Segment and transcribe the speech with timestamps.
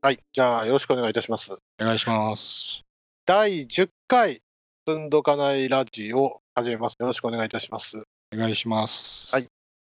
[0.00, 0.20] はい。
[0.32, 1.58] じゃあ、よろしくお願いいたします。
[1.80, 2.84] お願いします。
[3.26, 4.42] 第10回、
[4.86, 6.94] つんどかないラジオ始めます。
[7.00, 8.04] よろしくお願いいたします。
[8.32, 9.34] お願いします。
[9.34, 9.48] はい。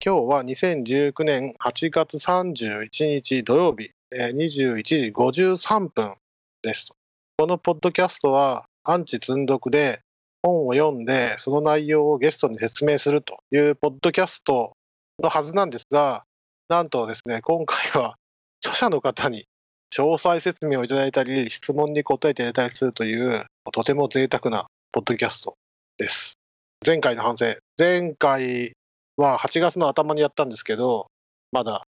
[0.04, 6.16] 今日は2019年8月31日土曜日、えー21時53分
[6.62, 6.92] です。
[7.38, 10.02] このポッドキャストは、アンチ積んどくで
[10.42, 14.76] 本を読んで、その内容をゲストに説明するというポッドキャスト
[15.22, 16.26] のはずなんですが、
[16.68, 18.16] なんとですね、今回は
[18.60, 19.46] 著者の方に
[19.96, 25.56] 詳細説明をいただいたり、質問に答えていただいたりするという、とても贅沢なポッドキャスト
[25.98, 26.36] です。
[26.84, 27.54] 前回の反省。
[27.78, 28.72] 前回
[29.16, 31.06] は8月の頭にやったんですけど、
[31.52, 31.84] まだ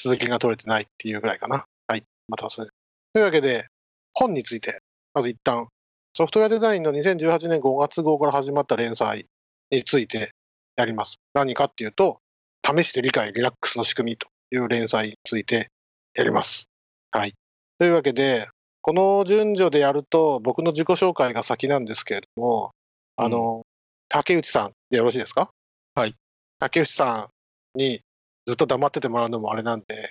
[0.00, 1.64] 続きが取れてないっていうぐらいかな。
[1.88, 2.04] はい。
[2.28, 2.70] また忘れ
[3.12, 3.66] というわけで、
[4.14, 4.80] 本について、
[5.12, 5.66] まず一旦、
[6.14, 9.26] ソフトウェアデザインの2018年5月号から始まった連載
[9.72, 10.30] について
[10.76, 11.16] やります。
[11.34, 12.20] 何かっていうと、
[12.64, 15.70] 試して理解リラックスの仕組みという連載について
[16.14, 16.68] やります。
[17.10, 17.34] はい。
[17.78, 18.48] というわけで、
[18.80, 22.72] この順序でやると、僕の自己紹介が先なんですけれども、
[23.16, 23.62] あの、
[24.08, 25.50] 竹内さんでよろしいですか？
[25.94, 26.14] はい。
[26.58, 27.28] 竹内さ
[27.74, 28.00] んに
[28.46, 30.10] ずっと黙っててもらうのもあれなんで、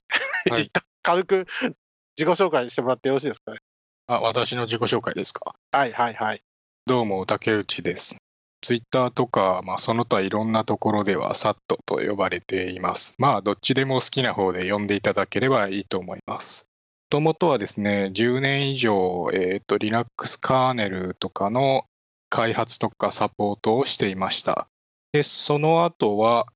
[0.49, 0.71] はい
[1.03, 1.47] 軽く
[2.17, 3.53] 自己紹介してもらってよろしいですか？
[3.53, 3.59] ね。
[4.07, 5.55] あ、私の自己紹介ですか？
[5.71, 6.41] はいはいはい。
[6.85, 8.17] どうも、竹内です。
[8.61, 13.13] ツイッターとか、まあ、その他いろんなところでは、サットと呼ばれています。
[13.19, 16.65] まあ、どっちでも好きな方で呼んでいただければいいと思います。
[17.07, 21.85] もともとはですね、10年以上、えっ、と、Linux カーネルとかの
[22.29, 24.67] 開発とかサポートをしていました。
[25.13, 26.47] で、その後は、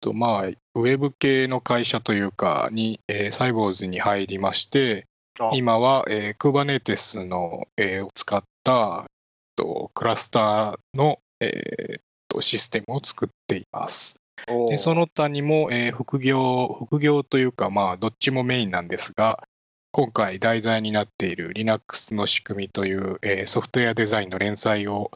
[0.00, 5.06] とまあ、ウェブ系の会社というかに、えーサイボーズに入りまして、
[5.38, 9.06] あ今は、えー、Kubernetes の、えーを使った
[9.54, 14.16] とクラスターの、えーとシステムを作っています。
[14.46, 19.44] でその他にも、えー副業、副業というか、まあ、どっちもメインなんですが、
[19.92, 25.10] 今回題材になっている Linux の仕組みという、えーソフトウェアデザインの連載を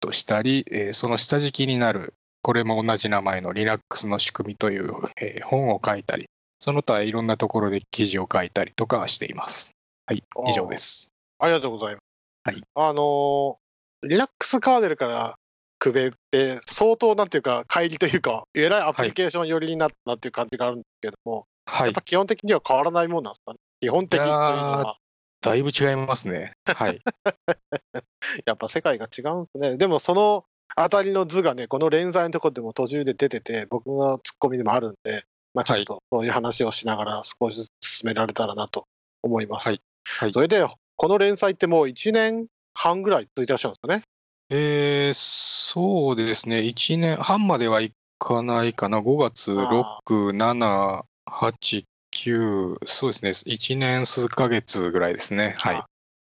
[0.00, 2.12] としたり、えーその下敷きになる、
[2.42, 6.26] これも同じ名前の Linux の仕組みという、えー本を書いたり、
[6.58, 9.70] その他いろんなところで記事を書いたりとかしています。
[10.04, 11.10] はい、以上です。
[11.38, 12.04] ありがとうございます。
[12.44, 12.62] はい。
[12.74, 15.36] あのー、Linux カーネルから
[15.78, 23.58] クベって相当なんていうか、乖離というか、えらいアプリケーション寄りになったなっていう感じがあるんですけども、はいやっぱ、基本的には変わらないもんなんですかね。
[23.80, 24.98] 基本的というのは、
[25.40, 26.52] だいぶ違いますね。
[26.64, 27.00] はい。
[28.46, 29.76] やっぱ世界が違うんですね。
[29.76, 35.24] でもそのあたりの図がね、この連載のところでも途中で出てて、僕のツッコミでもあるんで、
[35.54, 38.86] まあちょっとそういう話をしながら少しずつ進められたらなと
[39.22, 39.68] 思います。
[39.68, 44.02] はいはいそれで、この連載ってもう1年半ぐらい続いてらっしゃるんですかね。
[44.50, 46.60] えー、そうですね。
[46.60, 49.00] 1年半まではいかないかな。
[49.00, 51.84] 5月、あ6、7、8、
[52.14, 53.30] 9、そうですね。
[53.30, 55.54] 1年数ヶ月ぐらいですね。
[55.58, 55.82] はい。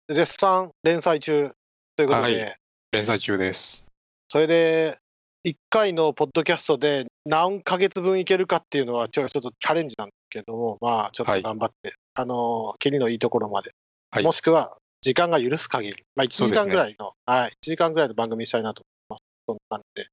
[0.08, 1.52] で絶賛連載中
[1.96, 2.56] ということで、はい
[2.92, 3.86] 連載中です。
[4.28, 4.98] それで、
[5.44, 13.72] 1回のポッドキャストで何ヶ月分いけるかっていうのはちょっとチャレンジなんですけども、まあちょっと頑張って、あの、切りのいいところまで、
[14.12, 19.22] はいもしくは時間が許す限り、まあ1時間ぐらいの、はい、1時間ぐらいの番組にしたいなと思います。
[19.48, 20.08] そんな感じで、よ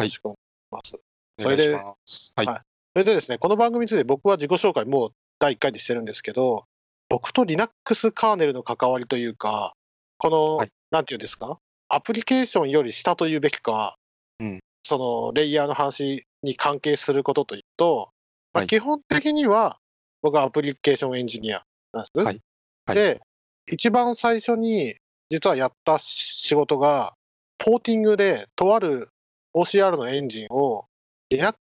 [0.00, 0.28] ろしくお
[0.72, 1.00] 願いします。
[1.38, 1.74] お願いしそれで。
[1.74, 2.46] はい。
[2.46, 5.10] はいそれでですね、この番組について僕は自己紹介もう
[5.40, 6.64] 第1回でしてるんですけど、
[7.08, 9.74] 僕と Linux カーネルの関わりというか、
[10.16, 10.68] この、はい。
[10.92, 13.96] なんていうんですか、アプリケーションより下というべきか、
[14.38, 14.60] うん。
[14.84, 18.10] そのレイヤーの話に関係することというと、
[18.52, 18.66] まあはい。
[18.68, 19.78] 基本的には
[20.22, 22.24] 僕はアプリケーションエンジニアなんです。
[22.24, 22.40] はい。
[22.86, 22.94] はい。
[22.94, 23.20] で、
[23.66, 24.94] 一番最初に
[25.30, 27.14] 実はやった仕事が、
[27.58, 29.08] ポーティングでとある
[29.52, 30.86] OCR のエンジンを
[31.30, 31.58] Linux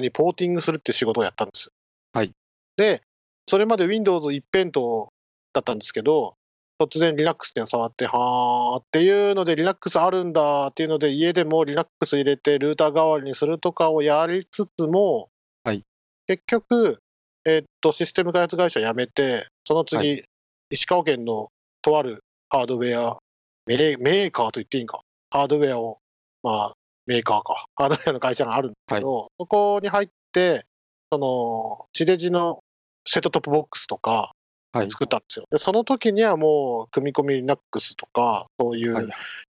[0.00, 1.70] にポーティングするっていう仕事をやったんです。
[2.12, 2.32] はい。
[2.76, 3.02] で、
[3.48, 5.10] それまで Windows 一辺倒
[5.52, 6.36] だったんですけど、
[6.80, 15.28] 突然 Linux っていうの触って、はーっていうので Linux あるんだっていうので、家でも Linux 入れてルーター代わりにするとかをやりつつも、
[15.62, 15.84] はい。
[16.26, 16.98] 結局、
[17.44, 20.22] えっと、システム開発会社辞めて、その次、は
[20.70, 21.50] 石川県の
[21.82, 23.18] とあるハードウェア、
[23.66, 25.98] メーカーと言っていいんか、ハードウェアを、
[26.42, 26.74] まあ、
[27.06, 30.64] メーカーか、ハードウェアの会社があるんですけど、そこに入って、
[31.12, 32.62] その、地デジの
[33.06, 34.32] セットトップボックスとか
[34.74, 34.90] はい。
[34.90, 35.46] 作ったんですよ。
[35.50, 39.08] で、その時にはもう、組み込み Linux とか、そういはいう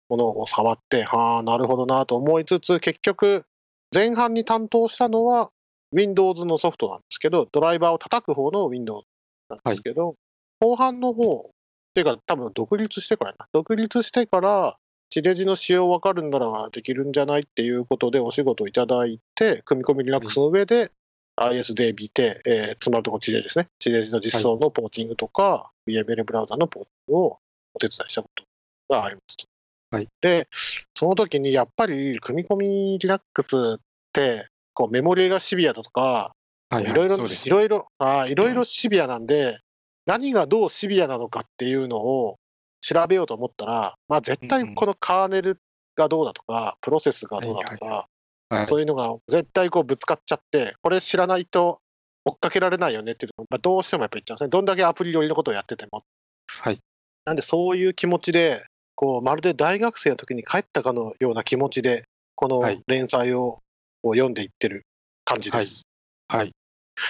[0.09, 3.45] ものを触って、はあ、なるほどなと思いつつ、結局、
[3.93, 5.49] 前半に担当したのは
[5.93, 9.05] Windows のソフトなんですけど、ドライバーを叩く方の Windows
[9.49, 10.15] なんですけど、
[10.59, 13.35] 後半の方、っていうか多分独立してから。
[13.53, 14.77] 独立してから、
[15.09, 20.91] 地デジの仕様分かるんならできるんじゃないっていうことでお仕事をいただいて、組み込み Linux の上で
[21.37, 23.67] ISDB で、えー、つまるところ地デジですね。
[23.79, 27.37] 地デジの実装のポーティングとか、VML ブラウザのポーティングを
[27.73, 28.43] お手伝いしたこと
[28.89, 29.45] がありますと。
[29.91, 30.47] はい、で、
[30.95, 33.79] その時にやっぱり組み込み Linux っ
[34.13, 36.33] て、こうメモリがシビアだとか、
[36.69, 37.87] はいいろいろ、いろいろ、
[38.27, 39.59] いろいろシビアなんで、
[40.05, 42.37] 何がどうシビアなのかっていうのを
[42.83, 45.57] 調べようと思ったら、まあ絶対このカーネル
[45.95, 51.79] がどうだとか、プロセスがどうだとか、はいそういうのが絶対こうぶつかっちゃって、これ知らないと
[52.23, 54.49] 追っかけられないよねっていうのが、まあ、どうしてもやっぱ言っちゃうんですね。
[54.49, 56.03] どんだけアプリ寄りのことをやってても。
[56.47, 56.79] はい。
[57.25, 58.63] なんでそういう気持ちで、
[58.95, 63.61] こうまるで大学生の時に帰ったかのような気持ちで、このはい連載を
[64.03, 64.85] こう読んでいってる
[65.25, 65.81] 感じです。
[66.27, 66.51] はい。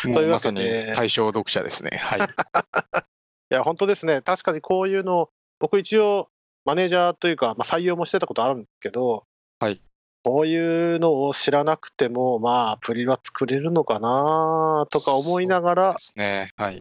[0.02, 1.98] というわもうまさにけで対象読者ですね。
[1.98, 2.20] はい。
[3.52, 4.22] いや、本当ですね。
[4.22, 5.30] 確かにこういうの、
[5.63, 6.27] 僕一応、
[6.65, 9.24] マネージャーというか、まあ、採用もしてたことあるんですけど、
[9.60, 9.80] はい。
[10.21, 16.50] こういうのを知らなくても、まあ、アプリは作れるのかなとか思いながらで、すね。
[16.57, 16.80] はい。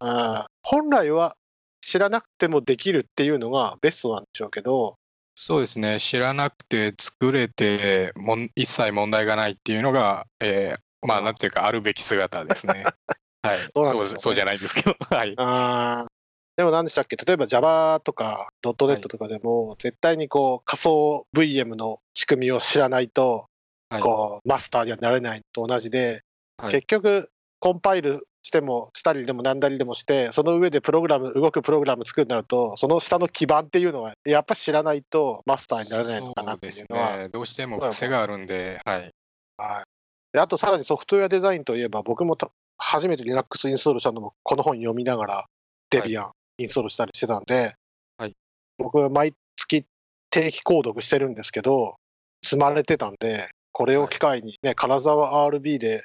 [0.64, 1.36] 本来は
[1.80, 4.96] 知らなくてもできるっていうのがベストなんでしょうけど、
[5.36, 6.00] そうですね。
[6.00, 12.82] 知らなくて作れてもん一切問題がないっていうのが、えーまあ、なんていうか、あるべき姿ですね。
[13.42, 13.58] はい。
[13.74, 14.96] そうそうじゃないですけど。
[15.08, 15.34] はい。
[15.36, 16.11] あー
[16.56, 23.46] でも何でしたっけ、例えば Java とか .NET とかでも、絶対にこう仮想 VM の仕組みを知らないと、
[23.88, 24.02] はい。
[24.02, 26.22] こうマスターにはなれないと同じで、
[26.58, 26.72] はい。
[26.72, 37.28] 結局、コンパイルしても、したりでもなんだりでもして、その上でプログラム、動くプログラム作るとなると、その下の基盤っていうのは、やっぱ知らないとマスターになれないのかなっていうのは、そうですね。
[37.28, 39.10] どうしても癖があるんで、はい。
[39.56, 39.84] はい。
[40.32, 45.46] であとさらにソフトウェアデザインといえば、僕もた初めて Linux インストールしたのも、この本読みながら、
[45.90, 47.74] デビアンインストールしたりしてたんで、
[48.18, 48.34] はい。
[48.78, 49.84] 僕は毎月
[50.30, 51.96] 定期購読してるんですけど、
[52.44, 56.04] 積まれてたんで、これを機会にね、金沢 RB で、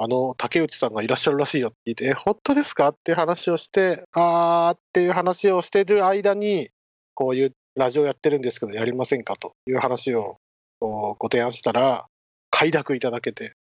[0.00, 2.90] あの竹内さんがいらっしゃるらしいよって聞いて、え、本当ですか？
[2.90, 6.68] っていう話をして、あーっていう話をしてる間に、
[7.14, 10.38] こういうラジオやってるんですけど、やりませんかという話を
[10.80, 12.06] ご提案したら、
[12.50, 13.54] 快諾いただけて、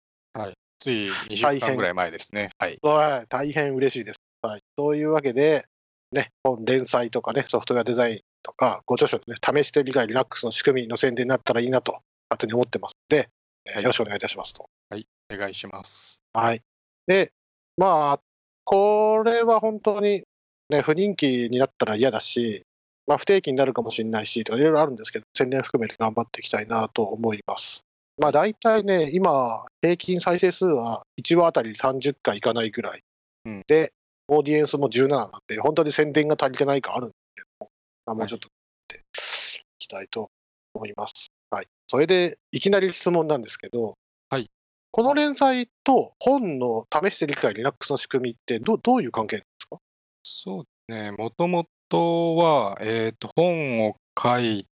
[0.80, 2.50] つい2週間ぐらい前ですね。
[2.58, 2.78] はい。
[2.82, 4.16] はい、大変嬉しいです。
[4.42, 5.64] はい、そういうわけで、
[6.14, 11.98] ね、本連載とかね、ソフトウェアデザインとか、ご著書のね、試して理解 Linux の仕組みの宣伝になったらいいなと、
[12.30, 13.28] 勝手に思ってますので、
[13.66, 14.68] えーよろしくお願いいたしますと。
[14.92, 16.22] お願いします。
[16.32, 16.62] はい。
[17.06, 17.32] で、
[17.76, 18.20] まあ、
[18.64, 20.22] これは本当に、
[20.70, 22.62] ね、不人気になったら嫌だし、
[23.06, 27.80] まあ、不定期になるかもしれないし、とかいろいろあるんですけど、宣伝含めて頑張っていきたいなと思います。
[28.18, 33.02] まあ、大体ね、今、平均再生数は1話あたり30回いかないぐらい。
[33.46, 33.92] うんで、
[34.28, 37.68] オーディエンスも17なんで、本当に宣伝が足りてないかあるんですけど、
[38.06, 40.30] まあ、もうちょっとやっていきたいと
[40.74, 41.28] 思います。
[41.50, 41.66] はい。
[41.88, 43.94] それで、いきなり質問なんですけど、
[44.30, 44.50] はい。
[44.90, 49.78] この連載と本の試して理解 Linux の仕組みってどどういう関係ですか？
[50.22, 51.10] そうですね。
[51.12, 54.66] もともとは、えっ、と、本を書い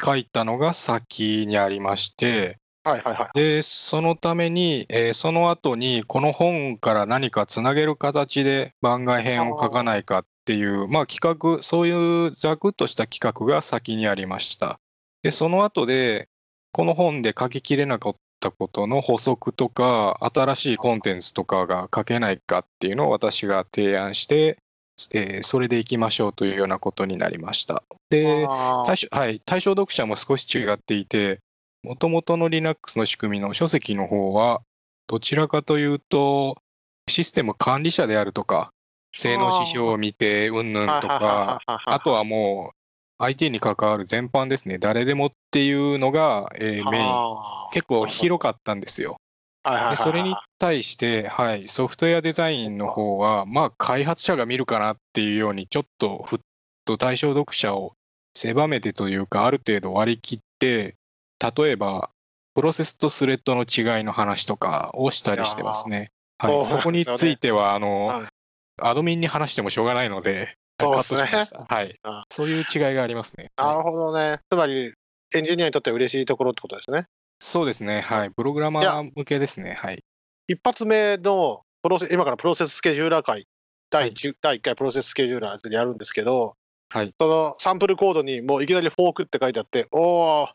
[0.00, 2.58] 書いたのが先にありまして、
[2.88, 3.38] はいはいはい。
[3.38, 14.80] で、そのために、えーその後に、この本から何かつなげる形で番外編を書かないかっていう、まあ企画、そういうざくっとした企画が先にありました。
[15.22, 16.28] で、その後で、
[16.72, 24.58] この本で書ききれなかったことの補足とか、新しいコンテンツとかが書けないかっていうのを私が提案して、
[25.12, 27.84] えーそれでいきましょうというようなことになりました。
[28.10, 28.46] で、
[28.86, 31.40] 対象はい、対象読者も少し違っていて、
[31.82, 34.62] もともとの Linux の仕組みの書籍の方は、
[35.06, 36.56] どちらかというと、
[37.08, 38.70] システム管理者であるとか、
[39.12, 42.78] 性能指標を見て、うんぬんとか、あとはもう、
[43.18, 47.14] IT に関わる全般ですね、誰でもっていうのが、えーメイン、
[47.72, 49.16] 結構広かったんですよ。
[49.90, 56.38] でそれに対して、はい、ソフトウェアデザインの方は、まあ、開発者が見るかなっていうように、ちょっとふっ
[56.84, 57.92] と対象読者を
[58.34, 60.96] 狭めてというか、ある程度割り切って、
[61.40, 62.10] 例えば、
[62.54, 66.10] プロセスとスレッドの違いの話とかをしたりしてますね。
[66.38, 68.26] はい、そこについては、あの、はい
[68.80, 71.66] アドミンに話してもしょうがないので、そうですねトしました。
[71.68, 72.24] はいあ。
[72.30, 73.50] そういう違いがありますね。
[73.56, 74.38] なるほどね。
[74.50, 74.94] つまり、
[75.34, 77.06] エンジニアにとっては嬉しいところってことですね。
[77.40, 78.00] そうですね。
[78.00, 78.30] はい。
[78.30, 79.76] プログラマー向けですね。
[79.78, 80.04] はい。
[80.46, 83.46] 一発目のプロセ今からプロセススケジューラー会、
[83.90, 86.54] 第 1, 第1回プロセススケジューラーでやるんですけど、
[86.88, 87.12] はい。
[87.20, 90.48] そのサンプルコードにもういきなりフォークって書いてあって、おー、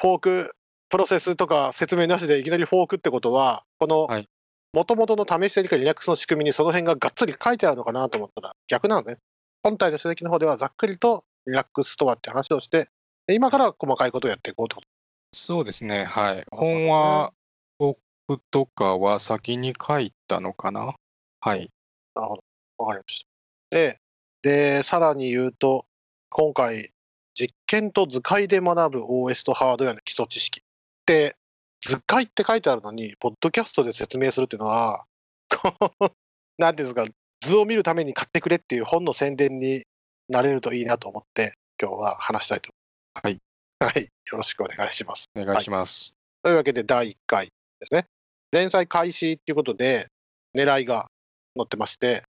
[0.00, 0.56] フォーク、
[0.88, 4.28] プロセスとか説明なしでいきなりフォークってことは、このはい
[4.72, 9.16] もともとの試して理解 Linux の仕組みにその辺ががっつり書いてあるのかなと思ったら逆なのね。
[9.62, 12.90] 本体の書籍の方ではざっくりと Linux ストアって話をして、
[13.26, 14.86] で今から細かいことをやっていこうってこと。
[15.32, 16.04] そうですね。
[16.04, 16.44] はい。
[16.50, 17.32] 本は、
[17.78, 17.96] こ
[18.28, 20.94] プとかは先に書いたのかな？
[21.40, 21.70] はい。
[22.14, 22.42] なるほど。
[22.84, 23.24] わかりまし
[23.70, 23.76] た。
[23.76, 24.00] で、
[24.42, 25.86] で、さらに言うと、
[26.28, 26.90] 今回、
[27.38, 30.62] 実験と図解で学ぶ OS とハードウェアの基礎知識
[31.04, 31.36] で、
[31.82, 35.04] 図解って書いてあるのに、ポッドキャストで説明するっていうのは、
[36.58, 39.84] なんていうんですか、図を見るために買ってくれっていう本の宣伝に
[40.28, 42.72] なれるといいなと思って、今日は話したいと。
[43.14, 43.38] はい。
[43.78, 44.02] はい。
[44.02, 45.26] よろしくお願いします。
[45.36, 46.16] お願いします。
[46.42, 48.06] というわけで、第1回ですね。
[48.50, 50.08] 連載開始っていうことで、
[50.54, 51.10] 狙いが
[51.56, 52.24] 載ってまして、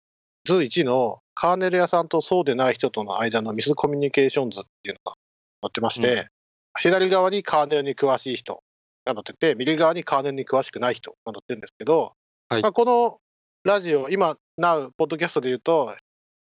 [0.45, 5.17] 図1のカーネル屋さんとそうでない人との間のミスコミュニケーション図っていうのが
[5.61, 6.25] 載ってまして、うん。
[6.79, 8.63] 左側にカーネルに詳しい人
[9.05, 12.13] が載ってて、右側にカーネルに詳しくない人が載ってるんですけど、
[12.49, 12.61] はい。
[12.63, 13.19] まあ、この
[13.63, 15.95] ラジオ、今、なう、ポッドキャストで言うと、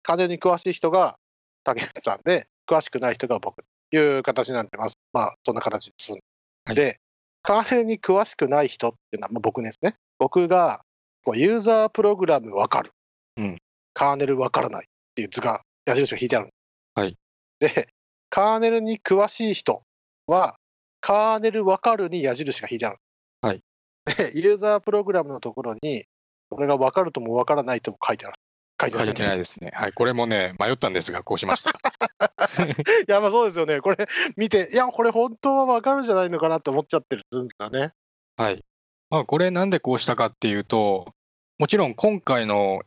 [0.05, 1.17] カーネルに詳しい人が
[1.65, 4.97] 竹内さんで、詳しくない人が僕という形になってます。
[5.13, 6.23] まあ、そんな形で進んで、
[6.67, 6.77] はい。
[6.77, 7.01] で、
[7.43, 9.97] カーネルに詳しくない人っていうのは、まあ、僕ですね。
[10.21, 10.85] 僕が
[11.25, 12.93] こうユーザープログラムわかる、
[13.39, 13.57] うん
[13.95, 16.51] カーネルわからないっていう図が、矢印が引いてある。
[16.95, 17.17] はい。
[17.61, 17.89] で、
[18.29, 19.83] カーネルに詳しい人
[20.27, 20.57] は、
[21.01, 22.99] カーネルわかるに矢印が引いてある。
[23.41, 23.63] はい。
[24.05, 26.05] で、ユーザープログラムのところに、
[26.51, 28.37] これがわかるともわからないとも書いてある。
[28.81, 29.07] 書いてある。
[29.07, 29.71] 書いてないですね。
[29.75, 29.93] はい。
[29.93, 31.71] これもね、迷ったんですが、こうしました。
[31.71, 31.75] い
[33.07, 33.81] や、まあそうですよね。
[33.81, 37.93] これ見て、いや、これ本当はわかるんじゃないのかなって思っちゃってるんだね。
[38.37, 38.65] はい。
[39.11, 41.15] まあ、これなんでこうしたかっていうと、
[41.59, 42.83] もちろん今回の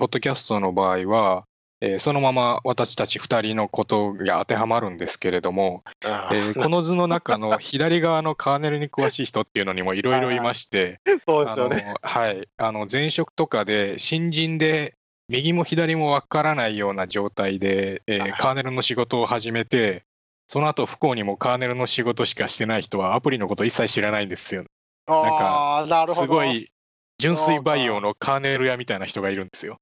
[0.00, 1.44] ポッドキャストの場合は、
[1.82, 11.94] えーそのまま私たち2人のことが当てはまるんですけれども、えーこの図の中の 左側のカーネルに詳しい人っていうのにもいろいろいまして、そうであのすよね。
[12.00, 14.94] はい、あの前職とかで新人で
[15.28, 20.04] 右も左もわからないような状態で、えーはいカーネルの仕事を始めて、
[20.48, 24.64] その後不幸にもカーネルの仕事しかしてない人はアプリのこと一切知らないんですよ。
[25.06, 26.06] なんか。
[26.14, 26.66] すごい
[27.20, 29.78] 純粋培養のカーネル屋みたいな人がいるんですよ。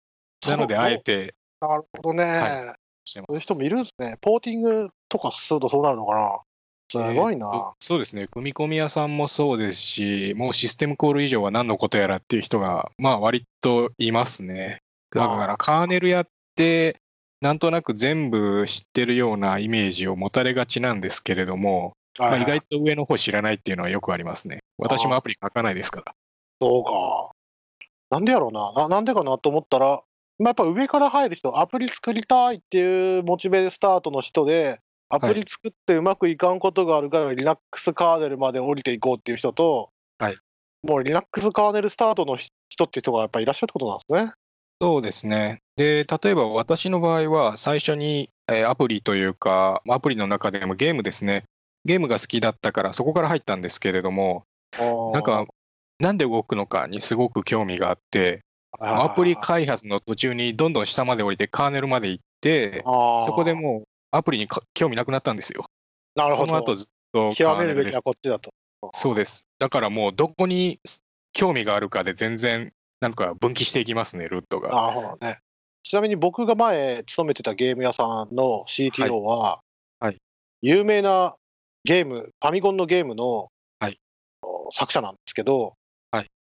[0.46, 2.24] なので、あえてなるほどね。
[2.24, 3.26] はしてます。
[3.28, 4.18] そういう人もいるんですね。
[4.20, 6.40] ポーティングとかするとそうなるのかな。
[6.90, 7.46] すごいな。
[7.46, 14.82] えーとそうですね、組み込み屋さんもそうですし、もうシステムコール以上は何のことやらっていう人が、まあ割といますね。
[15.14, 17.00] だから、カーネルやって、
[17.40, 24.58] なんとなく全部知ってるようなイメージを持たれがちなんですけれども、まあ、はい意外と上の方知らないっていうのはよくありますね。
[24.76, 26.14] 私もアプリ書かないですから。
[26.60, 27.30] そうか。
[28.10, 28.72] なんでやろうな。
[28.72, 30.02] ななんでかなと思ったら、
[30.38, 40.36] まあ、やっぱ上から入る人、アプリ作りたいっていうモチベでスタートの人で、アプリ作ってうまくいかんことがあるから、Linux カーネルまで降りていこうっていう人と、はい
[40.82, 44.32] もう Linux カーネルスタートの人っていう人がやっぱりいらっしゃるってことなんですね。
[44.80, 45.60] そうですね。
[45.76, 51.44] で、例えば私の場合は、最初に、えーアプリというか、アプリの中でもゲームですね。
[51.84, 54.44] ゲームが好きだったから、そこから入ったんですけれども、
[55.12, 55.46] なんか、
[55.98, 58.42] なんで動くのかにすごく興味があって、
[58.78, 65.64] アプリ開発の途中にどんどん下まで降りて、カーネルまで行って、そこでもうアプリにか興味なくなったんですよ。
[66.14, 66.74] なるほどその後。
[66.74, 68.02] ずっとカ極めるべきは。
[68.02, 68.50] こっちだと。
[68.92, 69.48] そうです。
[69.58, 70.80] だからもうどこに
[71.32, 74.70] 興味があるかで全然、なんか分岐していきますね、ルートが。
[74.70, 75.38] なるほどね。
[75.82, 79.60] ちなみに僕が前勤めてたゲーム屋さんの CTO は、
[80.00, 80.16] はい
[80.60, 81.36] 有名な
[81.84, 83.48] ゲーム、ファミコンのゲームの、
[83.80, 83.98] はい
[84.72, 85.72] 作者なんですけど、はい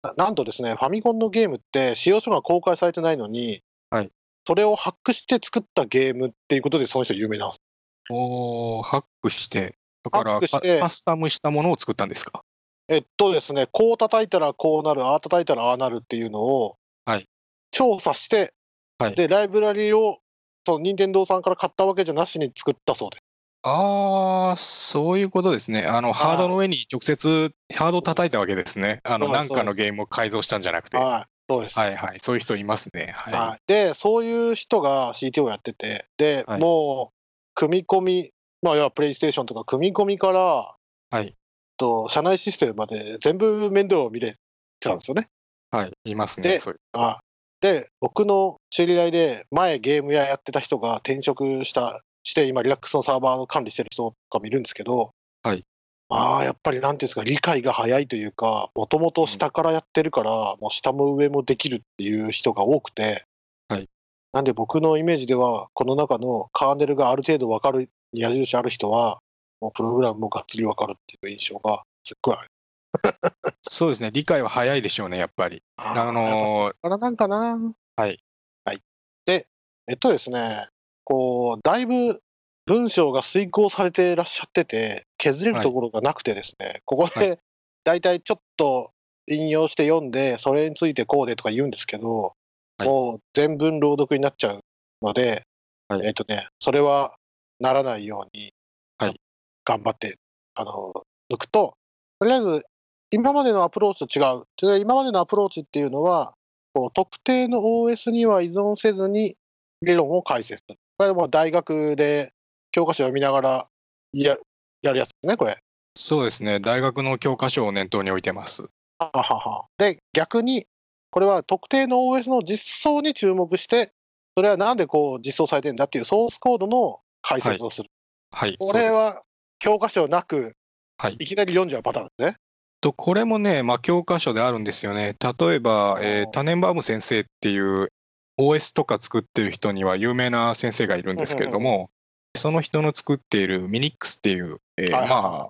[0.03, 4.11] ななんとですね、ファミコンのゲームって使用書が公開されてないのに、はい
[4.47, 7.61] それをハックして作ったゲームっていうことでその人有名なんです。
[8.09, 12.41] おーハックして、だからカハックしてカスタムしたものを作ったんですか？
[12.87, 17.27] えっとですね、こう叩いたらこうなる、ああ叩いたらああなるっていうのを、はい
[17.69, 18.51] 調査して、
[18.97, 20.17] はいで、ライブラリを、
[20.65, 23.20] その任天堂さんから買ったわけじゃなしに作ったそうです。
[23.63, 25.83] ああ、そういうことですね。
[25.83, 29.01] あの、ハードの上に直接ハードを叩いたわけですね。
[29.03, 30.97] あの、そうですなんかのゲームを改造したんじゃなくて。
[30.97, 31.73] ははい、そうです。
[31.73, 32.19] いはい。
[32.19, 33.13] そういう人いますね。
[33.15, 37.15] は、はいで、そういう人が CTO をやってて、で、はいもう、
[37.53, 40.75] 組み込み、まあ、要はプレイステーションとか、組み込みから、
[41.11, 41.35] はい
[41.81, 44.37] と、社内システムまで全部面倒を見れて
[44.81, 45.29] たんですよね。
[45.73, 45.75] い。
[45.75, 45.93] はい。
[46.05, 46.47] いますね。
[46.47, 46.79] でそういう。
[46.93, 47.19] あ
[47.59, 55.13] で、僕の知り合いで、前ゲーム屋やってた人が転職した、して、今、リラックスのサーバーを管理してる人とかもいるんですけど、
[55.43, 55.65] はい。
[56.09, 63.25] まあ、やっぱりなんていうんですか、理解が早いというか、もともと下からやってるから、もう下も上もできるっていう人が多くて、
[63.69, 63.89] はい。
[64.33, 69.19] なんで僕のイメージでは、この中のカーネルがある程度わかる、矢印ある人は、
[69.61, 72.51] もうプログラムもがっつりわかるっていう印象がすっごいある。
[73.61, 74.11] そうですね。
[74.11, 75.63] 理解は早いでしょうね、やっぱり。
[75.77, 77.73] あのーからなんかな。
[77.95, 78.19] はい。
[78.65, 78.81] はい。
[79.25, 79.47] で、
[79.87, 80.67] えっとですね、
[81.03, 82.21] こう、だいぶ
[82.65, 87.39] 文章が遂行されていらっしゃってて、削れるところがなくてですね、ここはで、
[87.83, 88.01] だい。
[88.01, 88.91] たいちょっと
[89.27, 92.33] 引用して読んで、それについてこうでとか言うんですけど、
[92.77, 92.87] はい。
[92.87, 94.61] もう全文朗読になっちゃう
[95.01, 95.43] ので、
[95.87, 96.07] はい。
[96.07, 97.15] えっ、とね、それは
[97.59, 98.53] ならないように、
[98.97, 99.19] はい。
[99.65, 100.17] 頑張って、
[100.55, 100.93] あの、
[101.31, 101.75] 抜くと、
[102.19, 102.63] とりあえず、
[103.11, 104.45] 今までのアプローチと違う。
[104.75, 106.33] で今までのアプローチっていうのは、
[106.73, 109.35] こう特定の OS には依存せずに
[109.81, 110.77] 理論を解説する。
[111.01, 112.31] これはもう大学で
[112.71, 113.67] 教科書を読みながら
[114.13, 114.37] や
[114.83, 115.57] やるやつですね、これ。
[115.95, 116.59] そうですね。
[116.59, 118.69] 大学の教科書を念頭に置いてます。
[118.99, 120.67] はははで、逆に、
[121.09, 123.93] これは特定の OS の実装に注目して、
[124.37, 127.89] それはなんでこう実装されてるんだっていうソースコードの解説をする。
[128.29, 128.55] はい。
[128.59, 129.23] これそうですは
[129.57, 130.53] 教科書なく、
[130.99, 132.37] はいいきなり読んじゃうパターンですね。
[132.79, 135.15] と、これもね、まあ、教科書であるんですよね。
[135.19, 137.91] 例えば、えータネンバーム先生っていう
[138.39, 141.89] OS とか作ってる人には有名な先生がいるんですけれども、
[142.35, 145.49] その人の作っているミニックスっていう、えーま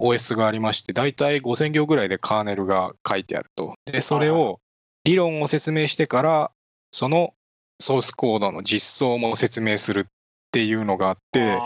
[0.00, 3.74] OS がありまして、だいたい5000行ぐらいでカーネルが書いてあると。
[3.84, 4.60] で、それを
[5.04, 6.50] 理論を説明してから、
[6.90, 7.34] その
[7.80, 10.04] ソースコードの実装も説明するっ
[10.52, 11.58] ていうのがあって、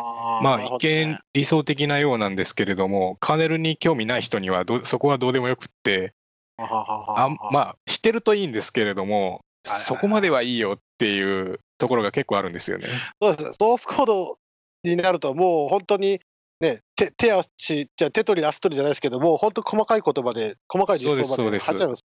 [0.43, 6.13] まあ一見理想的なようなんですけれども、カーネルに興味ない人にはどそこはどうでもよくって、
[6.57, 12.89] あんまあ知ってるといいんですけれども、そこまではいいよっていうところが結構あるんですよね。
[13.21, 13.55] そうですね。
[13.59, 14.39] ソースコード
[14.85, 16.21] になると、もう本当に、
[16.61, 22.05] ね、手手足、じゃあ手取り足取りじゃないですけど、もう本当細かい言葉で、細かい実装まで入っちゃいます。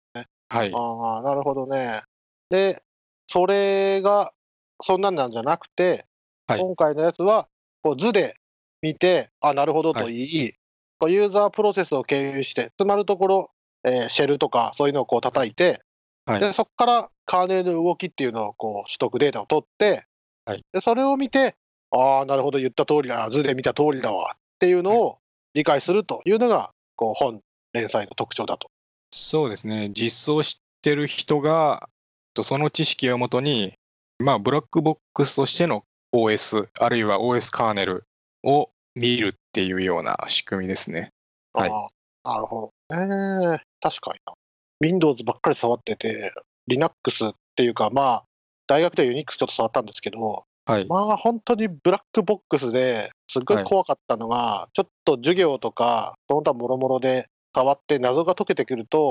[0.50, 0.72] はい。
[0.74, 2.02] ああ、なるほどね。
[2.50, 2.84] で、
[3.28, 4.34] それが、
[4.82, 6.06] そんなんなんじゃなくて、
[6.48, 7.48] はい今回のやつは、
[7.82, 8.36] こう図で
[8.82, 10.54] 見て、あ、なるほどと言い、
[11.00, 13.52] こうユーザープロセスを経由して、つまるところ、
[13.84, 15.82] えーシェルとかそういうのをこう叩いて、
[16.26, 20.06] はいでそこからカーネルの動きっていうのをこう取得データを取って、
[20.46, 21.56] はいでそれを見て、
[21.92, 25.20] ああ、なるほど、言った通りだ、図で見た通りだわっていうのを
[25.54, 27.42] 理解するというのが、こう本
[27.74, 28.70] 連載の特徴だと。
[29.12, 29.90] そうですね。
[29.94, 31.90] 実装してる人が、
[32.34, 33.74] とその知識をもとに、
[34.20, 38.06] まあ、ブラックボックスとしての OS、あるいは OS カーネル
[38.44, 41.12] を見るっていうような仕組みですね。
[41.54, 41.72] はい
[42.24, 42.96] なるほど。
[42.96, 44.34] えー、確かにな。
[44.82, 46.34] Windows ばっかり触ってて、
[46.68, 48.26] Linux っていうか、まあ、
[48.68, 50.88] 大学では Unix ちょっと触ったんですけど、はい。
[50.88, 59.10] まあ、本当にブラックボックスですっごい怖かったのが、ちょっと授業とか、その他もろもろで触って謎が解けてくると、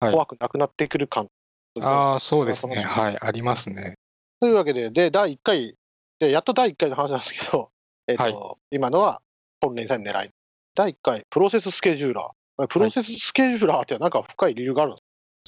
[0.00, 1.26] はい怖くなくなってくる感。
[1.80, 2.76] ああ、そうですね。
[2.76, 3.18] はい。
[3.20, 3.94] ありますね。
[4.40, 5.74] というわけで、で、第1回、
[6.20, 7.70] で、やっと第1回の話なんですけど、
[8.06, 8.36] えっ、と、はい
[8.70, 9.20] 今のは
[9.60, 10.30] 本連載の狙い。
[10.76, 12.66] 第1回、プロセススケジューラー。
[12.68, 14.96] プロセススケジューラーってなんか深い理由があるん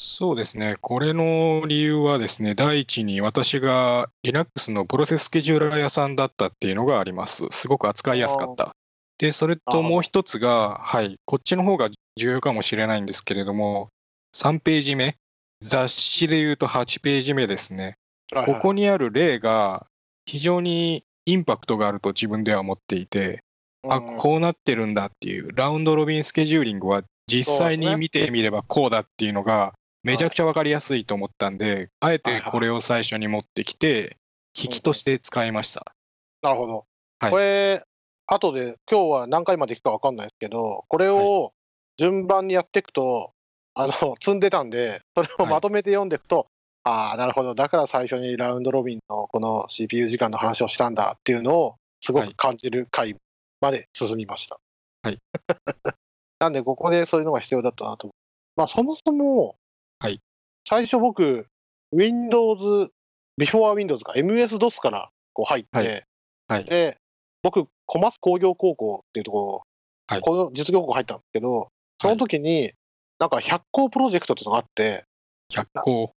[0.02, 0.76] そうですね。
[0.80, 7.46] これの理由はですね、第一に私が Linux のプロセススケジューラー屋さんだったっていうのがあります。
[7.50, 8.74] すごく扱いやすかった。
[9.18, 13.90] で、それともう一つが、はい、こっちの方が重要かもしれないんですけれども、
[14.34, 15.16] 3ページ目、
[15.60, 17.96] 雑誌で言うと8ページ目ですね。
[18.32, 19.86] かここにある例が
[20.24, 23.42] 非常にインパクトがあると自分では思っていて、
[23.86, 34.16] あ、うんこうなってるんだっていう、ラウンドロビンスケジューリングは実際に見てみればこうだっていうのがめちゃくちゃわかりやすいと思ったんで、あえてこれを最初に持ってきて、
[34.58, 35.94] 引きとして使いました。
[36.42, 36.86] なるほど。
[37.20, 37.82] はいこれ、
[38.26, 41.52] 後で、今日は何回までいくか分かんないですけど、これを
[41.98, 43.32] 順番にやっていくと、
[43.74, 46.46] あの、積んでたんで、それをまとめて読んでいくと、
[46.84, 53.16] ああ、なるほど、だから最初にラウンドロビンのこの CPU 時間の話をしたんだっていうのを、すごく感じる回
[53.60, 54.58] まで進みました。
[55.02, 55.18] はい。
[56.38, 58.14] なんで、ここでそういうのが必要だったなと思う。
[58.56, 59.56] まあ、そもそも、
[60.00, 60.20] はい。
[60.66, 61.46] 最初僕、
[61.92, 62.90] Windows、
[63.38, 66.06] Before Windows か MS-DOS からこう入って、はい。
[66.48, 66.64] はい。
[66.64, 66.96] で、
[67.42, 69.62] 僕、小松工業高校っていうところ、
[70.06, 70.20] はい。
[70.22, 71.68] この実業高校入ったんですけど、
[72.00, 72.72] その時に、
[73.18, 75.04] なんか100校プロジェクトっていうのがあって、
[75.52, 76.14] 100個。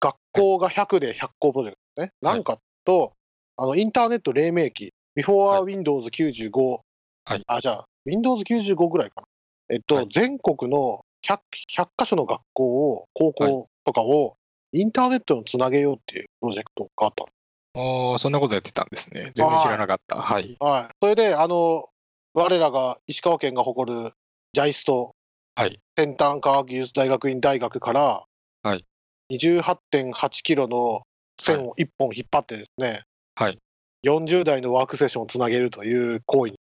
[0.00, 2.12] 学校が100で100校プロジェクトね。
[2.20, 2.34] はい。
[2.34, 3.12] なんかと、
[3.56, 6.80] あの、インターネット黎明期、Before Windows 95、
[7.24, 7.42] はい。
[7.46, 9.26] あ、じゃあ、Windows 95ぐらいかな。
[9.68, 10.08] えっと、はい。
[10.10, 11.38] 全国の 100,
[11.76, 14.36] 100箇所の学校を、高校とかを、
[14.72, 19.32] インターネットにつなげようっていうプロジェクトがあったのああ、そんなことやってたんですね。
[19.34, 20.16] 全然知らなかった。
[20.16, 20.56] はい。
[20.60, 20.94] はい。
[21.00, 21.88] それで、あの、
[22.34, 24.12] 我らが石川県が誇る
[24.52, 25.14] ジャイスト
[25.58, 25.80] はい。
[25.96, 28.24] 先端科学技術大学院大学から、
[28.62, 28.84] はい
[29.32, 31.02] 28.8キロの
[31.40, 33.02] 線を1本引っ張ってですね、
[33.34, 33.58] はい。
[34.04, 36.52] 40台のワークセッションをつなげるという行為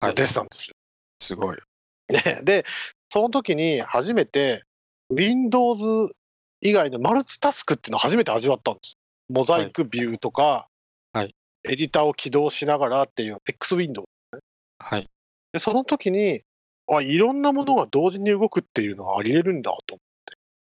[0.00, 0.74] はいが出てたんですよ。
[1.20, 1.56] すごい。
[2.10, 2.64] ねで、
[3.12, 4.64] その時に初めて
[5.10, 6.14] Windows
[6.62, 8.96] 以外のマルチタスクっていうのを初めて味わったんです。
[9.28, 10.66] モザイクビューとか、
[11.12, 14.04] はいエディターを起動しながらっていう X ウィンドウ。
[14.80, 15.08] はい。
[15.52, 16.42] で、その時に、
[16.90, 19.98] あ、いろんなものが同時に動くっていうのがあり得るんだと。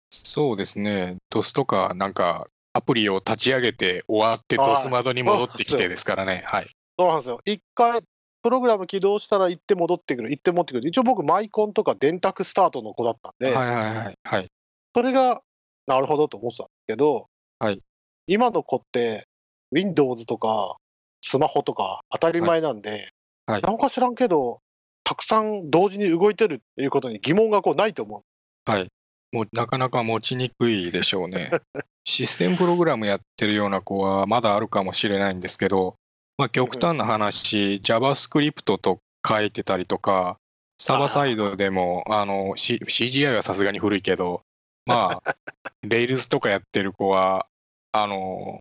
[0.10, 1.16] そうですね。
[1.32, 6.44] DOS とか、なんか、アプリを立ち上げて終わってはい DOS 窓に戻ってきてですからね。
[6.46, 6.70] はい。
[7.00, 7.40] そうなんですよ。
[7.46, 8.02] 一回、
[8.42, 10.90] プログラム起動したら行って戻ってくる、行って戻ってくる。
[10.90, 14.20] 一応僕、マイコンとか電卓スタートの子だったんで、はいはいはい。
[14.24, 14.48] はい。
[14.96, 15.42] それが、
[15.88, 17.28] なるほどと思ってたんですけど、
[17.60, 17.82] はい
[18.28, 19.28] 今の子って、
[19.72, 20.78] Windows とか、
[21.22, 23.10] スマホとか当たり前なんで、
[23.46, 24.62] はいなんか知らんけど、
[25.04, 28.72] たくさん同時に動いてるっていうことに疑問がこうないと思う。
[28.72, 28.88] はい。
[29.32, 31.52] もうなかなか持ちにくいでしょうね。
[32.04, 35.96] システムプログラムやってるような子はまだあるかもしれないんですけど、
[36.42, 40.40] まあ、極端な話、JavaScript と書いてたりとか、
[40.80, 44.42] サーバーサイドでも、あの、C、CGI はさすがに古いけど、
[44.88, 45.36] まあ、
[45.86, 47.46] Rails とかやってる子は、
[47.92, 48.60] あの、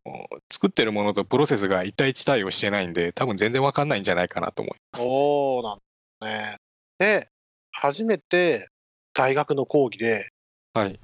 [0.52, 5.02] 作ってるものとプロセスが一対一対応してないんで、多分全然わかんないんじゃないかなと思います。
[5.02, 5.82] そうなんで
[6.20, 6.56] すね。
[6.98, 7.28] で、
[7.72, 8.68] 初めて
[9.14, 10.28] 大学の講義で
[10.74, 11.00] はい。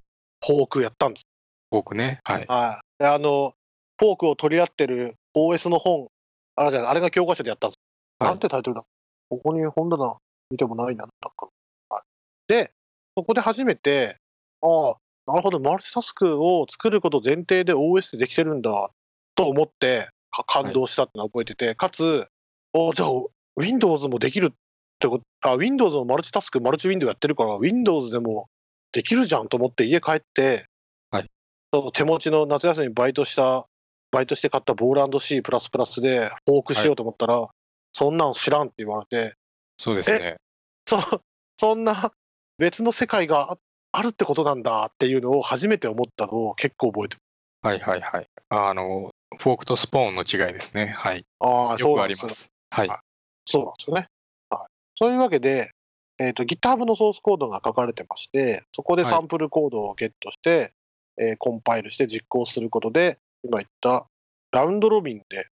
[0.46, 1.26] フォークやったんです。
[1.70, 2.20] 僕ね。
[2.24, 2.44] はい。
[2.46, 3.02] はい。
[3.02, 3.54] であの、
[3.98, 6.08] フォークを取り合ってる OS の本、
[6.56, 7.78] あれじゃあれが教科書でやったんです。
[8.18, 8.84] はいなんてタイトルだ？
[9.28, 10.16] ここに本棚
[10.50, 11.48] 見てもないな、なんか。
[11.90, 12.02] はい、
[12.48, 12.72] で、
[13.16, 14.16] そこで初めて、
[14.62, 18.90] ああ、なるほど、マルチタスクを作ること前提で OS でできてるんだ
[19.34, 22.26] と思ってか感動したってのは覚えてて、かつ、
[22.72, 23.08] おじゃあ、
[23.56, 24.56] Windows もできるっ
[24.98, 28.48] てこと、あ、Windows のマルチタスク、マルチウィンドウやってるから、Windows でも
[28.92, 30.66] できるじゃんと思って家帰って、
[31.10, 31.26] はい
[31.74, 33.66] その手持ちの夏休みにバイトした、
[34.10, 37.48] バイトして買ったボーランド C++ でフォークしようと思ったら、
[37.92, 39.34] そんなん知らんって言われて、
[39.78, 40.36] そうですね。
[40.88, 41.22] そ
[41.58, 42.12] そんな
[42.58, 43.58] 別の世界があ
[43.92, 47.22] あるってことなんだっていうのを初めて思ったのを結構覚えてる。
[47.62, 48.28] はいはいはい。
[48.50, 50.86] あの、フォークとスポーンの違いですね。
[50.86, 51.24] はい。
[51.40, 52.52] ああ、よくあります。
[52.70, 52.88] はい。
[52.88, 52.98] はい
[53.46, 54.08] そうなんですよね。
[54.50, 55.70] はい、そういうわけで、
[56.18, 60.72] えーと、GitHub のソースコードが書かれてまして、そこではいサンプルコードをゲットして、
[61.18, 64.06] えーコンパイルして実行することで、今言った
[64.52, 65.48] ラウンドロビンで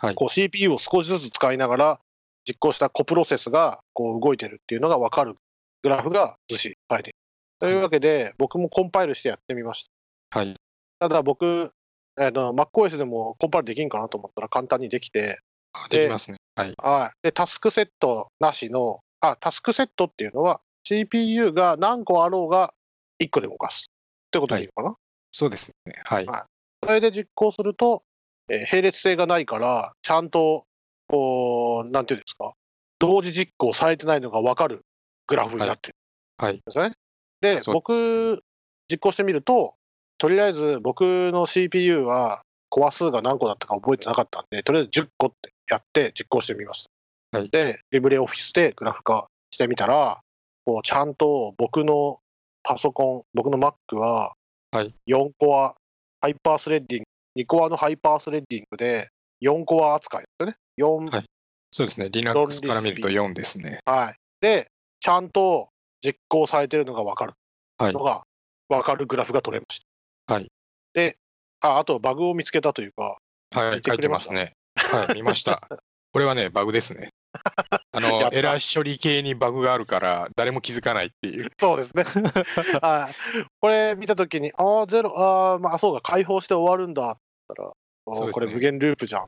[0.00, 0.14] はい。
[0.14, 2.00] こう CPU を少しずつ使いながら
[2.46, 5.36] 実行したコプロセスがこう動いてるっていうのが分かる
[5.82, 7.18] グラフが図示されている。
[7.60, 9.88] というわけで、僕もコンパイルしてやってみまし
[10.32, 10.38] た。
[10.38, 10.54] はい。
[11.00, 11.72] ただ僕、
[12.18, 15.40] えーと、MacOS でもコンパイルできんかなと思ったら簡単にできて、
[15.72, 16.38] あできますね。
[16.54, 16.74] はい。
[16.78, 17.26] はい。
[17.26, 22.72] で、タスクセットなしの、あ、タスクセットっていうのは CPU が何個あろうが
[23.20, 23.90] 1個で動かす
[24.28, 24.96] ってことでいいのかな、
[25.32, 25.94] そうですね。
[26.04, 26.26] はい。
[26.26, 28.02] はいそれで実行すると、
[28.48, 30.66] えー並列性がないから、ちゃんと、
[31.06, 32.54] こう、なんていうんですか、
[32.98, 34.84] 同時実行されてないのが分かる
[35.26, 35.96] グラフになってる
[36.38, 36.54] はい。
[36.54, 36.94] んですね。
[37.40, 38.42] で、僕、
[38.90, 39.74] 実行してみると、
[40.18, 46.84] とりあえず僕の CPU はコア数が何個だったか覚えてなかったんで、とりあえず10個ってやって実行してみまし
[47.30, 47.38] た。
[47.38, 50.22] はいで、リブレオフィスでグラフ化してみたら、
[50.64, 52.20] こうちゃんと僕の
[52.62, 54.34] パソコン、僕の Mac は
[54.72, 55.76] はい4コア
[56.20, 57.02] ハイパースレッディン
[57.36, 59.08] グ、2コアのハイパースレッディングで
[59.42, 60.56] 4コア扱いですよね。
[60.78, 61.24] 4、はい
[61.70, 62.08] そうですね。
[62.08, 63.80] Linux から見ると4ですね。
[63.84, 64.16] はい。
[64.40, 65.68] で、ちゃんと
[66.02, 67.34] 実行されてるのが分かる
[67.76, 68.02] はいの。
[68.02, 68.22] が、
[68.68, 69.80] 分かるグラフが取れまし
[70.26, 70.34] た。
[70.34, 70.50] はい。
[70.94, 71.18] で、
[71.60, 73.18] ああとバグを見つけたというか、
[73.50, 73.82] はい。
[73.86, 74.52] 書いてますね。
[74.76, 75.14] はい。
[75.14, 75.68] 見ました。
[76.12, 77.10] これはね、バグですね。
[77.92, 81.50] あのエラー処理系にバグがあるから、誰も気づかないっていう。
[81.58, 82.04] そうですね。
[82.82, 83.14] はい。
[83.60, 89.26] これ見たときに、ああ、ゼロ、ああ、まあそうか、解放して終わるんだって言ったら、ねこれ無限ループじゃんっ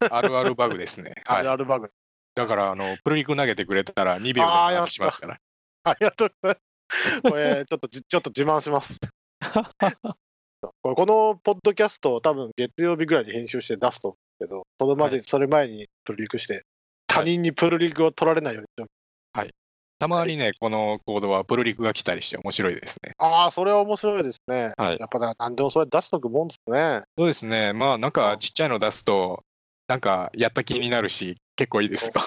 [0.00, 1.14] て、あるあるバグですね。
[1.26, 1.42] あ はい。
[1.44, 1.90] るあるバグ。
[2.34, 5.38] だから、あの、プルリク投げてくれたら2秒であーやった外しますから。
[5.84, 6.60] ありがとうございま
[7.14, 7.22] す。
[7.22, 8.98] これ、ちょっとじ、ちょっと自慢します。
[10.82, 16.64] このポッドキャストを多分月曜日ぐらいに編集して出すと思うけど、そのまで、はそれ前にプルリクして、
[17.08, 18.98] 他人にプルリクを取られないようにして
[19.98, 23.14] たまにね、このコードはプルリクが来たりして面白いですね。
[23.18, 24.72] ああ、それは面白いですね。
[24.78, 27.02] はいやっぱな、なんでもそれ出しとくもんですね。
[27.16, 27.72] そうですね。
[27.72, 29.42] まあ、なんかちっちゃいの出すと、
[29.88, 32.22] なんかやった気になるし、結構いいですよ。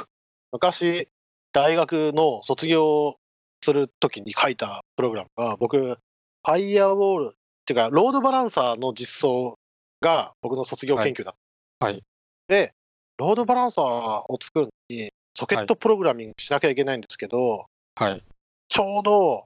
[0.51, 1.07] 昔、
[1.53, 3.15] 大学の卒業
[3.63, 9.57] するときに書いたプログラムが、僕、ファイアウォールっていうか、ロードバランサーの実装
[10.01, 11.33] が僕の卒業研究だっ
[11.79, 11.85] た。
[11.85, 12.03] はいはい
[12.49, 12.73] で、
[13.21, 18.21] ロードバランサーを作るのに、ソケットプログラミングしなきゃいけないんですけど、はい。
[18.67, 19.45] ちょうど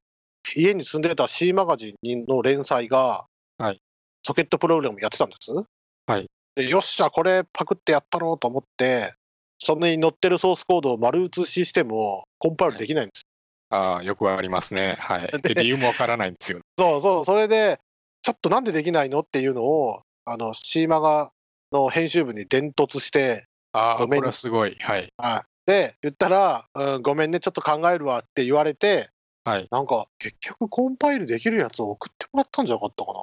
[0.56, 3.26] 家に住んでた C マガジンの連載が、
[3.58, 3.82] はい
[4.24, 5.52] ソケットプログラムやってたんです？
[5.52, 9.14] はいでよっしゃ、これパクってやったろうと思って、
[9.60, 13.24] それに載ってるソースコードを丸写ししても、コンパイルできないんです。
[13.72, 14.96] ああ、よくありますね。
[15.00, 15.28] はい。
[15.42, 16.62] でで、理由もわからないんですよ。
[16.80, 17.80] そうそう、それで、
[18.22, 19.20] ちょっとなんでできないの？
[19.20, 21.32] っていうのを、あの、C マガ
[21.72, 24.78] の編集部に伝突して、ああ、これはすごい。
[24.80, 25.14] はい。
[25.18, 29.10] はいで、言ったら、うん、ごめんね、ちょっと考えるわって言われて、
[29.44, 29.68] はい。
[29.72, 33.14] なんか結局コンパイルできるやつを送ってもらったんじゃなかったか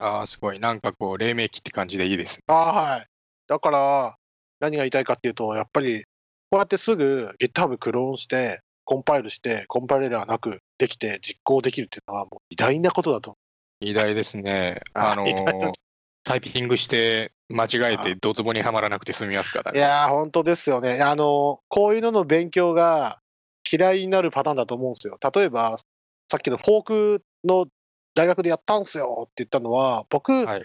[0.00, 0.08] な。
[0.08, 0.58] ああ、すごい。
[0.58, 2.42] なんかこう、黎明期って感じでいいですね。
[2.48, 3.06] ああ、はい。
[3.46, 4.16] だから、
[4.58, 6.04] 何が言いたいかっていうと、やっぱり、
[6.50, 13.36] こうやってすぐ GitHub クローンして、コンパイルして、コンパイルエラーなくできて実行できるっていうのは、もう偉大なことだと思
[13.80, 14.80] 偉大ですね。
[14.94, 15.72] ああのー、
[16.24, 19.74] タイピングして間違えてドツボにはまらなくて済みますからう。
[19.74, 19.80] いね。
[19.80, 21.02] やー、本当ですよね。
[21.02, 23.20] あの、こういうのの勉強が
[23.70, 25.18] 嫌いになるパターンだと思うんですよ。
[25.34, 25.78] 例えば、
[26.30, 27.66] さっきのフォークの
[28.14, 30.62] 大学でやったんすよって言ったのは、僕、はい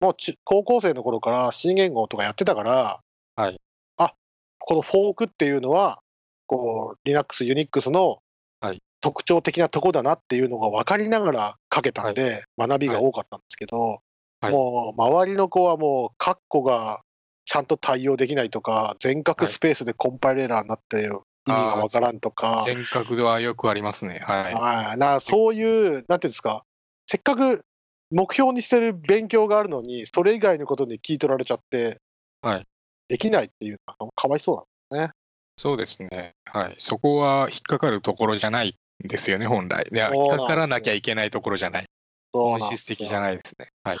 [0.00, 3.00] もう中高校生の頃から C 言語とかやってたから、
[3.34, 3.60] はい
[3.96, 4.14] あ
[4.60, 6.00] このフォークっていうのは、
[6.46, 8.18] こう、Linux、Unix の
[8.60, 14.00] はい特徴的なとこだなっていうのが分かりながら書けたんで、学びが多かったんですけど、
[14.40, 17.02] はいもう周りの子はもう、カッコが
[17.44, 21.10] ちゃんと対応できないとか、全角スペースでコンパイルエラーになって意味
[21.46, 24.20] が分からんとか、全角度はよくありますね。
[24.22, 24.54] はい。
[24.54, 26.64] はい、なそういう、なんていうんですか、
[27.06, 27.64] せっかく
[28.10, 31.98] 目標にしてる勉強があるのに、それ以外のことに聞い取られちゃって、
[32.42, 32.66] はい
[33.08, 35.10] できないっていうのはかわいそうなん
[35.56, 36.34] そうですね。
[36.44, 36.76] はい。
[36.78, 39.86] そこは引っかかるところじゃないんですよね、本来。
[39.90, 41.86] 引っかからなきゃいけないところじゃない。
[42.32, 43.20] 本質的じゃい。
[43.22, 43.68] ないですね。
[43.82, 43.98] はい。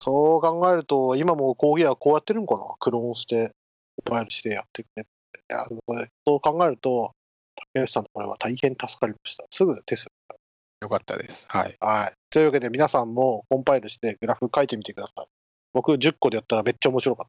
[0.00, 3.52] そう考えると、今も講義はこうやってるのかな、クローンして、
[4.04, 5.40] コンパイルしてやってくれって。
[5.40, 5.66] いや、
[6.26, 7.12] そう考えると、
[7.72, 9.44] 竹内さんのこれは大変助かりました。
[9.50, 10.36] すぐテスト。
[10.82, 11.46] よかったです。
[11.48, 11.76] はい。
[11.80, 12.12] はい。
[12.30, 15.26] というわけで、皆さんもコンパイルしてグラフ書いてみてください。
[15.72, 17.28] 僕、10個でやったらめっちゃ面白かっ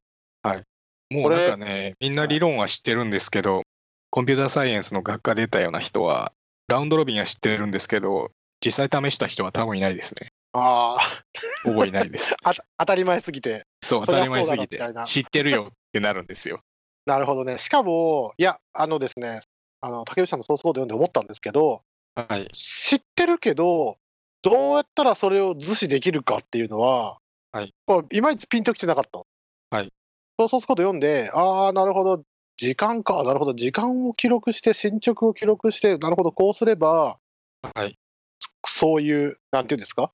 [1.11, 3.63] もうこれなんかね、みんな理論は知ってるんですけど、
[4.09, 6.33] コンピューターサイエンスの学科出たような人は、
[6.67, 8.31] ラウンドロビンは知ってるんですけど、
[8.63, 10.29] 実際試した人は多分いないですね。
[10.55, 10.95] た。
[10.95, 10.97] あ
[11.63, 12.35] ほぼいないです。
[12.43, 13.65] あ、あ当たり前すぎて。
[13.81, 16.59] そう、当たり前すぎて知ってるよってなるんですよ。
[17.05, 17.59] なるほどね。
[17.59, 19.41] しかも、いや、あのですね、
[19.81, 21.83] あの竹内さんのソースコード読んで思ったんですけど、
[22.15, 22.47] はい。
[22.51, 23.97] 知ってるけど、
[24.41, 27.19] どうやったらそれを図示できるかっていうのは、
[27.51, 29.25] はい、こういまいちピンときてなかったの。
[29.69, 29.91] はい。
[30.37, 32.23] ソースコード読んで、ああ、なるほど、
[32.57, 37.19] 時間か、なるほど、時間を記録して、進捗を記録して、なるほど、こうすれば、
[37.61, 37.97] はい。
[38.67, 40.11] そういう、なんていうんですか、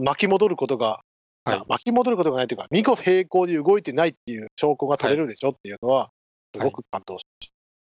[0.00, 1.00] 巻き戻ることが、
[1.44, 6.10] はい巻き戻ることがないというか、2個平行に動いてないっていう証拠が取れるでしょっていうのは、
[6.54, 7.24] すごく感動し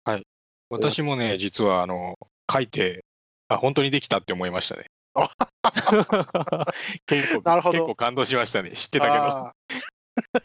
[0.06, 0.24] まし
[0.70, 2.16] 私もね、実は、あの、
[2.52, 3.06] 書いて、
[3.50, 4.86] あ、本当にできたって思いましたね。
[7.06, 8.72] 結構、なるほど結構感動しましたね。
[8.72, 9.08] 知ってた。
[9.08, 9.54] た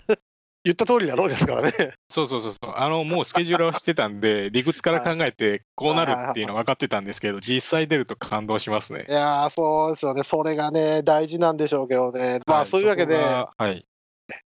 [0.07, 0.21] けど。
[0.69, 1.73] 言った通りだろうですからね。
[2.11, 2.73] そうそうそうそう。
[2.77, 9.13] あの、もうスケジュールはしてたんで、 理屈から考えて、こうなるっていうのは分かってたんですけど、実際出ると感動しますねい。
[9.13, 10.23] やー、そうですよね。
[10.25, 12.41] それがね、大事なんでしょうけどね。
[12.47, 13.87] まあ、はそういうわけで、はい。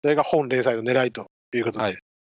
[0.03, 1.85] それが本連載の狙いということで。
[1.85, 1.91] は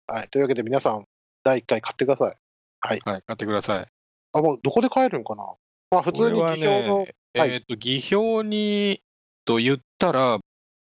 [0.07, 0.29] はいい。
[0.29, 1.05] というわけで、皆さん、
[1.45, 2.35] 第1回買ってください。
[2.81, 2.99] はい。
[2.99, 3.87] 買ってください。
[4.33, 5.45] あ、もう、どこで買えるんかな？
[5.91, 9.01] まあ、普通にの、ね、はいえっ、と、技表に、
[9.45, 10.39] と言ったら、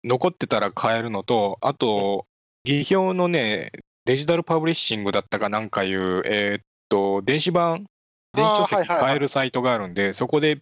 [0.04, 2.26] 残ってたら買えるのと、あと、
[2.64, 3.72] 技表のね、
[4.04, 7.86] デジタルパブリッシングだったかなんかいう、えっ、と、電子版、
[8.34, 10.60] 電子書籍買えるサイトがあるんで、そこで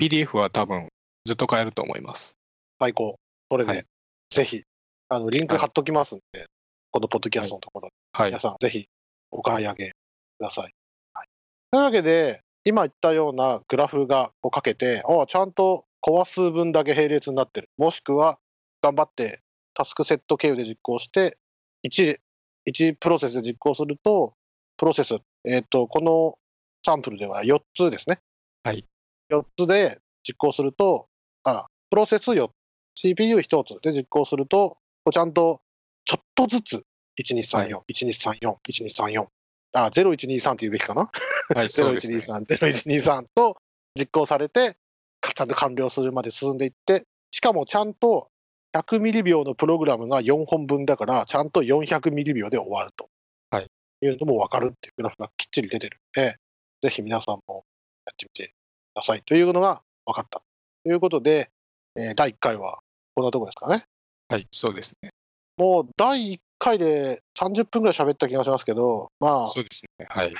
[0.00, 0.88] PDF は多分
[1.24, 2.38] ずっと買えると思います。
[2.78, 3.16] 最高。
[3.50, 3.84] それで、はい
[4.30, 4.62] ぜひ、
[5.10, 6.46] あの、リンク貼っときますんで、
[6.90, 8.40] このポッドキャストのところで、はい皆。
[8.40, 8.88] さん、ぜひ、
[9.30, 9.94] お買い上げく
[10.40, 10.72] ださい。
[11.12, 11.26] はい、
[11.70, 17.68] というわけで、今言ったようなグラフがこうかけて、ああ、ちゃんとコア数分だけ並列になってる。
[17.76, 18.38] もしくは、
[18.80, 19.42] 頑張って
[19.74, 21.36] タスクセット経由で実行して、
[21.84, 22.18] 1、
[22.66, 24.34] 1プロセスで実行すると、
[24.76, 26.38] プロセス、えっ、と、この
[26.84, 28.20] サンプルでは4つですね。
[28.64, 28.84] はい。
[29.30, 31.08] 4つで実行すると、
[31.44, 32.50] あ、プロセス4
[32.96, 35.60] CPU1 つで実行すると、こうちゃんと
[36.04, 36.84] ちょっとずつ、
[37.18, 39.26] 1234、1234、1234、
[39.74, 41.10] あ、0123と言うべきかな？
[41.54, 42.18] はい、 そうですね。
[42.18, 43.56] 0123、0123と
[43.98, 44.76] 実行されて、
[45.22, 48.30] ちゃんと完了するまで進んでいって、しかもちゃんと
[48.74, 53.08] 100ミリ秒のプログラムが4本分だから、ちゃんと400ミリ秒で終わると。
[53.50, 53.70] はい。
[54.00, 56.36] いうのも分かるっていうグラフがきっちり出てるので、
[56.82, 57.64] ぜひ皆さんも
[58.06, 58.52] やってみてく
[58.96, 60.42] ださいというのが分かった。
[60.84, 61.50] ということで、
[61.96, 62.80] えー第1回は
[63.14, 63.84] こんなとこですかね。
[64.28, 65.10] はい、そうですね。
[65.58, 70.06] もう第1回で30分ぐらい喋った気がしますけど、まあ、そうですね。
[70.08, 70.34] はい。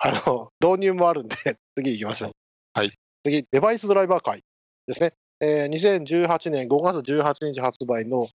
[0.00, 1.36] あの、導入もあるんで、
[1.76, 2.30] 次行きましょう。
[2.74, 2.90] はい。
[3.24, 4.42] 次、デバイスドライバー会
[4.86, 5.12] ですね。
[5.40, 8.26] えー2018年5月18日発売の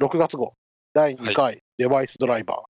[0.00, 0.54] 6月号、
[0.92, 2.64] 第2回デバイスドライバ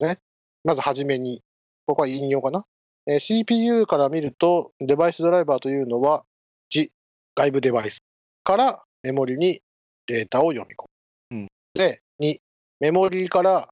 [0.00, 0.06] ー。
[0.06, 0.18] ね。
[0.64, 1.42] まずはじめに、
[1.86, 2.64] ここは引用かな。
[3.06, 6.24] えー CPU から見ると、デバイスドライバーというのは、
[6.72, 6.88] 1、
[7.34, 8.02] 外部デバイス
[8.42, 9.60] からメモリに
[10.06, 10.84] データを読み込
[11.30, 11.38] む。
[11.38, 12.38] うんで、2、
[12.80, 13.68] メモリから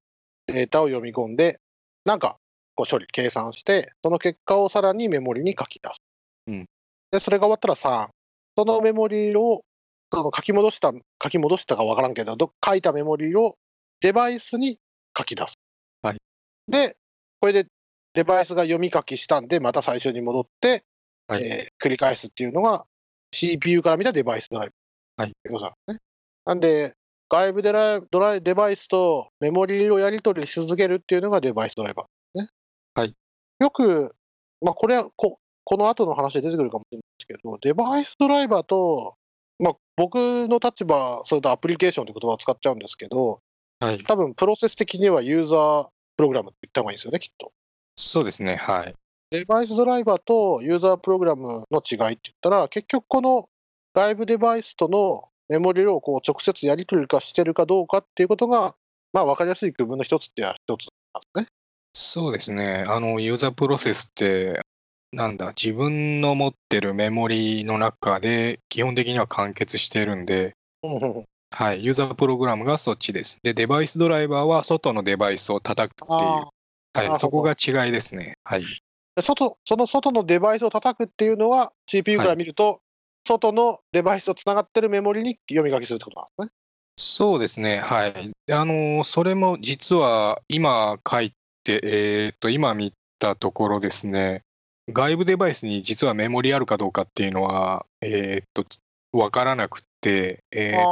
[0.47, 1.59] データを読み込んで、
[2.05, 2.37] なんか
[2.75, 5.97] こう処理、計算して、その結果をさらにメモリに書き出す。
[6.49, 6.65] うん
[7.11, 8.09] で、それが終わったら3。
[8.57, 9.65] そのメモリを、
[10.13, 13.57] その書き戻した、書き戻したかわからんけど、ど書いたメモリを
[14.01, 14.79] デバイスに
[15.17, 15.55] 書き出す。
[16.03, 16.19] はい。
[16.69, 16.97] で、
[17.41, 17.67] これで
[18.15, 20.85] デバイスが読み書きしたんで、また最初に戻って、
[21.27, 22.87] はいえー繰り返すっていうのが
[23.33, 24.75] CPU から見たデバイスドライブ。
[25.17, 26.01] はいってことなんですね。
[26.45, 26.95] なんで、
[27.29, 32.49] 外部デライドライデバイスとメモリをやり取りし続けるっていうのがデバイスドライバーですね。
[32.95, 33.15] はい。
[33.59, 34.15] よく、
[34.61, 39.17] まあ、これはこ、この後の話で出てくるかもしれないですけど、デバイスドライバーと、
[39.59, 40.17] まあ、僕
[40.49, 43.41] の立場、それとアプリケーションという言葉を使っちゃうんですけど、
[43.81, 43.99] はい。
[43.99, 47.53] 多分プロセス的にはユーザープログラムって言った方がいいんですよね、きっと。
[47.97, 48.57] そうですね。
[48.57, 48.95] はい。
[49.31, 53.49] デバイスドライバーとユーザープログラムの違いって言ったら、結局この
[53.95, 58.75] 外部デバイスとのメモリをこう直接やり取り化してるかどうかっていうことが、
[59.13, 61.47] まあ分かりやすい区分の一つっては一つなんですね。
[61.95, 62.85] そうですね。
[62.87, 64.61] あの、ユーザープロセスって、
[65.15, 70.57] なんだ、自分の持ってるメモリの中で基本的には完結してるんで、
[71.51, 73.39] はい、ユーザープログラムがそっちです。
[73.43, 76.51] で、デバイスドライバーは外のデバイスを叩くっていう、あ
[76.95, 78.39] はい、そこが違いですね。
[78.45, 78.65] はい。
[79.17, 82.81] で外その外のデバイスを叩くっていうのは CPU から見ると、
[83.27, 86.65] 外のデバイスとつながってるメモリに読み書きするってことなんですね。
[86.97, 87.79] そうですね。
[87.79, 88.33] はい。
[88.53, 91.33] あの、それも実は今書い
[91.65, 94.43] て、えーっと、今見たところですね、
[94.93, 98.65] 外部デバイスに実はメモリあるかどうかっていうのは、えーっと、
[99.13, 100.89] わからなくて、えーっと、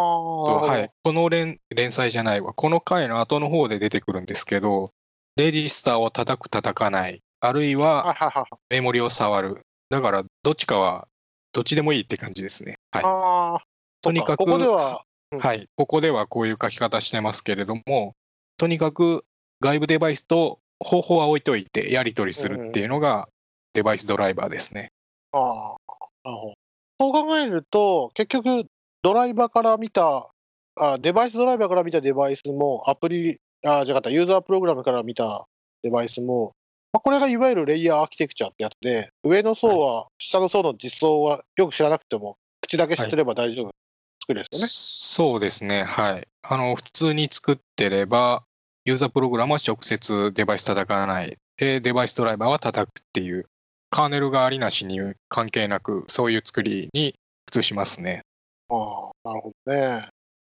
[0.67, 0.91] はい。
[1.03, 2.55] この連連載じゃないわ。
[2.55, 4.93] この回の後の方で出てくるんですけど、
[5.37, 8.47] レジスターを叩く、叩かない、あるいは。
[8.71, 9.63] メモリを触る。
[9.91, 11.07] だから、どっちかは、
[11.53, 12.79] どっちでもいいって感じですね。
[12.91, 13.65] はい。
[14.01, 15.67] とにかくここでは、うんはい。
[15.77, 18.15] ここではこういう書き方してますけれども、
[18.59, 19.25] とにかく
[19.61, 23.29] 外部デバイスと方法は置いといてやり取りするっていうのが
[23.75, 24.93] デバイスドライバーですね。
[25.33, 25.77] ああ、
[26.25, 26.55] なるほど。
[27.01, 28.67] そう考えると、結局、
[29.03, 30.29] ドライバーから見た、
[30.77, 35.47] あデバイスドライバーから見たデバイスも、アプリ、あ、じゃなかった、ユーザープログラムから見た
[35.83, 36.53] デバイスも、
[36.93, 43.73] まあ、これがいわゆるレイヤーアーキテクチャってやつで、上の層は、下の層の実装はよく知らなくても、口だけ知ってれば大丈夫、
[44.21, 44.67] 作るんですよね。
[44.69, 45.85] そうですね。
[45.85, 46.29] はい。
[46.43, 48.45] あの、普通に作ってれば、
[48.85, 51.39] ユーザープログラムは直接デバイス叩かない。
[51.57, 53.47] で、デバイスドライバーは叩くっていう、
[53.93, 58.23] カーネルがありなしに関係なく、そういう作りに普通しますね。
[58.71, 60.09] ああ、なるほどね。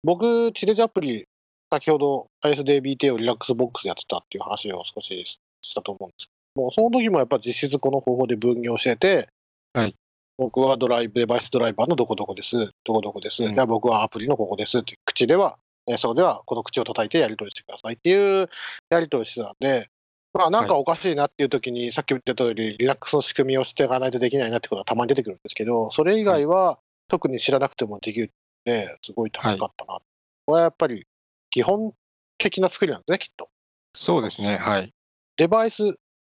[0.04, 1.26] 僕、チレジアプリ、
[1.71, 9.30] 先ほど ISDB-T を Linux ボックスでやってたっていう話を少ししたと思うんですけども、その時もやっぱ実質この方法で分業してて、
[9.73, 9.93] はい
[10.39, 18.50] 僕はドライブ、デバイスドライバーのどこどこです、どこどこです、うんじゃあ僕はアプリのここですって口では、えーそこではこの口を叩いてやり取りしてくださいっていう
[18.89, 19.89] やり取りしてたんで、
[20.38, 28.30] まあなんかおかしいなっていう時に、さっき言った通り、 Linux の仕組みを知っていかないとできないなってことはたまに出てくるんですけど、それ以外は特に知らなくてもできるっ
[28.63, 30.00] て、すごい高かったな。
[30.45, 31.06] これはやっぱり
[31.50, 31.93] 基本
[32.38, 33.50] 的な作りなんですね、きっと。
[33.93, 34.58] そうですね。
[34.58, 34.93] はい。
[35.38, 35.78] デバイス、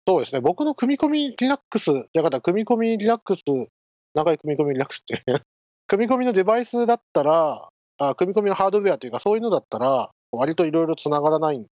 [0.09, 3.43] そうですね、僕の組み込みリラックス、だから組み込みリラックス、
[4.15, 5.23] 長い組み込みリラックスって、
[5.89, 11.67] 組み込みのデバイスだったら、あ組み込みのハードウェアというか、そういうのだったら、割といろいろつながらない、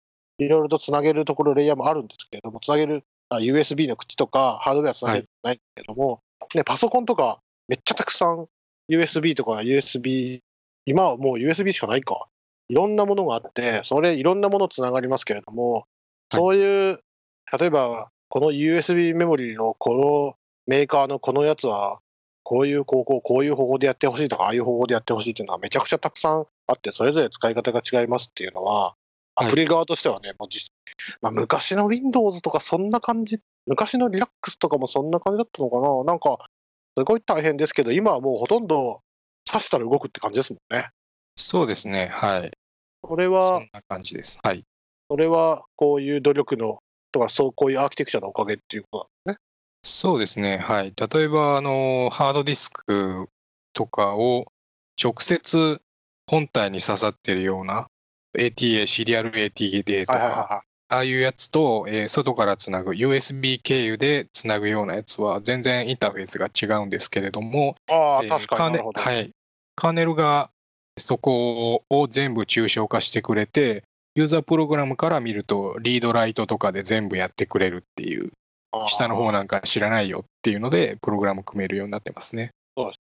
[0.46, 6.22] いろいろとつなげるところ、レイヤーもあるんですけれども、つなげるあ USB の口とか、ハードウェアつなげるないけれども、
[6.56, 8.48] ね、パソコンとか、めっちゃたくさん
[8.90, 10.42] USB とか USB、
[10.86, 12.28] 今はもう USB しかないか。
[12.70, 15.84] いろんなものがあって、それいろんなものつながりますけれども、はい
[16.34, 17.00] そういう、
[17.60, 22.00] 例えば、この USB メモリのこのメーカーのこのやつは、
[22.44, 29.01] こういうこうこういう方法でやってほしいとか、ああいう方法でやってほしいっていうのはめちゃくちゃたくさんあって、それぞれ使い方が違いますっていうのは、はい
[29.48, 30.72] アプリ側としてはね、もう実
[31.22, 36.50] まあ、昔の Windows とかそんな感じ、昔の Linux とかもそんな感じだったのかな、なんか、
[36.98, 39.02] すごい大変ですけど、今はもうほとんど
[39.50, 40.90] 刺したら動くって感じですもんね。
[41.36, 42.08] そうですね。
[42.08, 42.52] はい。
[43.08, 44.40] それはそん、な感じです。
[44.44, 44.64] はい。
[45.10, 46.80] それはこういう努力の、
[47.12, 49.44] とか、そうこういうアーキテクチャのおかげっていうことなんですね。
[49.84, 50.58] そうですね。
[50.58, 50.94] はい。
[50.96, 53.28] 例えば、あの、ハードディスク
[53.74, 54.52] とかを
[55.02, 55.82] 直接
[56.30, 57.88] 本体に刺さってるような
[58.38, 67.92] ATA、シリアル ATA とか、ああいうやつと、えー外からつなぐ USB 経由でつなぐようなやつは全然インターフェースが違うんですけれども、い。
[67.94, 68.84] ああ、えー確かカーネに。
[68.94, 69.32] はい。
[69.76, 70.50] カーネルが
[70.98, 73.84] そこを全部抽象化してくれて、
[74.16, 78.32] ユーザープログラムから見ると、リードライトとかで全部やってくれるっていう、
[78.88, 82.52] 下の方なんか知らないよっていうので、プログラム組めるようになってますね。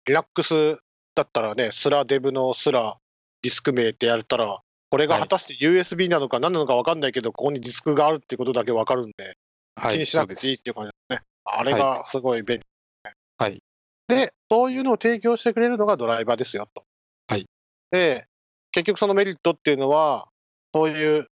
[0.07, 0.79] リラックス
[1.15, 2.97] だったらね、スラデブのスラ
[3.43, 4.61] ディスク名ってやったら、
[4.95, 9.37] これが果たして USB なのか何なのか分かんないけど、ここにディスクがあるってことだけ分かるんで、
[9.75, 10.71] はい、気にしなくていいって。
[10.71, 11.27] いう感じですね。
[11.45, 12.65] あれがすごい便利。
[13.37, 13.61] はい。
[14.07, 16.85] で、そういうのを提供してくれるのがドライバーですよと。
[17.27, 17.47] はい。
[17.91, 18.29] で、
[18.71, 20.29] 結局そのメリットっていうのは、
[20.73, 21.27] そういう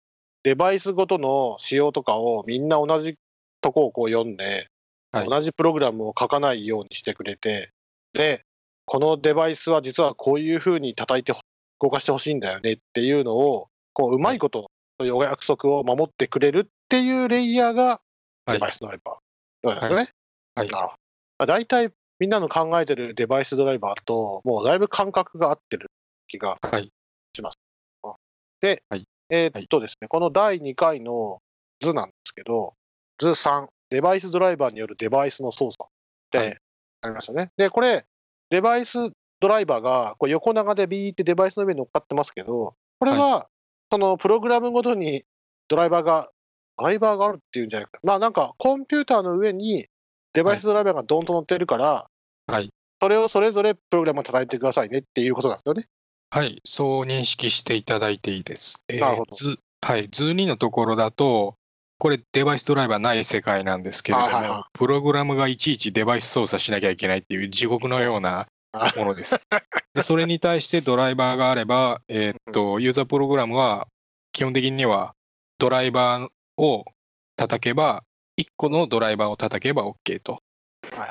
[0.44, 3.18] デバイスごとの仕様とかをみんな同じ
[3.60, 4.70] とこをこう読んで、
[5.12, 7.72] はい同じプログラムを書かないようにしてくれて、
[8.14, 8.46] で、
[8.86, 11.34] このデバイスは実はこういうふうに叩いて
[11.82, 14.70] 動かしてほしいんだよねっていうのを、こう、うまいこと、
[15.00, 18.02] そういうお約束を守ってくれるっていうレイヤーが
[18.46, 20.10] はいデバイスドライバーなんですよね。
[20.56, 21.00] はいなるほど。
[21.38, 25.90] まあ大体みんなの考えてるデバイスドライバーと、もうだいぶ感覚が合ってる
[26.28, 26.92] 気がはい。
[27.34, 27.58] します。
[28.62, 31.40] で、はいえーっとですね、この第2回の
[31.80, 32.74] 図なんですけど、
[33.20, 35.88] 図3、デバイスドライバーによるデバイスの操作っ
[36.32, 36.60] て
[37.02, 37.52] ありましたね。
[37.56, 38.06] で、これ、
[38.50, 38.98] デバイス
[39.40, 43.48] ドライバーがこう横長でビーってデバイスの上に乗っかってますけど、これは、
[43.92, 45.24] そのプログラムごとに
[45.68, 46.30] ドライバーが、
[46.78, 48.00] ドライバーがあるっていうんじゃないか。
[48.04, 49.88] まあなんか、コンピューターの上に
[50.34, 52.08] デバイスドライバーがドンと乗ってるから、
[52.48, 52.70] はい。
[53.02, 55.88] それをそれぞれプログラムを叩いてくださいねっていうことなんですよね。
[56.32, 56.62] はい。
[56.66, 58.84] そう認識していただいていいです。
[58.90, 60.10] えーなるほど図はい。
[60.12, 61.56] 図2のところだと、
[62.00, 68.48] これデバイスドライバーない世界なんですけれども、はいはいはプログラムがいちいちデバイス操作しなきゃいけないっていう地獄のような
[68.96, 69.40] ものです。
[69.94, 73.88] でそれに対してドライバーがあれば、えーっと、ユーザープログラムは
[74.32, 75.16] 基本的には
[75.58, 76.30] ドライバー
[76.62, 76.86] を
[77.36, 78.04] 叩けば、
[78.40, 80.42] 1個のドライバーを叩けば OK と。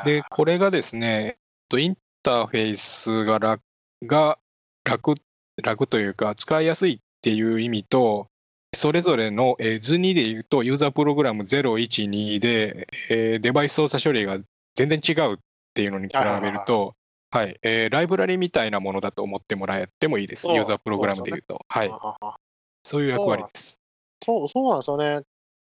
[0.04, 1.34] で、これがですね、えっ
[1.68, 3.62] とインターフェースが楽
[4.04, 4.38] が
[4.84, 5.14] 楽、
[5.62, 8.28] 楽というか、使いやすいっていう意味と、
[8.74, 14.38] それぞれの、えー図2で言うと、ユーザープログラム0、1、2で、えーデバイス操作処理が
[14.74, 15.38] 全然違うっ
[15.74, 16.94] ていうのに比べると、
[17.30, 20.48] はい、えーライブラリみたいなものだと思ってもらえてもいいです。
[20.48, 21.60] ユーザープログラムで言うと。
[21.68, 21.90] はい。
[21.90, 22.36] あああ
[22.84, 23.80] そういう役割です。
[24.24, 25.20] そう、そうなんですよね。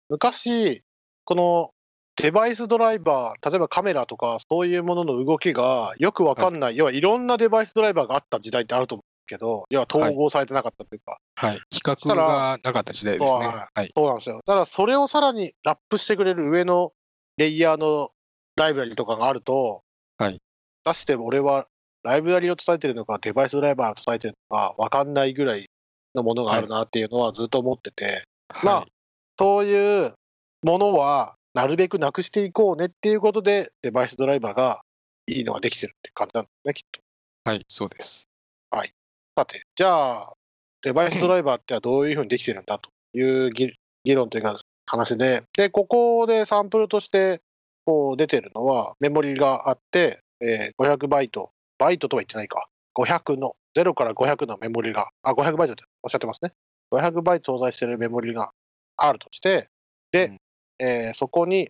[0.09, 0.83] 昔、
[1.25, 1.71] この
[2.15, 11.59] デバイスドライバー、例えばカメラとかそういうものの動きがよくわかんない、要はいろんなデバイスドライバーがあった時代ってあると思うけど、要は統合されてなかったというか、はい。
[11.69, 13.27] 比較がなかった時代ですね。
[13.29, 13.91] そうははい。
[13.95, 14.41] そうなんですよ。
[14.45, 16.93] ただそれをさらにラップしてくれる上の
[17.35, 18.11] レイヤーの
[18.55, 19.83] ライブラリとかがあると、
[20.17, 20.41] はい。
[20.93, 21.67] 出して俺は
[22.03, 25.65] ライブラリを叩いてるのか、デバイスドライバーを叩いてるのか、わかんないぐらい
[26.15, 28.23] のものがあるなっていうのはずっと思ってて、
[28.63, 28.91] まあはい
[29.39, 30.15] そういう
[30.63, 34.81] ものはなるべくなくしていこうねっていうことで、デバイスドライバーが
[35.27, 37.01] いいのができてるって感じなんですね、きっと。
[37.45, 38.27] はい、そうです。
[39.37, 40.33] さて、じゃあ、
[40.81, 43.71] デバイスドライバーってはどういうふうにできてるんだという議
[44.03, 47.41] 議論というか話で、で、ここでサンプルとして
[47.85, 56.53] こう出てるのは、メモリがあって、えー500バイト、バイトとは言ってないか、500の、0から500のメモリが、あ、500バイトっておっしゃってますね。
[56.91, 58.51] 500バイト搭載しているメモリが
[58.95, 59.69] あるとして、
[60.11, 60.37] で、うん
[60.79, 61.69] えーそこに、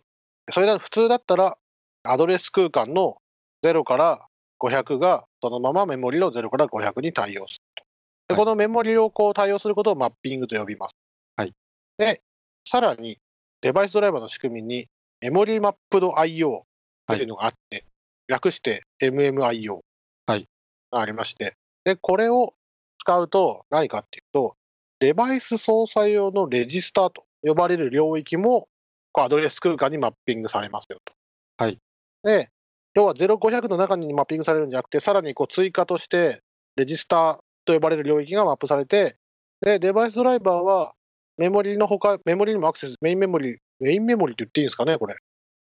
[0.52, 1.58] それだ普通だったら、
[2.04, 3.18] アドレス空間の
[3.64, 4.28] 0から
[4.60, 7.84] 500がそのままメモリの0から500に対応すると。
[8.30, 10.96] で、はいこのメモリをこう対応することをマッピングと呼びます。
[11.36, 11.54] はい。
[11.98, 12.22] で、
[12.70, 13.20] さらに、
[13.62, 14.88] デバイスドライバーの仕組みに、
[15.22, 16.62] メモリマップド IO
[17.08, 17.86] というのがあって、
[18.28, 19.80] 略して MMIO
[20.26, 20.48] はい
[20.92, 22.54] がありまして、で、これを
[23.00, 24.56] 使うと何かっていうと、
[25.00, 28.68] デバイス操作用のレジスターと呼ばれる領域も、
[29.14, 31.14] アドレス空間にマッピングされますよと。
[31.58, 31.80] はい。
[32.24, 32.52] で、
[32.94, 36.42] 要は0500の中にマッピングされるんじゃなくて、さらにこう追加として、
[36.76, 39.18] レジスターと呼ばれる領域がマップされて、
[39.62, 40.94] で、デバイスドライバーは、
[41.38, 45.16] メモリのほか、メモリにもアクセス、メインメモリ、メインメモリって言っていいんですかね、これ。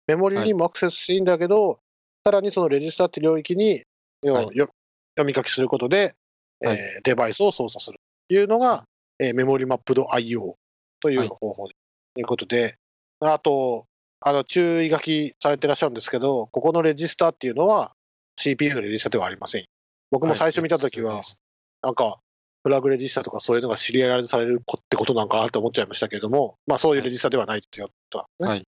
[0.07, 1.79] メモリにもアクセスしていいんだけど、
[2.27, 3.83] さらにそのレジスターって領域に、
[4.21, 4.57] 要ははい。
[4.57, 4.67] よ
[5.15, 6.13] 読み書きすることで、
[6.59, 6.77] はい。
[6.77, 8.83] えーデバイスを操作するというのが、
[9.17, 10.55] えーメモリマップド IO
[10.99, 11.75] という方法で、
[12.15, 12.75] ということで、
[13.21, 13.85] あと、
[14.19, 17.93] あの注意書きされてらっしゃるんですけど、ここのレジスターっていうのは
[18.35, 19.65] CPU のレジスターではありません。
[20.11, 21.21] 僕も最初見たときは、
[21.81, 22.19] なんか、
[22.63, 28.67] フラグレジスターとかそういうのが知り合いされるこってことなんかなと思っちゃいましたけれども、まあそういうレジスターではないですよ、と、ねはい。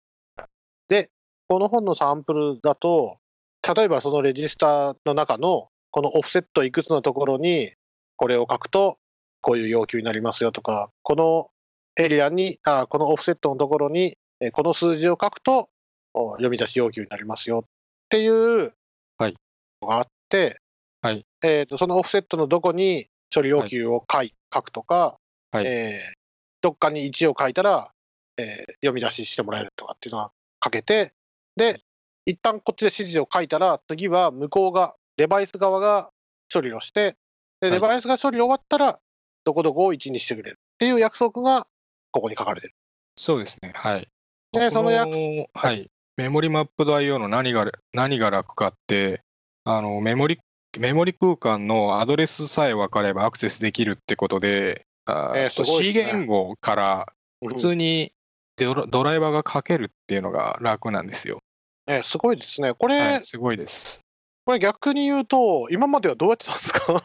[0.88, 1.10] で、
[1.46, 3.18] この本のサンプルだと、
[3.66, 7.72] 例えばそのレジスターの中の、このオフセットいくつのところに、
[8.16, 8.98] これを書くと、
[9.40, 11.50] こういう要求になりますよとか、この
[11.96, 15.70] エリアに、あこのオフセットのところに、えこの数字を書くと、
[16.12, 17.60] お読み出し要求になりますよ。
[17.60, 17.68] っ
[18.08, 18.74] ていう
[19.18, 19.36] はい。
[19.82, 20.60] のがあって、
[21.00, 21.24] はい。
[21.42, 25.18] えーとそのオフセットのどこに処理要求を書い書くとか、
[25.50, 25.66] はい。
[25.66, 26.14] えー
[26.60, 27.92] どっかに1を書いたら、
[28.38, 31.12] えー読み出ししてもらえるとかっていうのは書けて、
[31.56, 31.80] で、
[32.26, 36.10] 一旦こっちで指示を書いたら、次は向こうが、デバイス側が
[36.52, 37.16] 処理をして、
[37.60, 38.98] ではいデバイスが処理終わったら、
[39.44, 41.66] どこどこを1にしてくれるっていう約束が
[42.10, 42.74] ここに書かれてる。
[43.16, 43.72] そうですね。
[43.74, 44.08] はい。
[44.52, 45.90] でそのこはい。
[46.16, 49.22] メモリマップド IO の何が何が楽かって、
[49.64, 50.38] あのメモリ、
[50.78, 57.12] メモリ空間のアドレスさえ分かればアクセスできるってことで、あえーすごい C 言語から
[57.44, 58.12] 普通に
[58.56, 61.40] ドライバーが書けるっていうのが楽なんですよ。
[61.86, 62.74] えーすごいですね。
[62.74, 64.00] これ、はい、すごいです。
[64.46, 67.02] これ逆に言うと、今まではどうやってたんですか？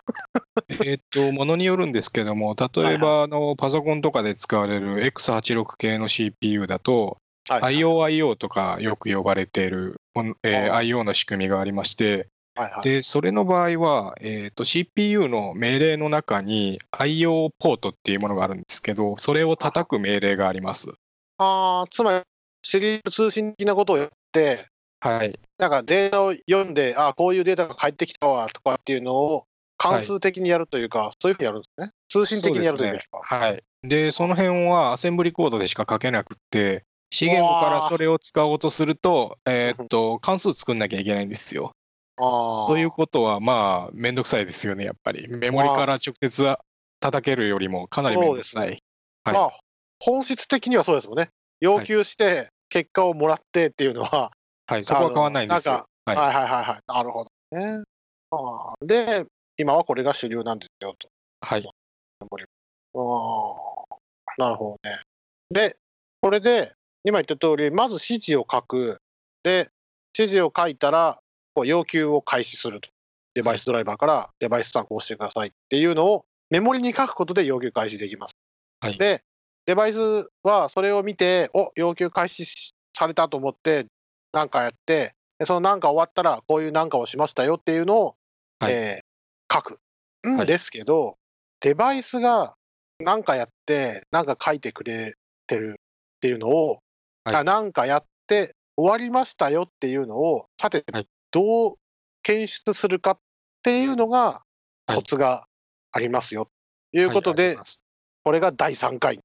[0.85, 7.17] えっと、ものによるんですけども、例えば、あの、パソコンとかで使われる X86 系の CPU だと、
[7.47, 9.95] はい IOIO とかよく呼ばれている、
[10.43, 12.83] えーあ IO の仕組みがありまして、はいはい。
[12.83, 20.93] で、それの場合は、えっと、CPU の命令の中に IO ポートっていうものがあるんですけど、それを叩く命令があります。
[21.39, 22.23] あーつまり、
[22.61, 24.13] シリーズ通信的なことをやって、
[25.01, 25.39] はい。
[25.57, 29.45] なんかデータを読んで、あーこういうデータが返ってきたわとかっていうのを
[29.77, 31.91] 関数的にやるというか、そういうふうにやるんですね。
[32.09, 33.21] 通信的にやるというか。
[33.23, 33.63] はい。
[33.83, 41.71] で、その辺はアセンブリコードでしか書けなくって、C 言語からそれを使おうとすると、えーっと、関数作んなきゃいけないんですよ。
[42.17, 45.27] ということは、まあ、めんどくさいですよね、やっぱり。
[45.29, 46.57] メモリから直接
[46.99, 48.83] 叩けるよりもかなりめんどくさい。
[49.23, 49.51] はいまあ、
[49.99, 51.29] 本質的にはそうですもんね。
[51.61, 54.31] 要求して、結果をもらってっていうのは、
[54.67, 55.85] はい、そこは変わらないんですよ。
[56.05, 56.27] はい、はい。
[56.27, 56.79] はいはいはいはい。
[56.87, 57.83] なるほどね。
[58.81, 59.25] で、
[59.57, 61.09] 今はこれが主流なんですよと。
[61.41, 61.67] はい。
[61.67, 62.29] あー
[64.37, 64.97] なるほどね。
[65.51, 65.77] で、
[66.21, 69.01] これで、今言った通り、まず指示を書く。
[69.43, 69.69] で、
[70.17, 71.19] 指示を書いたら、
[71.53, 72.89] こう要求を開始すると。
[73.35, 78.35] デバイスドライバーからデバイス参考をしてくださいっていうのをメモリに書くことで要求開始できます。
[78.81, 79.21] はいで、
[79.69, 83.85] デバイスはそれを見て、お要求開始しされたと思って、
[84.33, 88.15] なんかやって、でそのなんか終わったら、こういうなんかをしましたよっていうのを、
[88.59, 88.73] はい。
[88.73, 89.79] えー書く
[90.27, 91.17] んはいですけど、
[91.61, 92.55] デバイスが
[92.99, 95.13] なんかやって、なんか書いてくれ
[95.45, 96.79] てるっていうのを、
[97.23, 97.35] はい。
[97.35, 101.75] あなんかやって終わりましたよっていうのを、さてはい、どう
[102.23, 103.19] 検出するかっ
[103.61, 104.41] ていうのが
[104.87, 104.95] はい。
[104.95, 105.45] コツが
[105.91, 106.49] ありますよ。
[106.91, 107.59] ということで、
[108.23, 109.19] これが第3回。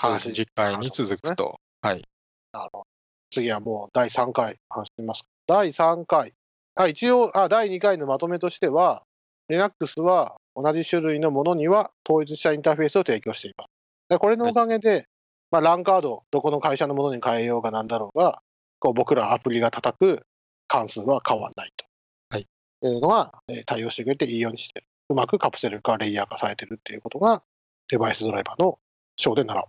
[0.00, 0.32] そうです。
[0.32, 1.58] 次回に続くと。
[1.82, 2.04] はい。
[2.52, 2.86] なるほど
[3.32, 5.24] 次はもう第3回話してみます。
[5.48, 6.34] 第3回。
[6.76, 9.02] あ一応あ、第2回のまとめとしては、
[9.48, 13.68] Linux は同じ種類のものには統一したインターフェースを提供しています。
[14.08, 15.06] でこれのおかげで、
[15.50, 18.40] まあ、ランカード、どこの会社のものに変えようがなんだろうが、
[18.78, 20.22] こう僕らアプリが叩く
[20.68, 21.84] 関数は変わらないと。
[22.30, 22.42] はい。
[22.42, 24.86] いうのが、えー対応してくれていいようにしてる。
[25.08, 27.42] うまくカプセル化、レイヤー化されてるっていうことが、
[27.88, 28.78] デバイスドライバーの
[29.16, 29.64] 章で習う。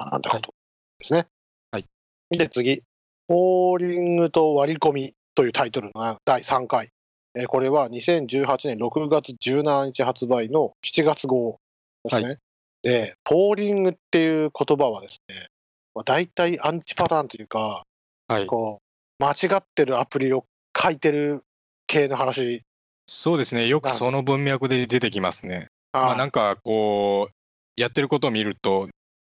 [0.00, 0.54] あなんてこと
[0.98, 1.26] ですね。
[1.70, 1.86] はい。
[2.30, 2.82] で、次。
[3.26, 6.90] ポーリングと割り込みというタイトルの第3回。
[7.34, 11.60] えーこれは2018年6月17日発売の7月号
[12.04, 12.38] ですね。
[12.82, 15.48] で、ポーリングっていう言葉はですね、
[15.94, 17.84] まあ、大体アンチパターンというか、
[18.28, 18.46] はい。
[18.46, 18.80] こ
[19.20, 20.44] う、間違ってるアプリを
[20.76, 21.42] 書いてる
[21.86, 22.62] 系の話。
[23.06, 23.66] そうですね。
[23.66, 25.68] よくその文脈で出てきますね。
[25.92, 28.88] まあ、なんかこう、やってることを見ると、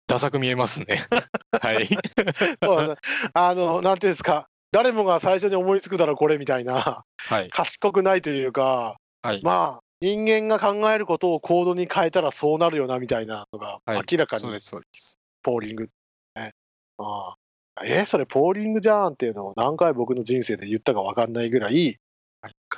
[0.06, 0.86] ダサく見えますね。
[1.60, 1.88] はい。
[2.62, 7.50] そうですあの、なんていうんですか、誰もが最初に思いつくだろう、これみたいな、はい。
[7.50, 9.42] 賢くないというか、はい。
[9.42, 15.18] まあ、人間が考えることをコードに変えたらそうなるよなみたいなのが、はい明らかにそうです、そうです。
[15.42, 15.88] ポーリング、
[16.34, 16.52] ね。
[16.98, 17.34] あ
[17.78, 21.98] あえそれポーリングじゃんっていうのを何回僕の人生で言ったか分かんないぐらい、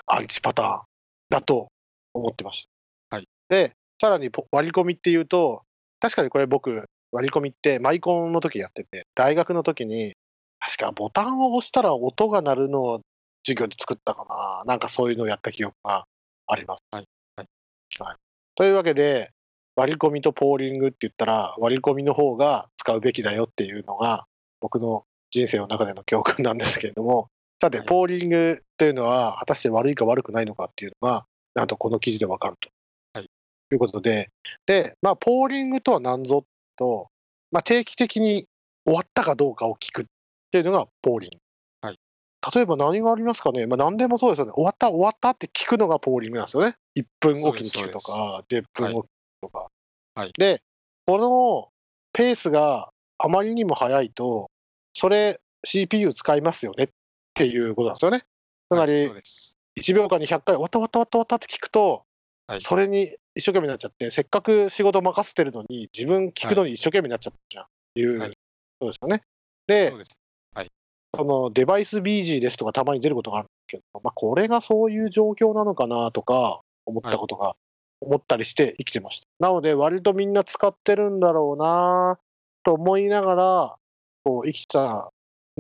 [0.06, 0.82] アンチパターン
[1.30, 1.68] だと
[2.14, 2.68] 思ってまし
[3.10, 3.16] た。
[3.16, 5.62] はい、で、さらにポ割り込みっていうと、
[6.00, 10.14] 確かにこれ僕、割り込みってマイコンの時やってて、大学の時に、
[10.60, 13.00] 確かボタンを押したら音が鳴るのを
[13.46, 14.64] 授業で作ったかな。
[14.66, 16.04] なんかそういうのをやった記憶が
[16.46, 16.82] あります。
[16.90, 17.04] はい
[17.36, 18.16] はいはい
[18.54, 19.30] というわけで、
[19.76, 24.26] 割り込みとポーリングって言ったら、割り込みの方が使うべきだよっていうのが、
[24.60, 27.28] 僕の人生の中での教訓なんですけれども、
[27.60, 32.68] さて、はいポーリングっていうのは、果たして悪いか悪くないのかっていうのが、なんとこの記事でわかると。
[33.14, 34.30] はいいうことで、
[34.66, 36.44] で、まあ、ポーリングとは何ぞ
[36.78, 37.08] と、
[37.50, 38.46] まあ、定期的に
[38.84, 40.04] 終わったかどうかを聞くっ
[40.50, 41.36] ていうのがポーリング。
[41.88, 41.98] はい
[42.54, 44.52] 例えば何がありますかね、まあ、何でもそうですよね。
[44.52, 46.76] 終わった、終わったって聞くのがポーリングなんですよね。
[46.96, 49.08] 1分おきに聞くとか、10分おき
[49.42, 49.66] とか。
[50.14, 50.62] はいで、
[51.04, 51.68] この
[52.12, 54.50] ペースがあまりにも速いと、
[54.94, 56.88] それ CPU 使いますよねっ
[57.34, 58.24] ていうことなんですよね。
[58.68, 59.58] つまはいりそうです。
[59.80, 62.04] 1秒間に100回終わった終わった終わった終わったって聞くと、
[62.46, 68.38] はいそれに一生懸命になっちゃって、せっかく仕事任せてるのに、自分聞くのに一生懸命になっちゃったじゃんっていう、はい
[68.80, 69.22] そうですよね。
[69.66, 70.18] でそう、です。
[71.16, 77.56] そのデバイス BG ですとかたまに出ることがあるんですけど、まあ、これがそういう状況なのかなとか思ったことが、
[78.00, 79.26] 思ったりして生きてました。
[79.40, 82.18] なので、割とみんな使ってるんだろうな
[82.62, 83.76] と思いながら、
[84.24, 85.10] こう生きてた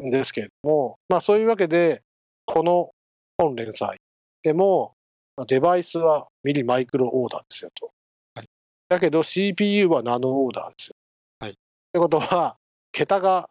[0.00, 2.02] んですけれども、まあそういうわけで、
[2.44, 2.90] この
[3.38, 3.98] 本連載、
[4.42, 4.97] でも、まあ
[5.46, 7.92] デバイスはミリマイクロオーダーですよと。
[8.34, 8.46] はい
[8.88, 10.94] だけど CPU はナノオーダーですよ。
[11.40, 11.54] はいっ
[11.92, 12.56] てことは、
[12.92, 13.48] 桁が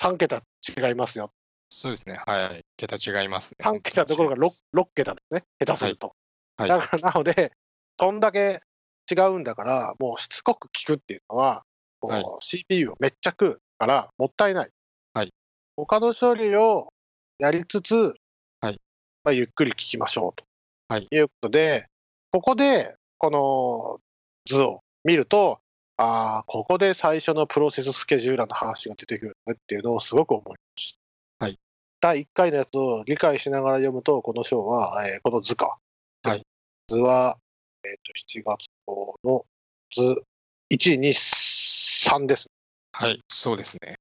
[0.00, 1.32] 3桁違いますよ。
[1.70, 2.20] そうですね。
[2.26, 2.64] はい。
[2.76, 3.64] 桁違いますね。
[3.64, 5.44] 3桁どころか 6, 6桁ですね。
[5.60, 6.14] 下手すると。
[6.56, 7.52] はいだからなので、
[7.98, 8.60] そんだけ
[9.10, 11.64] 違うんだから、もうしつこく聞くっていうのは、
[12.00, 14.70] はい CPU をめっちゃ食うからもったいない。
[15.14, 15.32] はい
[15.76, 16.92] 他の処理を
[17.38, 18.14] やりつつ、
[18.60, 18.80] はい
[19.24, 20.44] まあ、ゆっくり聞きましょうと、
[20.90, 21.86] はいい、うことで、
[22.32, 24.00] ここでこの
[24.46, 25.60] 図を見ると、
[25.96, 30.98] ああ、ここで最初のプロセススケジューラーの話が出てくるねっていうのをすごく思いまし
[31.38, 31.46] た。
[31.46, 31.58] はい
[32.02, 35.78] 第1回のやつを理解しながら読むと、この章は、えーこの図か。
[36.22, 36.46] はい
[36.88, 37.38] 図は、
[37.84, 39.46] えっ、と、7月号の
[39.94, 40.22] 図
[40.70, 41.12] 1、2、
[42.10, 42.48] 3です。
[42.92, 43.20] はい。
[43.28, 43.96] そうですね。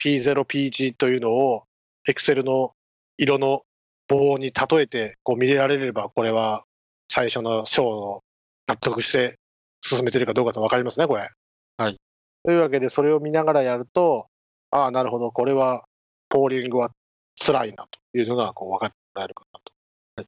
[0.00, 1.64] P0、P1 というのを、
[2.08, 2.72] Excel の
[3.18, 3.62] 色の
[4.10, 6.64] 棒に例えてこう見られれば、これは
[7.08, 8.24] 最初の章の
[8.66, 9.38] 納得して
[9.82, 11.28] 進めてるかどうかと分かりますね、これ。
[11.78, 11.96] はい。
[12.44, 14.26] というわけで、それを見ながらやると、
[14.72, 15.84] ああ、なるほど、これは
[16.28, 16.90] ポーリングは
[17.38, 19.72] 辛いなというのがこう分かってもらえるかなと。
[20.16, 20.26] はい、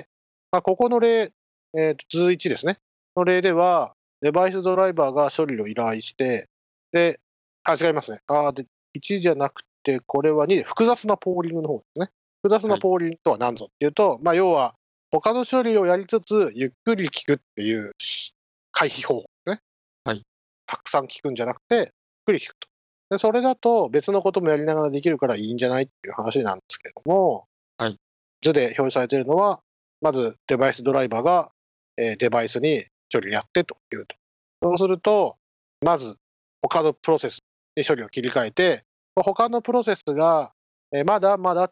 [0.00, 0.08] で、
[0.52, 1.32] まあ、ここの例、
[1.74, 2.78] えーと図1ですね。
[3.16, 6.48] の例では、デバイスドライバーが処理を依頼して、
[6.92, 7.20] で、
[7.64, 8.20] あ、違いますね。
[8.26, 12.10] あで1じゃなくて、これは2で、複雑なポーリングの方ですね。
[12.42, 14.74] 複雑なポーリングとは何ぞっていうと、まあ、要は、
[15.10, 18.34] 他の処理をやりつつ、ゆっくり聞くっていうし
[18.72, 19.60] 回避方法ですね。
[20.04, 20.22] はい。
[20.66, 21.86] たくさん聞くんじゃなくて、ゆっ
[22.26, 22.68] くり聞くと。
[23.08, 27.46] でそれだと、別のこともやりながらできるからいいんじゃないっていう話なんですけども、
[27.78, 27.96] はい。
[28.42, 29.60] 図で表示されているのは、
[30.00, 31.50] まずデバイスドライバーが、
[31.96, 34.16] えーデバイスに処理やってというと。
[34.62, 35.36] そうすると、
[35.82, 36.16] まず
[36.62, 37.38] 他のプロセス
[37.76, 38.84] に処理を切り替えて、
[39.14, 40.52] 他のプロセスが、
[40.92, 41.68] えーまだまだ、ゆ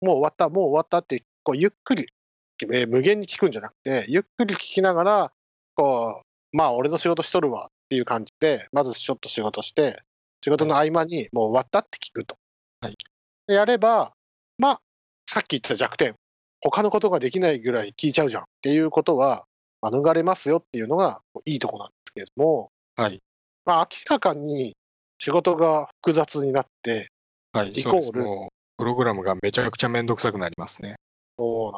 [0.00, 2.06] もう終わった、もう終わったって、こうゆっくり、
[2.72, 5.32] えー無限に聞くんじゃなくて、ゆっくり聞きながら、
[5.74, 10.02] こう、まあ、俺の仕事しとるわっていう感じで、まずちょっと仕事して、
[10.42, 12.36] 仕事の合間にもう終わったって聞くと。
[12.80, 12.96] はい
[13.46, 14.14] でやれば、
[14.58, 14.80] まあ、
[15.28, 16.14] さっき言った弱点、
[16.60, 19.44] 他のことができないぐらい聞いちゃうじゃんっていうことは
[19.82, 23.20] 免れますよっていうのがいいとこなんですけれども、はい。
[23.66, 24.76] まあ、明らかに
[25.18, 27.10] 仕事が複雑になって、
[27.52, 27.72] はい。
[27.72, 28.24] イコール
[28.76, 30.96] プログラムがめちゃくちゃめんどくさくなりますね。
[31.38, 31.72] そう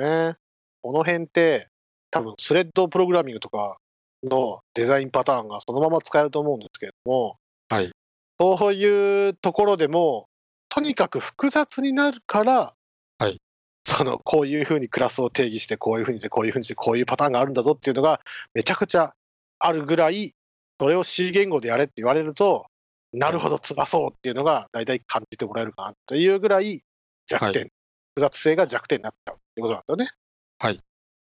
[0.00, 0.36] なんね。
[0.82, 1.68] この辺って、
[2.10, 3.78] 多分スレッドプログラミングとか
[4.22, 7.36] のデザインパターンがそのまま使えると思うんですけれども、
[7.68, 7.92] はい。
[8.40, 10.28] そういうところでも、
[10.68, 12.74] とにかく複雑になるから、
[13.18, 13.40] はい。
[13.84, 18.20] その、こういうふうにクラスを定義して、こういうふうにして、こういうふうにして、こういうパターンがあるんだぞっていうのが、
[18.54, 19.14] めちゃくちゃ
[19.58, 20.34] あるぐらい、
[20.78, 22.66] それを C 言語でやれって言われると、
[23.12, 26.82] なるほど、辛そうっていうのが大体感じてもらえるかなというぐらい
[27.26, 27.68] 弱点、は
[28.14, 30.10] 複雑性が弱点になっちゃうっていうことなんですよね。
[30.58, 30.78] はい。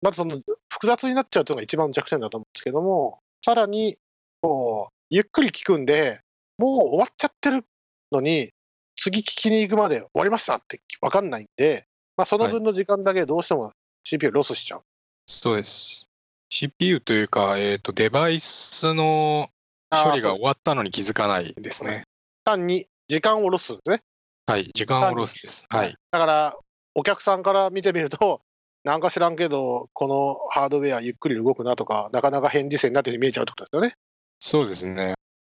[0.02, 3.98] まずその複雑になっちゃうというのが一番の弱点だと思うんですけども、さらに、
[4.42, 6.22] こう、ゆっくり聞くんで、
[6.58, 7.66] もう終わっちゃってる
[8.12, 8.52] のに、
[8.96, 11.86] 次聞きに行くまで終わりましたって分かんないんで、
[12.18, 13.72] まあ、その分の時間だけどうしても
[14.04, 14.84] CPU ロスしちゃう。
[15.28, 16.10] そうです。
[16.50, 19.50] CPU というか、えっ、と、デバイスの
[19.92, 22.04] 処理が終わったのに気づかないですね。
[22.46, 24.02] 単に時間をロスですね。
[24.46, 24.72] はい。
[24.74, 25.66] 時間をロスです。
[25.70, 25.96] はい。
[26.12, 26.58] だから、
[26.96, 28.42] お客さんから見てみると、
[28.84, 33.96] なんか知らんけど、このハードウェアゆっくり動くなとか、なかなか返事しないなって見えちゃうってことですよね。
[34.40, 35.14] そうですね。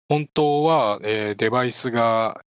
[0.10, 2.42] 本当は、えーデバイスが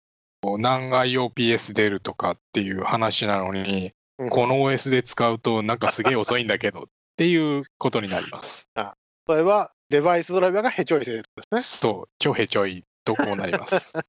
[0.42, 6.84] 何 IOPS 出るとかっていう話なのに、うんこの OS で使うとなんかすげえ遅いんだけどっ
[7.16, 8.70] ていうことになります。
[9.26, 13.96] それはデバイスドライバーがヘチョイしてるってことですそう、ちょへちょいとこうなります。
[13.96, 14.02] ね。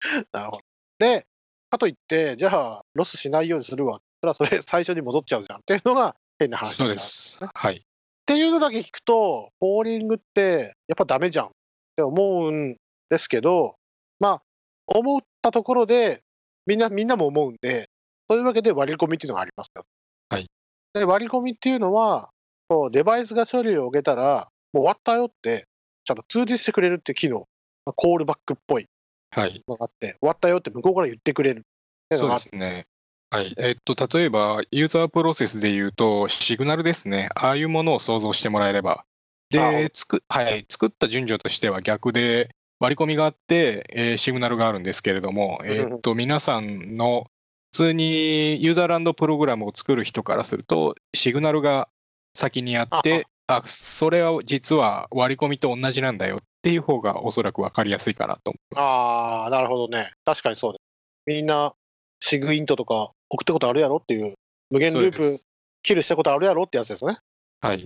[0.32, 0.62] なるほど。
[0.98, 1.26] で、
[1.70, 4.00] かといって、じゃあ、ロスしないようにするわ。
[4.20, 7.40] それはそれ最初に戻っちゃうじゃんっていうのが変な話そうです。
[7.54, 7.76] はい。
[7.76, 7.80] っ
[8.26, 11.50] ていうのだけ聞くと、ポーリングってやっぱダメじゃんっ
[11.96, 12.76] て思うん
[13.08, 13.76] ですけど、
[14.18, 14.42] まあ、
[14.86, 16.22] 思ったところで、
[16.66, 17.88] みんな、みんなも思うんで、
[18.28, 19.84] そういうわけで割り込みっていうのがありますよ。
[20.28, 20.46] はい。
[20.94, 22.30] で、割り込みっていうのは、
[22.68, 25.66] こうデバイスが処理を受けたら、もう終わったよって、
[26.04, 27.48] ちゃんと通知してくれるっていう機能、
[27.84, 28.86] まあコールバックっぽい
[29.30, 29.62] はい。
[29.68, 31.64] のがあって、終わったよって向こうから言ってくれる
[32.12, 32.86] そうですね。
[33.30, 33.54] はい。
[33.58, 37.28] えっと、例えば、ユーザープロセスで言うと、シグナルですね。
[37.36, 39.04] ああいうものを想像してもらえれば。
[39.50, 40.66] で、つく、はい。
[40.68, 42.50] 作った順序としては逆で、
[42.80, 47.30] 割り込みがあって、えーシグナルがあるんですけれども、うんえっと、皆さんの、
[47.72, 51.88] 普通にユーザーランドプログラムを作る人からすると、シグナルが
[52.34, 53.26] 先にあって、
[53.56, 58.84] あ、それは実は割り込みと同じなんだよっていう方がおそらくわかりやすいかなと思います。
[58.84, 60.10] ああ、なるほどね。
[60.24, 60.82] 確かにそうです。
[61.26, 61.74] みんな、
[62.20, 64.34] シグイントとか送ったことあるやろっていう、
[64.70, 65.38] 無限ループ
[65.82, 67.18] キルしたことあるやろってやつですね。
[67.60, 67.78] はい。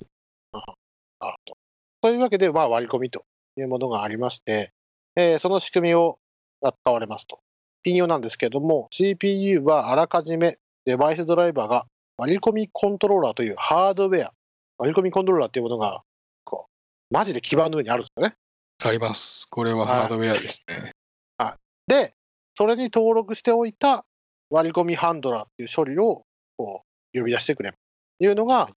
[0.53, 0.65] なる
[1.21, 1.57] ほど。
[2.03, 3.25] というわけで、まあ、割り込みと
[3.57, 4.73] いうものがありまして、
[5.17, 6.19] えーその仕組みを
[6.61, 7.41] が使われますと。
[7.85, 11.87] 引用なんですけれども、CPU はあらかじめデバイスドライバーが
[12.17, 14.33] 割り込みコントローラーというハードウェア、
[14.79, 16.03] 割り込みコントローラーというものが、
[16.45, 18.35] こう、マジで基盤の上にあるんですよね。
[18.83, 19.49] あります。
[19.49, 20.93] これははいハードウェアですね。
[21.87, 22.14] で、
[22.55, 24.05] それに登録しておいた
[24.51, 26.25] 割り込みハンドラーっていう処理を
[26.57, 26.83] こ
[27.14, 27.77] う呼び出してくれる
[28.18, 28.70] というのが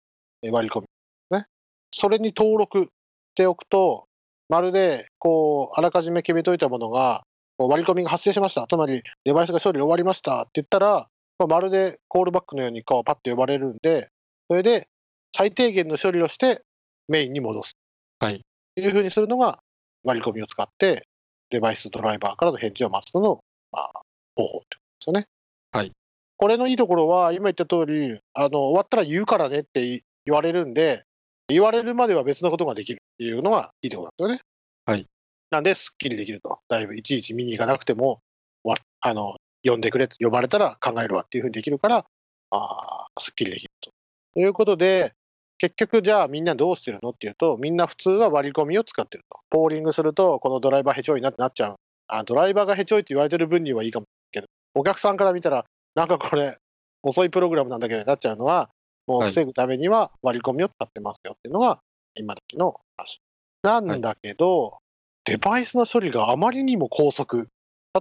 [0.42, 0.92] えー割り込みで
[1.38, 1.48] すね。
[1.92, 2.90] それに登録し
[3.36, 4.08] ておくと、
[4.50, 7.26] まるでこうあらかじめ決めといたものが
[7.58, 14.10] 割り込みが発生しました、つまりデバイスが処理終わりましたって言ったら、まあまるでコールバックのようにこうパッと呼ばれるんで、
[14.48, 14.88] それで
[15.36, 16.62] 最低限の処理をして
[17.10, 17.76] メインに戻す。
[18.20, 18.42] はい。
[18.78, 19.60] いうふうにするのが
[20.06, 21.08] 割り込みを使って、
[21.50, 23.40] デバイスドライバーからの返事を待つのの、
[23.72, 23.92] まあ、
[24.36, 25.26] 方法ってことですよね。
[25.74, 25.92] はい。
[26.38, 31.04] これのいいところは、今言った通り、あの、終わったら言うからねって言われるんで、
[31.50, 34.50] 言われるまでは別のことができるっていうのがいいところなんですよね。
[34.86, 35.06] はい。
[35.52, 36.60] なんで、すっきりできると。
[36.70, 38.20] だいぶいちいち見に行かなくても、
[38.64, 42.06] わあの、呼んでくれ、呼ばれたら考えるわっていうふうにできるから、
[42.52, 43.92] あーすっきりできると。
[44.36, 45.14] ということで、
[45.58, 49.40] 結局じゃあみんなどうしてるのっていうと、みんな普通は割り込みを使ってると。
[49.50, 51.76] ポーリングすると、このドライバーヘチョイなってなっちゃう。
[52.08, 56.58] あ、ドライバーがヘチョイって言われてる分にはいいかもしれないけど、お客さんから見たら、なんかこれ、
[57.04, 58.70] 遅いプログラムなんだけどなっちゃうのは、
[59.08, 61.80] もうはい防ぐためには割り込みを使ってますよっていうのが、
[62.16, 63.20] 今時の話。
[63.64, 64.78] なんだけど、
[65.26, 67.48] デバイスの処理があまりにも高速。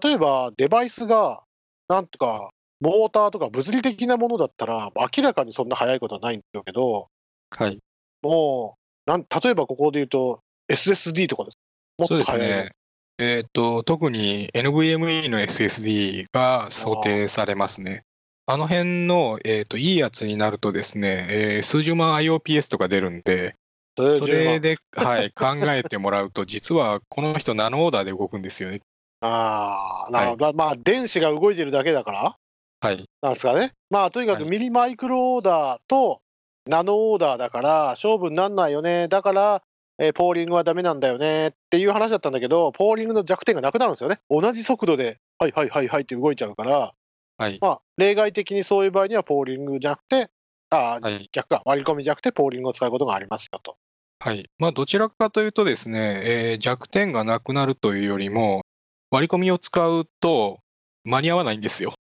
[0.02, 1.42] 例えば、デバイスが、
[1.88, 2.50] なんとか、
[2.80, 7.08] モーターとか物理的なものだったら、明らかにそんな速いことはないんでしょうけど、
[7.56, 7.78] はい。
[8.22, 8.76] も
[9.06, 11.58] う、なん例えばここで言うと、SSD とかです。
[11.98, 12.72] もっそうですね。
[13.18, 18.02] えっ、と、特に NVMe の SSD が想定されますね。
[18.46, 23.54] あの辺の、えっ、と、いいやつになるとですね、えー数十万 IOPS とか出るんで、
[23.96, 24.76] それで。
[24.76, 28.80] で、はい、考えてもらうと、 実はこの人ナノオーダーで動くんですよね。
[29.20, 30.52] ああ、なるほど。
[30.54, 32.36] まあ、電子が動いてるだけだから、
[32.80, 33.08] はい。
[33.22, 33.72] なんですかね。
[33.90, 36.20] まあ、とにかくはいミリマイクロオーダーと
[36.66, 39.08] ナノオーダーだから、勝負になんないよね。
[39.08, 39.62] だから、
[39.98, 44.20] えーポーリングはダメなんだよねっていう話だったんだけど、ポーリングの弱点がなくなるんですよね。
[44.28, 46.94] 同じ速度で、はいはいはいはいって動いちゃうから、
[47.36, 47.58] はい。
[47.60, 50.30] まあ、例外的にそういう場合にはポーリングじゃなくて、
[50.70, 51.28] あーはい。
[51.32, 53.76] 逆か、割り込みじゃなくてポーリングを使うことがありますよと。
[54.18, 54.48] はい。
[54.58, 58.62] まあ、どちらかというとですね、えー弱点がなくなるというよりも、
[59.10, 60.58] 割り込みを使うと
[61.04, 61.92] 間に合わないんですよ。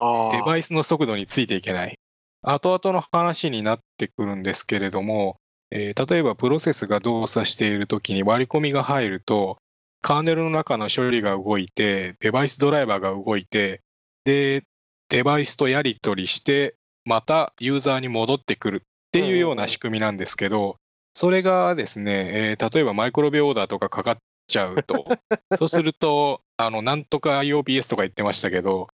[0.00, 1.98] デバイスの速度についていけない。
[2.42, 5.36] 後々の話になってくるんですけれども、
[5.70, 9.58] えー例えばプロセスが動作しているときに割り込みが入ると、
[10.02, 13.82] カーネルの中の処理が動いて、デバイスドライバーが動いて、
[14.24, 14.62] で、
[15.10, 16.74] デバイスとやり取りして、
[17.04, 18.80] またユーザーに戻ってくるっ
[19.12, 20.76] ていうような仕組みなんですけど、
[21.14, 24.16] それがですね、えー例えばマイクロビオーダーとかかかっ
[24.46, 25.06] ちゃうと、
[25.58, 28.88] そうすると、あの、なんとか IOPS とか言ってましたけど、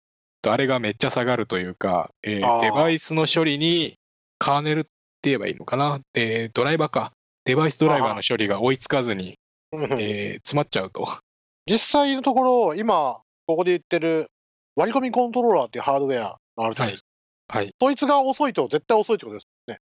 [0.53, 3.97] あれがめっちゃ下がるというか、えーデバイスの処理に
[4.39, 4.91] カーネルって
[5.25, 7.13] 言えばいいのかな、えードライバーか、
[7.45, 9.39] デバイスドライバーの処理が追いつかずに、
[9.73, 11.07] うんえー詰まっちゃうと。
[11.67, 14.29] 実際のところ、今、ここで言ってる
[14.77, 17.05] 割り込みコントローラーっていうハードウェアがあるじゃないです
[17.49, 17.59] か。
[17.59, 17.75] はい。
[17.81, 19.79] そいつが遅いと絶対遅いってことですね。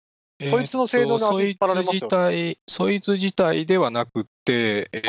[0.51, 5.05] そいつの性能にえーとそい引っ張られますよつ自体、そいつ自体ではなくて、えーっ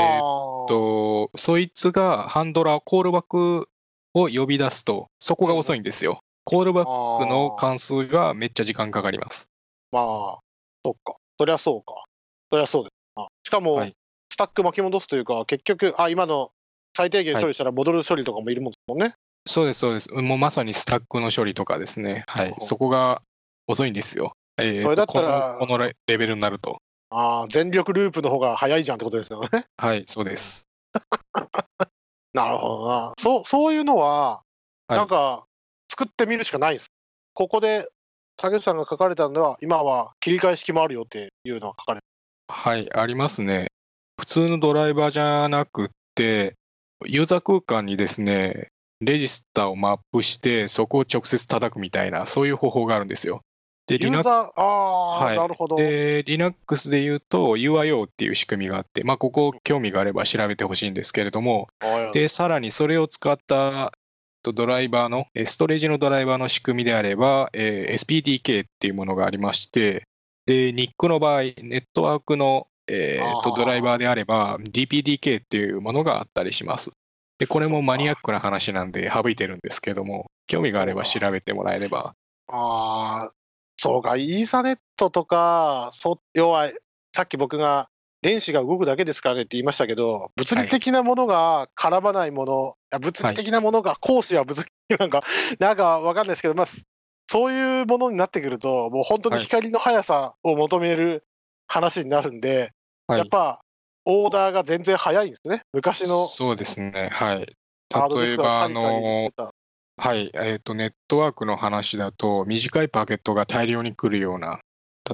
[0.68, 3.70] と、そいつがハンドラー、コールバック
[4.14, 6.20] を呼び出すと、そこが遅いんですよ。
[6.46, 9.50] コールバックの関数がめっちゃ時間かかります。
[9.92, 10.04] まあ、
[10.84, 11.16] そっか。
[11.38, 12.04] そりゃそうか。
[12.52, 13.28] そりゃそうですな。
[13.44, 13.94] しかも、はい
[14.32, 16.52] スタック巻き戻すというか、結局、あ、今の
[16.96, 19.16] 最低限処理したら戻る処理とかもいるもんですもんね。
[19.46, 20.14] そうです、そうです。
[20.14, 22.24] もうまさにスタックの処理とかですね。
[22.28, 23.22] はいそこが
[23.68, 24.34] 遅いんですよ。
[24.58, 26.78] えーそれだったらこのこのレレベルになると。
[27.10, 29.66] ああ、全力ループの方が早いじゃんってことですよね。
[29.78, 30.68] はい、そうです。
[32.34, 33.14] なるほどな。
[33.18, 34.42] そう、そういうのは、
[34.88, 35.46] はいなんか、
[35.90, 36.92] 作ってみるしかないです。
[37.34, 37.88] ここで、
[38.38, 42.06] 竹内さんが書かれたのは、今は切り替え式もあるよっていうのが書かれて
[42.48, 43.68] はい、ありますね。
[44.20, 46.56] 普通のドライバーじゃなくって、
[47.06, 48.70] ユーザー空間にですね、
[49.02, 53.42] レジスターをマップして、そこを直接叩くみたいな、そういう方法があるんですよ。
[53.90, 55.76] で、ユー Linux ザー、ああ、はいなるほど。
[55.76, 63.92] で、Linux で言うと UIO っていう仕組みがあって、まあ、ここ興味があれば調べてほしいんですけれども、はいで、さらにそれを使った
[64.44, 70.04] とドライバーの、えストレージのドライバーの仕組みであれば、えー SPDK っていうものがありまして、
[70.46, 76.92] で、NIC の場合、ネットワークの、えーとドライバーであれば、DPDK っていうものがあったりします。
[77.40, 82.14] で、これもマニアックな話なんで省いてるんですけども、興味があれば調べてもらえれば。
[82.48, 83.32] ああ、
[83.80, 86.70] そうか、イーサネットとか、そ要は、
[87.16, 87.90] さっき僕が
[88.22, 94.70] 電子が動くだけですからねって言いましたけど、物理的なものが絡まないもの、いや物理的なものが、講師は物理
[95.00, 95.24] なんか、
[95.60, 96.68] なんかわかんないですけど、まあ、
[97.32, 101.24] そういうものになってくると、もう本当に光の速さを求める
[101.68, 102.74] 話になるんで、
[103.08, 103.62] はいやっぱ、
[104.06, 105.64] オーダーが全然早いんですね。
[105.74, 107.10] 昔のそうですね。
[107.12, 107.38] はい。
[107.40, 109.32] 例えば、あの
[110.02, 114.62] はい、えっ、と、ネットワークの話だと、短いパケットが大量に来るような、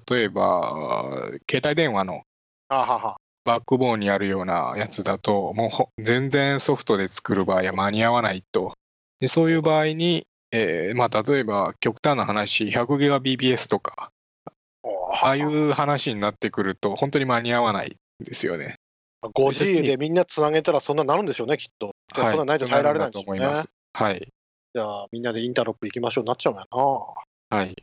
[0.07, 2.21] 例えば、携帯電話の。
[2.69, 8.73] バックボーンにあるようなやつだと、もうほ全然ソフトで作る場合は間に合わないと。
[9.19, 14.11] でそういう場合に、えーまあ、例えば極端な話、100GBps とか、
[14.83, 18.75] ああいう話になってくると、本当に間に合わないんですよね。
[19.23, 21.95] 5G でみんなつなげたらそんななるんでしょうね、きっと。
[22.15, 23.11] でそんなないと耐えられない。
[23.11, 23.73] と思います。
[23.93, 24.27] はい。
[24.75, 27.73] じゃあ、みんなでインターロップ行きましょうになっちゃうもんはい。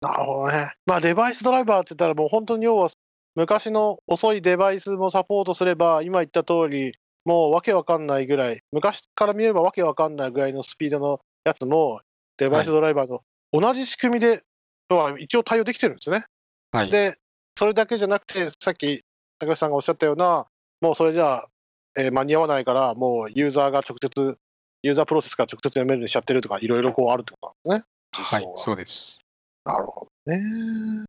[0.00, 0.08] な。
[0.08, 0.70] なるほどね。
[0.86, 2.90] まあ、デバイスドライバーって言ったら、もう本当に要は、
[3.34, 6.92] 昔の遅いデバイスもサポートすれば、今言った通り、
[7.24, 12.00] もうわけわかんないぐらい、昔から見ればわけわかんないぐらいのスピードのやつも、
[12.36, 14.44] デバイスドライバーの同じ仕組みで、
[14.90, 16.24] 要は一応対応できてるんですね。
[16.70, 16.90] はい。
[16.90, 17.16] で、
[17.58, 19.02] それだけじゃなくて、さっき
[19.40, 20.46] 高橋さんがおっしゃったような、
[20.80, 21.48] もうそれじゃあ、
[21.96, 24.38] えー間に合わないから、もうユーザーが直接、
[24.82, 27.88] ユーザープロセスから直接読めるようにしちゃってるとか、いろいろこうあるってことなんですね。
[28.14, 29.20] はいそうです。
[29.64, 31.04] なるほどね。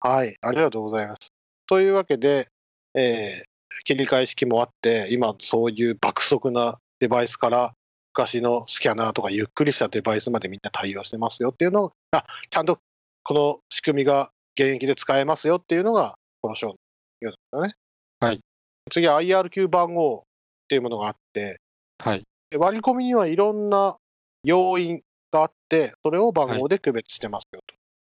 [0.00, 1.28] はい、ありがとうございます。
[1.66, 2.48] というわけで、
[2.94, 3.48] えー
[3.84, 7.74] 切り替え式もあって、今、そういう爆速なデバイスから、
[8.14, 12.78] 昔のスキャナーとかゆっくりしたデバイスまでみんな対応してますよっていうのを、あちゃんと
[13.22, 16.74] この仕組みが現役で使えますよっていうのが、この章の
[17.22, 17.74] ニュースですね。
[18.20, 18.40] はい。
[18.90, 20.20] 次は IRQ 番号っ
[20.68, 21.60] ていうものがあって、
[21.98, 22.24] はい。
[22.50, 23.96] で割り込みにはいろんな
[24.44, 27.74] 要因があって、それを番号で区別してますよと。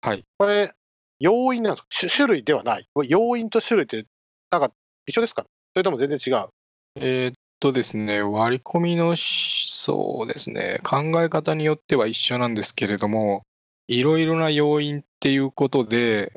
[0.07, 0.23] はい。
[0.37, 0.73] これ、
[1.19, 1.87] 要因なんですか？
[1.99, 2.87] 種種類ではない。
[3.07, 4.05] 要因と種類って、
[4.49, 4.71] なんか
[5.05, 5.43] 一緒ですか？
[5.43, 6.49] それとも全然違う？
[6.95, 13.43] えーっとですね、割り込みのし、そうですね、考え方によっては一緒なんですけれども、
[13.87, 16.33] いろいろな要因っていうことで、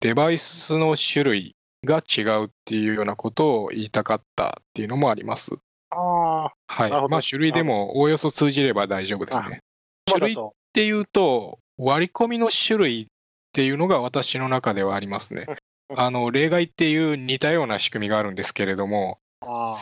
[0.00, 5.56] デバイスの種類が違うっていうようなことを言いたかったっていうのもあります。
[5.90, 6.90] ああ、はい。
[7.08, 9.60] まあ、種類でもおおよそ通じれば大丈夫ですね。
[10.06, 10.36] 種類っ。
[10.72, 13.06] ていうと、割り込みの種類っ
[13.52, 15.46] ていうのが私の中ではありますね。
[15.48, 15.56] うん
[15.94, 19.76] あの、例外っていう似たような仕組みがあるんですけれども、あ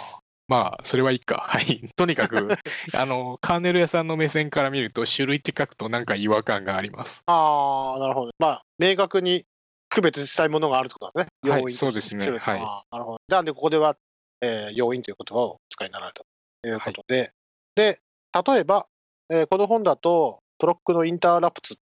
[0.49, 1.47] まあ、それはいいか。
[1.49, 1.81] はい。
[1.97, 2.49] とにかく、
[2.93, 7.23] あの、カーネル屋さんの目線から見ると、種類って書くとなんか違和感があります。
[7.27, 8.33] あ、ああ、なるほど。
[8.39, 9.47] まあ、明確に
[9.89, 11.51] 区別したいものがあるってことですね。
[11.51, 13.19] はいそうですねはいなるほど。
[13.29, 13.97] なんで、ここでは、
[14.45, 16.25] えー要因という言葉をお使いになられた
[16.63, 17.33] ということで、
[17.75, 18.01] で、
[18.47, 18.87] 例えば、
[19.31, 21.81] えーこの本だと、トロックのインターラプツト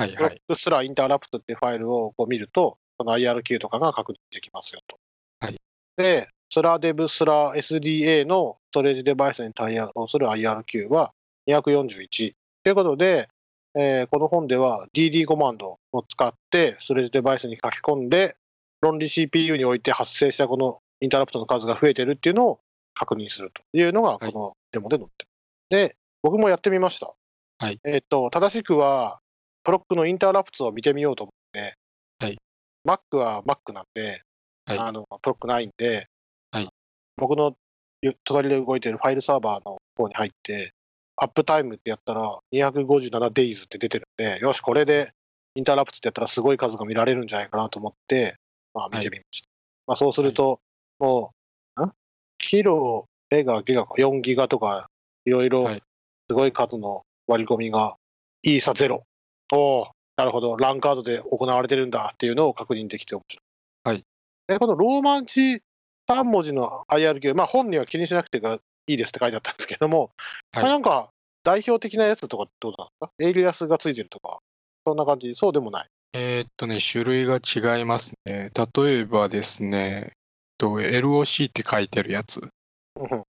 [0.00, 0.42] ロッはいはい。
[0.48, 4.96] クスラーインターラプトっていうファイルをこう見ると、この IRQ とかが確認できますよと。
[5.40, 5.60] はい
[5.96, 11.12] で、スラデブスラ SDA のストレージデバイスに対応する IRQ は
[11.48, 12.34] 241。
[12.62, 13.28] ということで、
[13.76, 18.36] えーこの本では DD コマンドを使ってストレージデバイスに書き込んで、
[18.80, 22.60] 論理 CPU において発生したこのインターラプトの数が増えてるっていうのを
[22.94, 25.88] 確認するというのがこのデモで載ってる。
[25.88, 27.12] で、僕もやってみました。
[27.58, 27.78] はい。
[27.84, 29.20] えっと、正しくは、
[29.62, 31.74] プロックのインターラプツを見てみようと思って、
[32.18, 32.38] はい、
[32.86, 34.22] Mac は Mac なんで、
[34.66, 34.78] はい。
[34.78, 36.06] あのプロックないんで、
[36.50, 36.68] はい。
[37.16, 37.54] 僕の
[38.00, 40.72] ゆ隣で動いてるファイルサーバーの方に入って、
[41.16, 45.12] アップタイムってやったら 257days って出てるんで、よし、これで
[45.54, 48.36] インターラプツってやったらすごい数が見られるんじゃないかなと思って、
[48.72, 49.48] まあ見てみました。
[49.86, 50.60] まあそうすると、
[50.98, 51.32] も
[51.76, 51.92] う、ん？
[52.38, 54.88] キロ、メガ、ギガ、4ギガとか、
[55.24, 55.82] いろいろはい
[56.28, 57.96] すごい数の割り込みが、
[58.42, 59.04] イーサゼロ。
[59.52, 63.42] おお、なるほど、 LAN カードで行われてるんだっていうのを確認できて面白い。
[63.84, 64.04] はい。
[64.46, 65.62] で、このローマン字
[66.08, 70.10] 3文字の IRQ、まあ本には気にしなくてがいいですって書いてあったんですけども、
[70.52, 71.10] はいこれなんか
[71.42, 74.38] 代表的なやつとかどうなんですかエイリアスがついてるとか、
[74.86, 75.88] そんな感じ、そうでもない。
[76.14, 78.50] えーっとね、種類が違いますね。
[78.74, 80.12] 例えばですね、
[80.58, 82.48] と LOC って書いてるやつ。
[82.96, 83.24] うん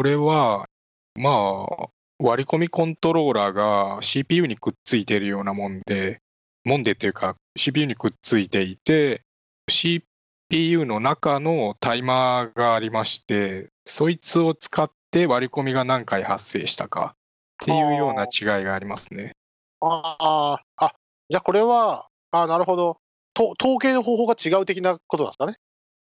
[0.00, 0.66] これは、
[1.14, 6.20] まあ、割り込みコントローラーが CPU にくっついているようなもんで、
[6.64, 9.20] もんでっていうか CPU にくっついていて、
[9.68, 17.14] CPU の中のタイマーがありまして、そいつを使って割り込みが何回発生したか
[17.62, 19.32] っていうような違いがありますね。
[19.80, 20.94] ああ、あ、
[21.28, 22.96] じゃあこれは、あなるほど。
[23.34, 25.58] と統計の方法が違う的なことなんですかね。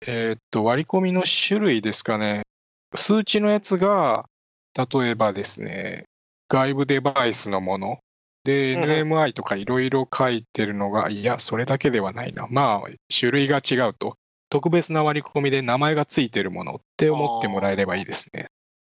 [0.07, 2.43] えーっと、割り込みの種類ですかね。
[2.95, 4.27] 数値のやつが、
[4.77, 6.05] 例えばですね、
[6.49, 7.99] 外部デバイスのもの
[8.45, 12.47] で、NMI とかいろいろ書いてるのが、いや、それだけではないな。
[12.49, 14.15] まあ、種類が違うと。
[14.51, 18.47] 特別な割り込みで名前がついてるものって思ってもらえればいいですね。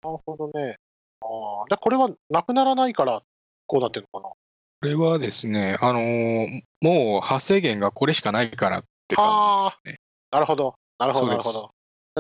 [0.03, 0.79] なるほどね。
[1.21, 3.23] ああ、じゃあこれはなくならないから、
[3.67, 4.33] こうなってるのかな？
[4.33, 4.37] こ
[4.83, 10.01] れはですね、あのーもう発生源がこれしかないからって感じですね。
[10.33, 10.75] なるほど。
[11.07, 11.71] なるほど、なるほど。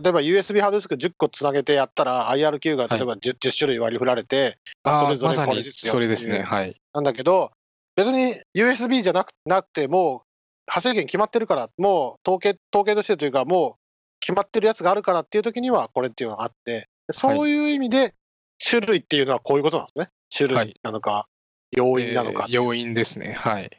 [0.02, 6.42] 例えば USB ハードディスク10個つなげてやったら IRQ がはい例えば 10,、10種類割り振られて、それぞれこれですよそれですね。
[6.42, 6.74] はい。
[6.92, 7.52] なんだけど、
[7.96, 10.20] 別に USB じゃなくなくて、もう
[10.66, 13.80] 派生源決まってるから、もう統計統計としてというか、もう
[14.20, 18.14] 決まってるやつがあるからっていう時には、これっていうのがあって、そういう意味で、
[18.58, 20.08] 種類っていうのはこういうことなんですね。
[20.36, 21.28] 種類なのか、
[21.76, 22.54] 要因なのかえー。
[22.54, 23.32] 要因ですね。
[23.32, 23.70] はい。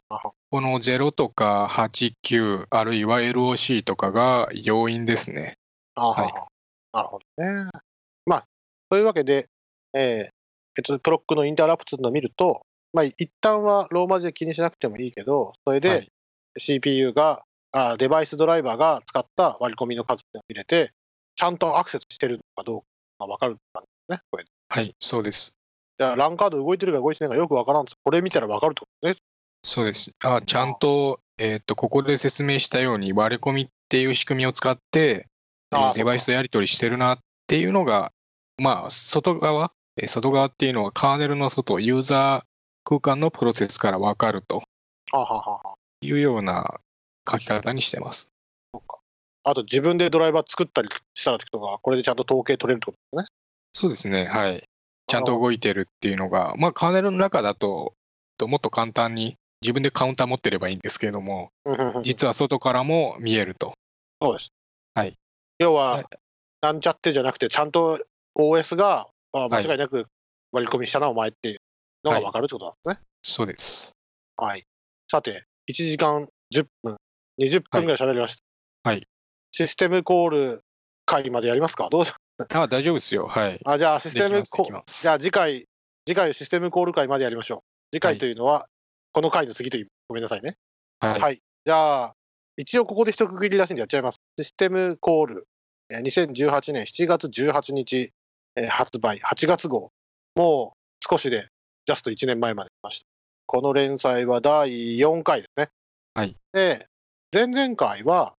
[0.50, 5.58] この0とか8、9、あるいは LOC とかが要因ですね。
[5.94, 6.48] あははいは
[6.92, 7.70] なるほどね。
[8.24, 8.44] まあ、
[8.90, 9.48] というわけで、
[9.94, 10.02] えー
[10.78, 16.12] えっと、プロックのインターラプツのを見ると、まあ、一旦はローマ字で気にしなくてもいいけど、それではい
[16.58, 20.92] CPU が、あデバイスドライバーが使った割り込みの数のを入れて、
[21.34, 22.86] ちゃんとアクセスしてるのかどうか
[23.20, 24.44] が分かるって感じですね、これ。
[24.68, 25.58] はい、そうです。
[25.98, 29.16] じゃあ、ランカード動いてるか動いてないかよく分からんと、これ見たら分かるってことね。
[29.64, 30.12] そうです。
[30.22, 35.28] あちゃんと、えっ、と、ここで説明したように割り込みっていう仕組みを使って、
[35.72, 38.12] えーあーデバイスとやり取りしてるなっていうのが、
[38.58, 42.46] まあ、外側、えー外側っていうのはカーネルの外、ユーザー
[42.84, 44.62] 空間のプロセスから分かると
[46.00, 46.80] いうような
[47.28, 48.30] 書き方にしてます。
[49.42, 53.36] あと、自分でドライバー作ったりしたらとか、これでちゃんと統計取れるってことですね。
[53.72, 54.62] そうですね、はい。
[55.06, 57.94] ちゃんと動いてるっていうのが、まあ、カーネルの中だと、
[58.38, 61.50] ともっと簡単に自分でカウンター持ってればいいんですけれども、
[62.02, 63.74] 実は外からも見えると。
[64.20, 64.50] そうです。
[64.94, 65.16] はい。
[65.58, 66.10] 要はいは、
[66.60, 68.00] なんちゃってじゃなくて、ちゃんと
[68.36, 70.06] OS があ間はい違いなく
[70.52, 71.58] 割り込みしたな、お前っていう
[72.04, 73.06] のが分かるってことなんですね。
[73.22, 73.96] そうです。
[74.36, 74.64] はい。
[75.10, 76.96] さて、1時間10分、
[77.40, 78.90] 20分ぐらい喋りました。
[78.90, 79.06] はい。
[79.52, 80.62] システムコール
[81.06, 81.88] 会までやりますか？
[81.90, 82.04] どう
[82.44, 83.26] しあ大丈夫ですよ。
[83.26, 83.60] はい。
[83.64, 85.02] あ、じゃあ、システムコきます。
[85.02, 85.66] じゃあ次回、
[86.06, 87.60] 次回システムコール会までやりましょう。
[87.94, 88.68] 次回というのは、
[89.12, 90.56] この回の次という、ごめんなさいね。
[91.00, 91.20] はい。
[91.20, 91.40] はい。
[91.64, 92.14] じゃあ、
[92.58, 94.18] 一応ここで一区切り出しんでやっちゃいます。
[94.38, 95.46] システムコール、
[95.90, 98.12] えー2018年7月18日、
[98.56, 99.90] えー発売、8月号。
[100.34, 101.48] もう少しで、
[101.86, 103.06] ジャスト1年前まで来ました。
[103.46, 105.70] この連載は第4回ですね。
[106.14, 106.36] はい。
[106.52, 106.86] で、
[107.32, 108.34] 前々回は、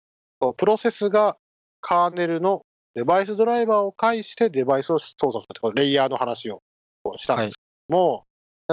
[0.57, 1.37] プロセスが
[1.81, 2.63] カーネルの
[2.97, 6.63] デバイスドライバーを介してデバイスを操作するこのレイヤーの話を
[7.17, 8.25] したんですけども、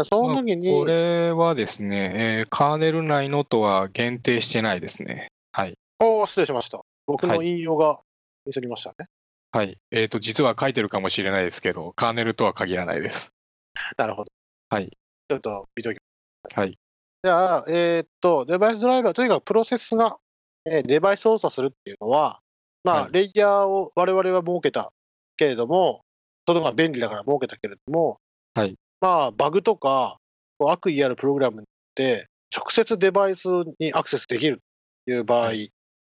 [0.08, 5.28] その時に、これはですね、えーカーネル内のとは限定してないですね。
[5.52, 5.74] はい。
[6.00, 6.80] おー失礼しました。
[7.06, 8.00] 僕のはい引用が
[8.46, 9.08] ミスりましたね。
[9.52, 9.76] はい。
[9.90, 13.34] えっ、と、実は書いてるかもしれないですけど、カーネルとは限らないです。
[13.98, 14.32] なるほど。
[14.70, 14.88] はい。
[15.28, 15.98] ちょっと見とき
[16.44, 16.58] ます。
[16.60, 16.78] はい。
[17.22, 20.16] じゃあ、えーっと、デバイスドライバー、とにかくプロセスが、
[20.64, 22.40] えーデバイス操作するっていうのは、
[22.84, 23.12] まあ、はい。
[23.12, 24.92] レイヤーを我々は設けた
[25.36, 26.02] けれども、
[26.46, 28.18] その方が便利だから設けたけれども、
[28.54, 28.74] はい。
[29.00, 30.18] まあ、バグとか、
[30.60, 31.64] 悪意あるプログラム
[31.94, 33.46] で、直接デバイス
[33.80, 34.60] にアクセスできる
[35.06, 35.52] という場合は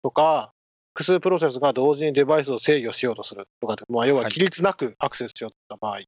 [0.03, 0.53] とか、
[0.95, 4.33] 複数プロセスが同時にデバイスを制御しようとするとかで、まあ、要ははい。
[4.33, 6.01] 規律なくアクセスしようとした場合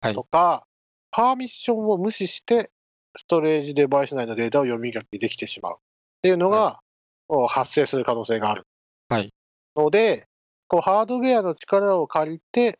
[0.00, 0.14] はい。
[0.14, 0.64] とか、
[1.10, 2.70] パーミッションを無視して、
[3.16, 5.76] ストレージデバイス内のデータを読み書きできてしまうっ
[6.22, 6.80] ていうのが、
[7.28, 8.66] こう発生する可能性がある。
[9.08, 9.32] はい
[9.76, 10.26] ので、
[10.68, 12.78] こうハードウェアの力を借りて、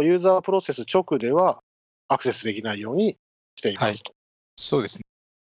[0.00, 1.62] ユーザープロセス直では
[2.08, 3.16] アクセスできないように
[3.56, 4.12] していますと。
[4.56, 5.02] そうですね。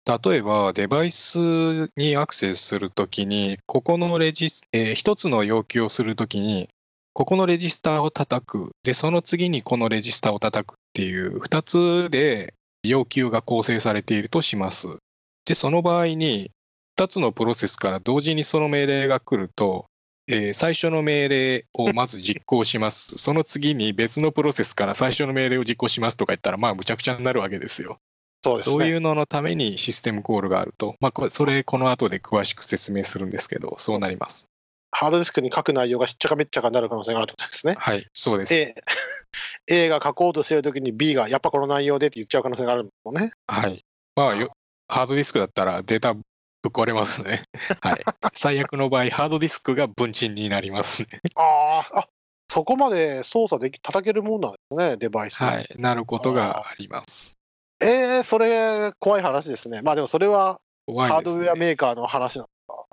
[0.06, 6.68] 例えば、デバイスにアクセスするときに、ここのレジス、えー一つの要求をするときに、
[7.14, 8.70] ここのレジスターを叩く。
[8.82, 14.98] で、その次にこのレジスターを叩くっていう、二つで要求が構成されているとします。
[15.46, 16.50] で、その場合に、
[16.96, 19.86] 二つのプロセスから同時にその命令が来ると、
[20.26, 23.18] えー最初の命令をまず実行します。
[23.18, 27.98] その次に別のプロセスから最初の命令を実行しますとか言ったら、まあ、むちゃくちゃになるわけですよ。
[28.42, 28.72] そうですね。
[28.72, 30.96] そういうののためにシステムコールがあると。
[31.00, 34.50] まあ、それ、この後で詳しく説明するんですけど、そうなります。
[34.90, 37.74] ハードディスクに書く内容がしっちゃかめっちゃかになる可能性があるってことですね。
[37.76, 38.54] はい、そうです。
[38.54, 38.74] A,
[39.66, 43.32] A が書こうとしてるときに B がやっぱこの内容でって言っちゃう可能性があるんですよね。
[43.48, 43.80] はい。
[44.14, 44.52] まあよ、
[44.86, 46.14] ハードディスクだったらデータ
[46.64, 47.42] ぶっ壊れますね。
[47.82, 48.00] はい。
[48.32, 51.20] 最悪の場合、ハードディスクが分鎮になりますね。
[51.34, 52.08] ああ、あ
[52.48, 55.34] そこまで操作でき、叩けるもんなんですね、デバイス。
[55.34, 55.66] はい。
[55.76, 57.38] なることがあります。
[57.82, 59.82] えー、それ、怖い話ですね。
[59.82, 61.22] まあでもそれはハー。
[61.22, 62.86] ドウェアメーカーの話なんですか。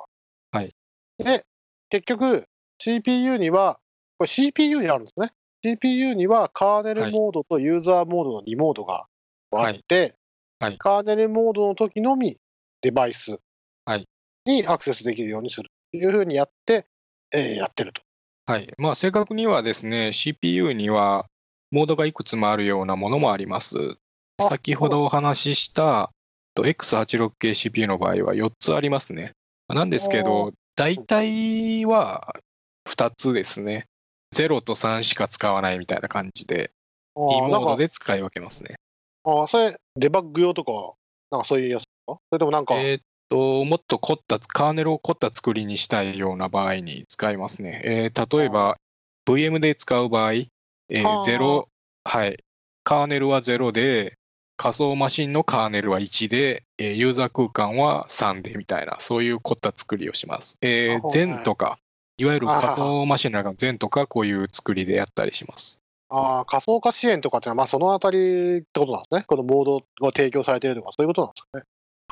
[0.51, 0.75] はい。
[1.19, 1.45] で、
[1.89, 2.45] 結局、
[2.79, 3.79] CPU には、
[4.17, 5.31] これ CPU にあるんですね。
[5.63, 9.05] CPU にはカーネルモードとユーザーモードの2モードが
[9.53, 12.37] あって、はいカーネルモードの時のみ
[12.81, 13.39] デバイス
[13.85, 14.05] はい
[14.45, 16.85] にアクセスできるようにするというふうにやって、
[17.31, 18.01] えーやってると。
[18.45, 18.73] はい。
[18.77, 21.27] まあ、正確にはですね、CPU には
[21.71, 23.97] モードがいくつもあるようなものもあります。
[24.39, 26.11] あ先ほどお話しした
[26.55, 29.33] と X86 系 CPU の場合は4つありますね。
[29.67, 32.35] なんですけど、大体は
[32.89, 33.85] 2つですね。
[34.33, 36.71] 0と3しか使わないみたいな感じで、
[37.15, 38.75] あ E モードで使い分けますね。
[39.23, 40.71] あーそれ、デバッグ用とか、
[41.29, 41.87] なんかそういうやつか？
[42.07, 42.99] それともなんか、え
[43.31, 47.81] と、もっと凝った、カーネルを凝った作りにしたいような場合に使いますね。
[47.85, 48.77] えー例えば、
[49.25, 51.65] VM で使う場合、えーはあ0、
[52.03, 52.43] はい。
[52.83, 54.17] カーネルは0で、
[54.57, 60.57] 仮想マシンのカーネルは1で、えーユーザー空間は3でみたいな、そういう凝った作りをします。
[60.61, 61.79] えー、全とか、
[62.17, 65.79] いわゆる仮想マシンの中の全とか、こういう作りでやったりします。
[66.09, 69.23] あー仮想化支援とかってのは、まあ、そのあたりってことなんですね。
[69.25, 71.63] このモードが提供されているとか、そういうことなんですかね。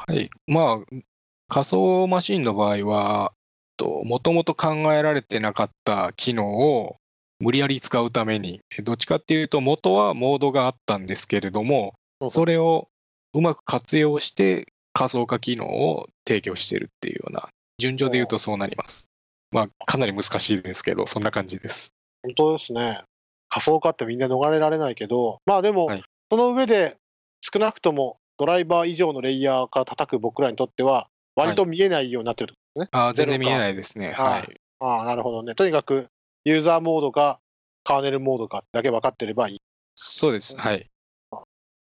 [0.08, 0.30] はい。
[0.48, 1.02] まあ、
[1.48, 3.34] 仮想マシンの場合は、
[3.80, 6.98] もともと考えられてなかった機能を
[7.40, 12.90] 無理やり使うために、どっちかっていうと元はモードがあったんですけれどもう、んそれを
[13.34, 19.08] うまく活用して仮想化機能を提供しているっていうような、順序で言うとそうなります。
[19.52, 21.94] まあ、かなり難しいですけど、そんな感じです。
[22.24, 23.02] 本当ですね。
[23.48, 26.96] 仮想化ってみんな逃れられないけど、まあでも、はいその上で
[27.42, 33.00] 少なくともドライバー以上のレイヤーから叩く僕らにとっては、割と見えないようになってるってことですね。
[33.00, 34.12] あー全然見えないですね。
[34.12, 34.62] はいはい。
[34.80, 35.56] ああ、なるほどね。
[35.56, 36.08] とにかく、
[36.46, 37.42] ユーザーモードか、
[37.84, 39.58] カーネルモードかだけ分かってればいい。
[39.94, 40.58] そうです。
[40.58, 40.88] はい。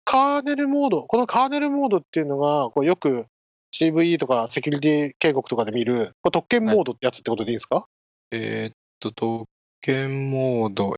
[0.04, 3.28] カーネルモード、このカーネルモードっていうのが、こうよく
[3.72, 7.86] CVE とかセキュリティ警告とかで見る、これ特権モードってやつってことでいいんですか、
[8.32, 9.46] えーっと、特
[9.82, 10.96] 権モード、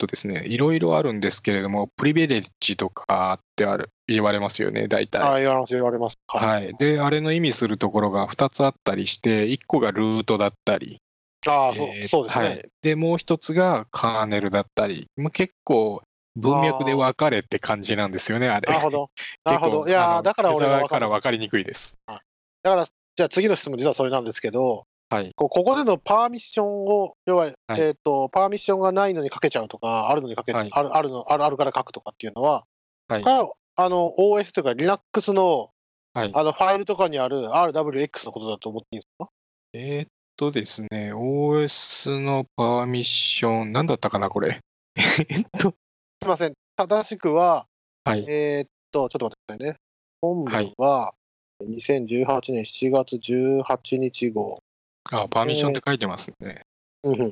[0.00, 5.20] とですね、いろいろあるんですけれども、プリベレッジとかってある言われますよね、大体。
[5.22, 6.18] ああ、言われます、言われます。
[6.26, 6.64] はい。
[6.64, 6.74] はい。
[6.74, 11.00] で、あれの意味するところが2つあったりして、1個がルートだったり、
[11.46, 12.44] ああ、そうえーそうですね。
[12.44, 12.68] はい。
[12.82, 16.02] で、もう1つがカーネルだったり、まあ、結構
[16.36, 18.72] 文脈で分かれって感じなんですよね、あれ。
[18.72, 19.10] なるほど。
[19.44, 19.88] なるほど。
[19.88, 21.00] いやーだから俺ユーザーが分かる。
[21.00, 21.96] から分かりにくいです。
[22.06, 25.32] だから、じゃあ次の質問、実はそれなんですけど、はい。
[25.34, 32.64] こうここでのパーミッションを、要は、はいえっ、と、パーミッションがないのにかけちゃうとか、あるのにかけ、はいあるあるのあるあるから書くとかっていうのは、
[33.08, 35.70] はいがあの OS というか Linux の
[36.12, 36.30] はい。
[36.34, 39.30] あのファイルとかにある RWX のことだと思っていいんですか？
[39.72, 44.60] えーっとですね、OS のパーミッション、なんだったかな、これ。
[44.96, 45.74] えーっと、す
[46.22, 46.54] みません。
[46.76, 47.66] 正しくは、
[48.04, 48.24] はい。
[48.28, 49.76] えーっと、ちょっと待ってくださいね。
[50.22, 51.14] 本文は、
[51.62, 54.62] 2018年7月18日号。
[55.10, 56.62] あ、パーミッションって書いてますね。
[57.04, 57.30] うんうん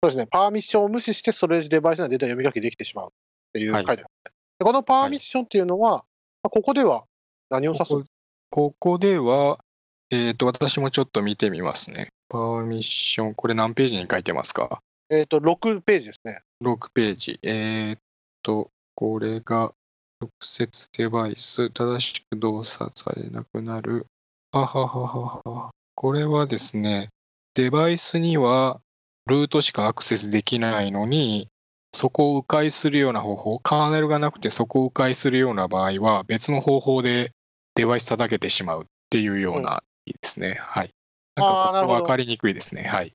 [0.00, 0.26] そうですね。
[0.30, 3.10] パーミッションを無視してストレージデバイスにはデータ読み書きできてしまうっ
[3.52, 4.06] ていう書はいいてある、
[4.60, 6.02] でこのパーミッションっていうのは、ま
[6.44, 7.04] あここでは
[7.50, 7.88] 何を指す？
[7.88, 8.04] ここ
[8.50, 9.58] ここでは、
[10.10, 12.08] えーっと、私もちょっと見てみますね。
[12.28, 14.80] パーミッション、これ何ページに書いてますか？
[15.10, 16.40] えーっと、6ページですね。
[16.62, 17.40] ?6 ページ。
[17.42, 18.00] えーっ
[18.42, 19.72] と、これが、
[20.20, 24.06] 直接デバイス、正しく動作されなくなる。
[24.52, 25.70] ははははは。
[25.94, 27.08] これはですね、
[27.58, 28.80] デバイスには
[29.26, 31.48] ルートしかアクセスできないのに、
[31.92, 37.32] そこを迂回するような方法、カーネルがなくてそこを迂回するような場合は、別の方法で
[37.74, 40.56] デバイス叩けてしまうっていうようなですね。
[40.60, 40.90] はい。
[41.34, 42.84] なんかここ分かりにくいですね。
[42.84, 43.12] はい。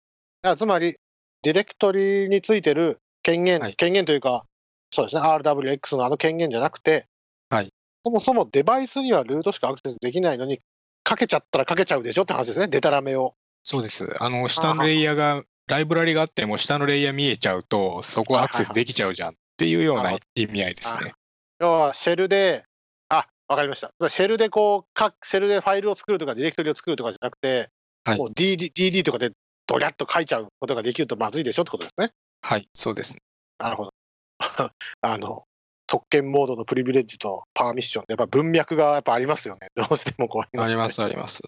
[0.57, 0.97] つまり、
[1.43, 4.43] ディレクトリについてる権限、はい権限というか、
[4.91, 7.07] そうですね、RWX のあの権限じゃなくて、
[7.49, 7.69] はい
[8.03, 10.59] そもそもデバイスにはルートしかアクセスできないのに、
[11.05, 13.35] かけちゃったらかけちゃうでしょって話ですね、デタラメを。
[13.63, 14.15] そうです。
[14.19, 21.13] あの、下のレイヤーが、ライブラリがあっても下のレイヤー見えちゃうと、そこアクセスできちゃうじゃんっていうような意味合いですね。
[21.59, 22.65] 要は、シェルで、
[23.07, 23.91] あ、わかりました。
[24.09, 27.69] シェルでこう、かシェルでファイルを作るとか、ディレクトリを作るとかじゃなくて、
[28.05, 29.31] はいこう DD, DD とかで
[29.65, 32.11] ドリャッと書いちゃうことができるとまずいでしょってことですね。
[32.41, 33.19] はい、そうですね。
[33.59, 33.93] なるほど。
[35.01, 35.45] あの、
[35.87, 39.69] 特権モードのプリビレッジとパーミッションやっぱ文脈がやっぱありますよね。
[39.75, 41.43] どうしてもこういうのあります、あります。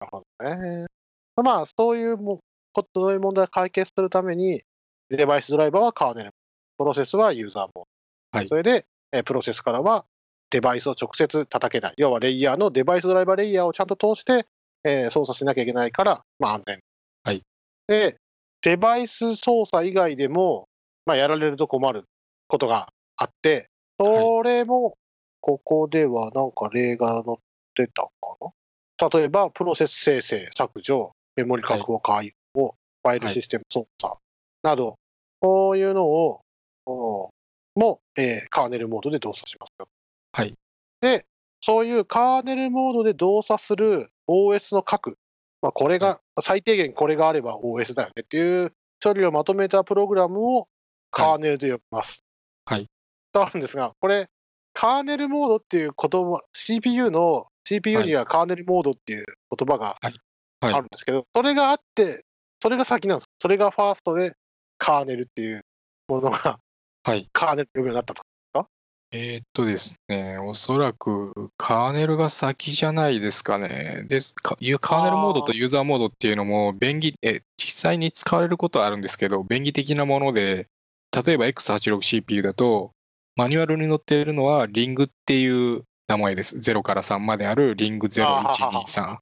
[0.00, 0.86] なるほどね。
[1.42, 2.40] まあ、そういうも
[2.72, 4.62] ことそういう問題を解決するために、
[5.10, 6.32] デバイスドライバーはカーネル、
[6.76, 7.86] プロセスはユーザーモード。
[8.30, 10.04] はいそれで、えープロセスからは
[10.50, 11.94] デバイスを直接叩けない。
[11.96, 14.46] 要はレイヤーのデバイスドライバーレイヤーをちゃんと通して、
[14.84, 16.80] えー操作しなきゃいけないから、まあ安全。
[17.24, 17.42] はい。
[17.86, 18.18] で、
[18.62, 20.68] デバイス操作以外でも、
[21.06, 22.04] まあやられると困る
[22.48, 24.96] ことがあって、それも、
[25.40, 27.38] ここではなんか例が載っ
[27.74, 28.10] てたか
[28.40, 29.08] な？
[29.08, 32.74] 例えば、プロセス生成、削除、メモリ確保、開放、
[33.04, 34.14] ファイルシステム操作
[34.64, 34.98] など、
[35.38, 36.40] こういうのを、
[36.84, 37.30] お
[37.76, 39.86] も、えーカーネルモードで動作しますよ。
[40.32, 40.54] はい。
[41.00, 41.26] で、
[41.60, 45.16] そういうカーネルモードで動作する OS の核、
[45.62, 50.66] まあ、これが、最低限これがあれば OS だよねっていう処理をまとめたプログラムを
[51.12, 52.24] カーネルで呼びます。
[52.64, 52.88] はい。
[53.32, 54.28] とあるんですが、これ、
[54.72, 59.24] カーネルモードっていう言葉、CPU の、CPU にはカーネルモードっていう
[59.56, 60.14] 言葉がはい
[60.60, 62.24] あるんですけど、それがあって、
[62.62, 63.28] それが先なんです。
[63.40, 64.34] それがファーストで
[64.78, 65.62] カーネルっていう
[66.08, 66.58] ものが
[67.04, 67.28] はい。
[67.32, 68.22] カーネルって呼ぶようになったと。
[69.10, 74.04] えーっとですね、おそらくカーネルが先じゃないですかね。
[74.06, 80.66] ですカーネルモードとユーザーモードっていうのも便宜、え実際に使われることはあるんですけど、便宜的なもので、
[81.26, 82.90] 例えば X86CPU だと、
[83.34, 86.58] マニュアルに載っているのはリングっていう名前です。
[86.58, 89.18] 0から3まであるリング0123。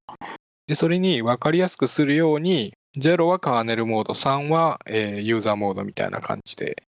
[0.67, 6.83] で、それに分かりやすくするように、0はカーネルモード、3は、えーユーザーモードみたいな感じで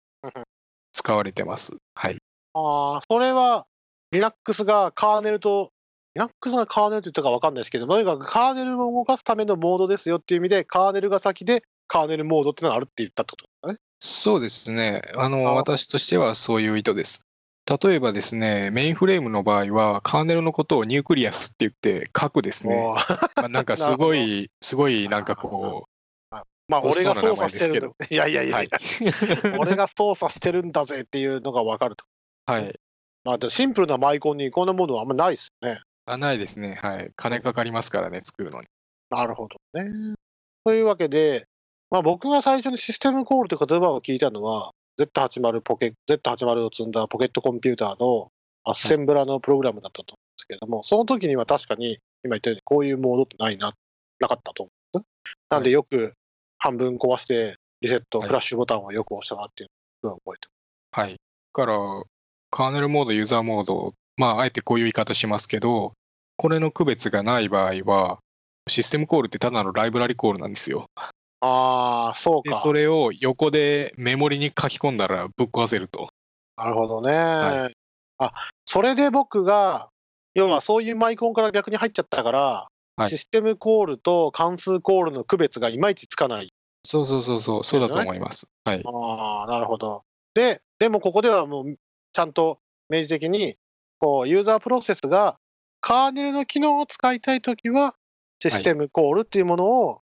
[0.93, 1.77] 使われてます。
[1.93, 2.17] はい。
[2.53, 3.65] ああ、それは
[4.11, 5.71] Linux がカーネルと、
[6.15, 13.79] Linux がカーネルって言ったか分かんないですけど、とにかくカーネルを動かすためのモードですよっていう意味で、カーネルが先でカーネルモードっていうのがあるって言ったってことですかね。
[13.99, 15.01] そうですね。
[15.15, 17.24] あの、あ私としてはそういう意図です。
[17.67, 22.93] 例えばですね、メインフレームの場合は、カーネルのことを nucleus って言って書くですね。
[23.35, 25.87] まあ、なんかすごい、 すごいなんかこ
[26.67, 27.91] まあ、俺が操作してる。
[28.09, 28.69] いやいやう、いやはい。
[29.59, 32.05] 俺が操作してるんだぜっていうのが分かると。
[32.45, 32.79] はい。
[33.23, 35.81] まあ、でシンプルなマイコンにこんなものはあんまないですよね。
[36.05, 36.79] あ、ないですね。
[36.81, 37.11] はい。
[37.15, 38.67] 金かかりますからね、作るのに。
[39.09, 40.15] なるほどね。
[40.63, 41.47] というわけで、
[41.91, 48.31] まあ、僕が最初にシステムコールという言葉を聞いたのは、Z80 ポケ Z80 を積んだポケットコンピューターの
[48.63, 53.73] アッセンブラのプログラムだったと思うんですけども、その時には確かに、今言ったようにこういうモードってないな、
[54.19, 55.35] なかったと思うんです。
[55.49, 56.13] なんでよく
[56.57, 59.69] 半分壊して、リセット、はいフラッシュボタンをよく押したなっていう
[60.07, 60.47] のを覚えて
[60.91, 61.11] はい。
[61.11, 61.17] だ
[61.53, 62.03] から、
[62.49, 65.93] カーネルモード、ユーザーモード、まあ、あえてこういう言い方しますけど、
[66.37, 68.19] これの区別がない場合は、
[68.67, 70.87] システムコールってただのライブラリコールなんですよ。
[71.47, 72.57] ああ、そうで、か。
[72.57, 76.09] それを横でメモリに書き込んだらぶっ壊せると。
[76.57, 77.13] なるほどね。
[77.13, 77.69] は
[78.17, 78.33] あ、
[78.65, 79.89] それで僕が、
[80.33, 82.39] 要はそういうマイコンから逆に入っちゃったから、
[82.97, 86.53] はいシステムコールと関数コールの区別がいまいちつかない。
[86.85, 88.47] そうそうそうそう、そうだと思います。
[88.63, 88.83] はい。
[88.85, 90.03] ああ、なるほど。
[90.33, 91.75] で、でもここではもう、
[92.13, 92.59] ちゃんと
[92.89, 93.57] 明示的に、
[93.99, 95.37] こう、ユーザープロセスが
[95.81, 97.95] カーネルの機能を使いたいときは、
[98.41, 100.04] システムコールっていうものを、はい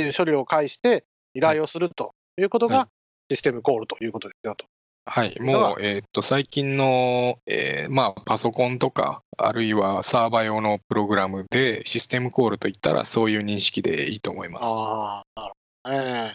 [0.00, 1.04] っていう処理を介して
[1.34, 2.88] 依頼をするということはが、
[3.30, 4.66] システムコールということですよと。
[5.04, 5.36] はい。
[5.40, 14.66] もう、えーっと、最近の、えーまあ、パソコンとか、あるいはサーバー用のプログラムでシステムコールといったら、そういう認識でいいと思います。
[14.68, 15.54] ああ、なる
[15.84, 16.34] ほどね。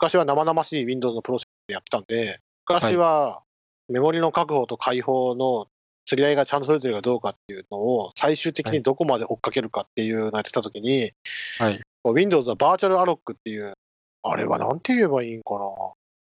[0.00, 3.42] 昔は生々しい Windows のプロセスでやってたんで、昔は
[3.88, 5.68] メモリの確保と開放の
[6.08, 11.12] 釣り合いがちゃんと取れてるかどうかっていうのを最終的にどこまで追っかけるかっていうのをやってたときに、
[11.58, 11.80] はい。
[12.02, 13.74] Windows はバーチャルアロックっていう、
[14.22, 15.60] あれはなんて言えばいいんかな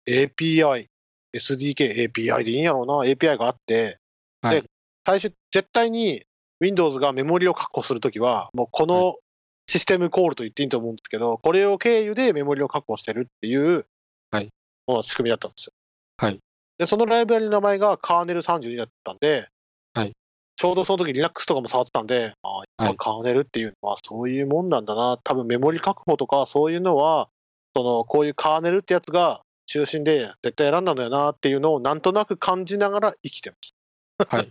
[0.06, 0.86] ？API、
[1.34, 3.98] SDK、API でいいんやろうな？API があって、
[4.40, 4.64] はい。
[5.04, 6.24] 最初、絶対に
[6.60, 9.16] Windows がメモリを確保するときは、もうこの
[9.66, 13.84] システムコールと言っていいと思うんですけど、これを経由でメモリを確保してるっていう、
[14.30, 14.50] はい
[15.02, 15.72] 仕組みだったんですよ。
[16.16, 16.38] はい。
[16.78, 19.48] で、そのライブラリの名前がカーネル32だったんで、
[19.96, 20.12] はい。
[20.56, 25.18] ちょうどその時 Linux とかも触ってたんで、ああ、はいカーネルっていうのはそういうもんなんだな。
[25.24, 27.28] 多分メモリ確保とかそういうのは、
[27.74, 33.74] その、こういうカーネルってやつが中心で絶対選んだんだよなっていうのをなんとなく感じながら生きてます。
[34.30, 34.48] はい。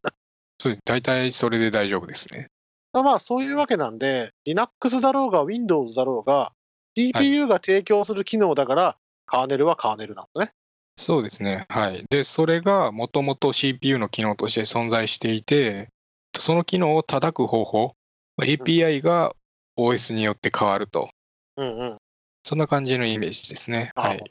[0.59, 0.81] そうです。
[0.84, 2.47] 大体それで大丈夫ですね。
[2.93, 6.53] まあそういうわけなんで、Linux だろうが Windows だろうが、
[6.95, 10.53] CPU が提供する機能だから、カーネルはカーネルなんですね。
[10.97, 11.65] そうですね。
[11.69, 12.05] はい。
[12.09, 15.89] で、それがもともと CPU の機能として存在していて、
[16.38, 17.93] その機能を叩く方法、
[18.38, 19.34] まあ API が
[19.77, 21.09] OS によって変わると。
[21.57, 21.97] うんうん。
[22.43, 23.91] そんな感じのイメージですね。
[23.95, 24.23] はい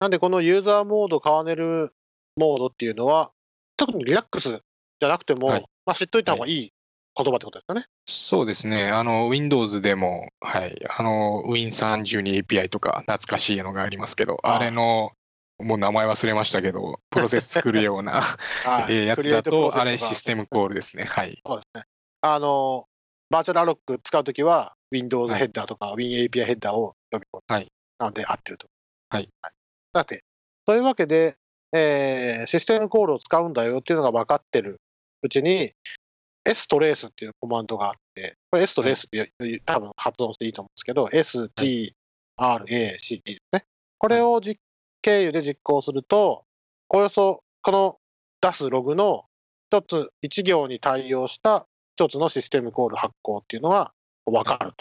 [0.00, 1.92] なんでこのユーザーモード、カーネル
[2.36, 3.32] モードっていうのは、
[3.76, 4.62] 特に Linux
[5.00, 6.72] じゃなくても、はいまあ知っといた方がいい
[7.16, 7.86] 言葉ってことですよね。
[8.06, 8.90] そうですね。
[8.90, 10.78] あの、Windows でも、はい。
[10.88, 15.12] あの、Win32 API とか懐かしいのがありますけど、ああれの、
[15.58, 18.20] もう名前忘れましたけど、プロセス作るような
[18.64, 20.68] はいえーやつだと、あれシステムコール。
[20.70, 21.04] ルですね。
[21.04, 21.40] はい。
[21.44, 21.84] そうですね。
[22.20, 22.86] あの、
[23.30, 27.42] バーチャルアロック使うときは、Windows ヘッダーとか WinAPI ヘッダーを呼び込む。
[27.48, 27.68] はい。
[27.98, 28.68] なので合ってると。
[29.10, 29.28] はい。
[29.94, 30.22] さて、
[30.64, 31.36] というわけで、
[31.72, 34.80] えーシステムコールを使うんだよっていうのが分かってる
[35.22, 35.72] うちに、
[36.44, 41.94] S トレースっていうコマンドがあって、これ S トレースっていう多分発音していいと思うんですけど、S、T、
[42.36, 43.64] R、A、C、D ですね。
[43.98, 44.58] これを実
[45.02, 46.44] 経由で実行すると、
[46.88, 47.98] およそこの
[48.40, 49.24] 出すログの
[49.70, 51.66] 一つ、一行に対応した
[51.96, 53.92] 一つのシステムコール発行っていうのが
[54.24, 54.72] 分かる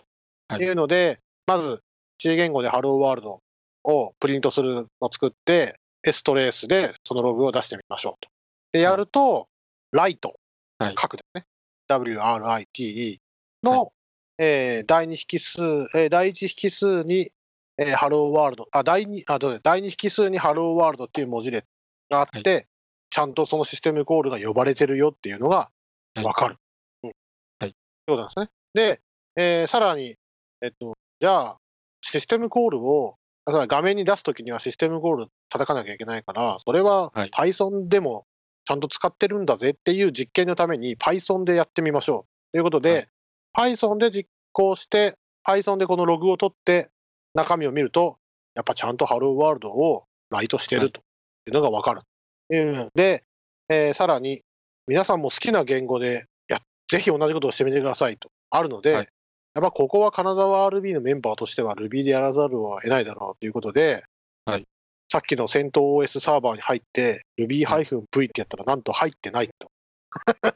[0.48, 0.60] はい。
[0.60, 1.82] というので、まず
[2.20, 3.42] C 言語でハローワールド
[3.84, 8.30] をプリントするのを作って、S トレースでそのログを出してみましょうと。
[8.72, 9.48] で、やると、
[9.92, 10.40] ライト、
[10.80, 10.96] はい。
[11.00, 11.46] 書くですね。
[11.90, 13.20] WRITE
[13.64, 13.92] の、は
[14.38, 15.62] えー第二引数、
[15.96, 17.32] えー第一引数に、
[17.78, 21.66] えーハローワールド、あ、第二、あ、どうぞ第二引数にハローワールドっていう文字列
[22.10, 22.68] があって、
[23.10, 25.70] ちゃんとそのシステムコールが呼ばれてるよっていうのが
[26.16, 26.58] はいわかる。
[27.04, 27.12] うん。
[27.60, 27.76] はい。
[28.08, 28.50] そうなんですね。
[28.74, 29.02] で、
[29.36, 30.16] えーさらに、
[30.62, 31.58] えっと、じゃあ、
[32.02, 38.26] システムコールを、画面に出すときにはシステムコール叩かなきゃいけないから、それははい Python でも
[38.66, 43.08] ちゃんと使ってるんだぜっていう実験のために Python でやってみましょうということで、
[43.56, 45.16] Python で実行して、
[45.48, 46.90] Python でこのログを取って
[47.38, 48.18] 中身を見ると、
[48.56, 51.02] やっぱちゃんと Hello World をライトしてると。
[51.46, 51.52] い。
[51.52, 52.02] うのがわかる。
[52.50, 52.90] うん。
[52.96, 53.24] で、
[53.70, 54.42] えーさらに、
[54.88, 58.30] 皆さんも好きな言語でや、ぜひ同じことをしてみてくださいと。
[58.50, 59.08] あるので、はい。
[59.54, 64.04] やっぱここは金沢 RB のメンバーとしては Ruby でやらざるを得ないだろうということで、
[64.46, 64.66] はい。
[65.12, 69.72] さっきの戦闘 OS サーバーに入って、Ruby-V ってやったらなんと入ってないと。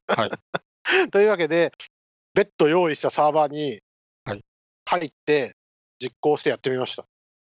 [0.08, 0.32] はい。
[1.12, 1.72] というわけで、
[2.34, 3.82] 別途用意したサーバーに
[4.26, 4.44] はい。
[4.86, 5.56] 入って
[6.02, 7.06] 実行してやってみました。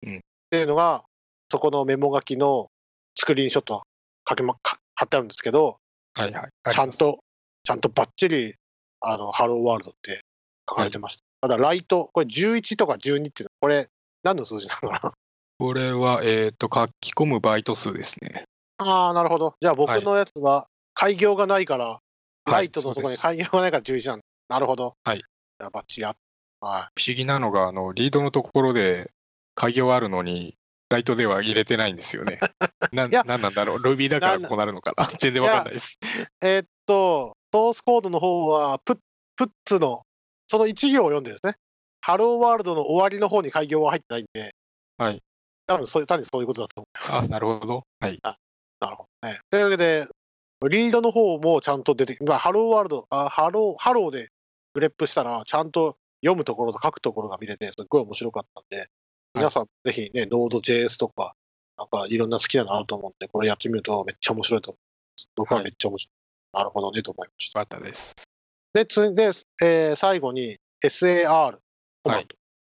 [0.06, 0.20] うんっ
[0.52, 1.04] ていうのが、
[1.50, 2.68] そこのメモ書きの
[3.14, 3.84] スクリーンショット
[4.24, 5.78] かけまか貼ってあるんですけど、
[6.14, 6.70] はいはい。
[6.70, 7.20] ちゃんと、
[7.64, 8.54] ちゃんとバッチリ、
[9.00, 10.20] あの、ハローワールドって
[10.68, 11.48] 書かれてました。
[11.48, 13.88] ただ、ライト、これ11とか12っていうのは、これ、
[14.22, 15.12] 何の数字なのかな？
[15.58, 18.44] これは、えっ、と、書き込むバイト数ですね。
[18.76, 19.54] ああ、なるほど。
[19.60, 22.00] じゃあ僕のやつは、開業がないから、
[22.46, 24.24] いライトのところに開業がないから11なんだ。
[24.48, 24.94] なるほど。
[25.04, 25.22] はい
[25.62, 26.10] じゃあバッチリあ
[26.62, 29.10] は不思議なのが、あの、リードのところで、
[29.55, 30.56] 鍵業あるのに、
[30.89, 32.39] ライトでは入れてないんですよね。
[32.93, 35.06] な、なんなんだろう？Ruby だからこうなるのかな？
[35.18, 35.98] 全然わかんないです。
[36.02, 36.06] い。
[36.43, 38.98] えーっと、ソースコードの方は、プッ、
[39.36, 40.02] プッツの、
[40.48, 41.56] その1行を読んでですね。
[42.01, 44.55] ハローワールドの終わりの方に開業は入ってないんで、
[44.98, 45.22] はい。
[45.66, 46.86] 多分そういう、単にそういうことだと思
[47.18, 47.84] あ、なるほど。
[48.01, 48.14] はい。
[48.14, 48.20] う。
[48.80, 49.40] なるほどね。
[49.51, 50.09] というわけで、
[50.68, 54.28] リードの方もちゃんと出て、まあ、 Hello World、あ hello、hello で
[54.74, 58.88] grep したら、ちゃんと読むところと書くところが見れて、すっごい面白かったんで、
[59.34, 61.34] 皆さんぜひね、Node.js とか、
[61.76, 65.30] なんかいろんな好きなのあると思うんで、これやってみるとめっちゃ面白いと思います。
[65.36, 66.58] 僕はめっちゃ面白い。
[66.58, 67.60] なるほどねと思いました。
[67.60, 68.14] よかったです。
[68.72, 69.32] で、つで、
[69.62, 71.59] えー最後に sar
[72.02, 72.26] コマンド、はい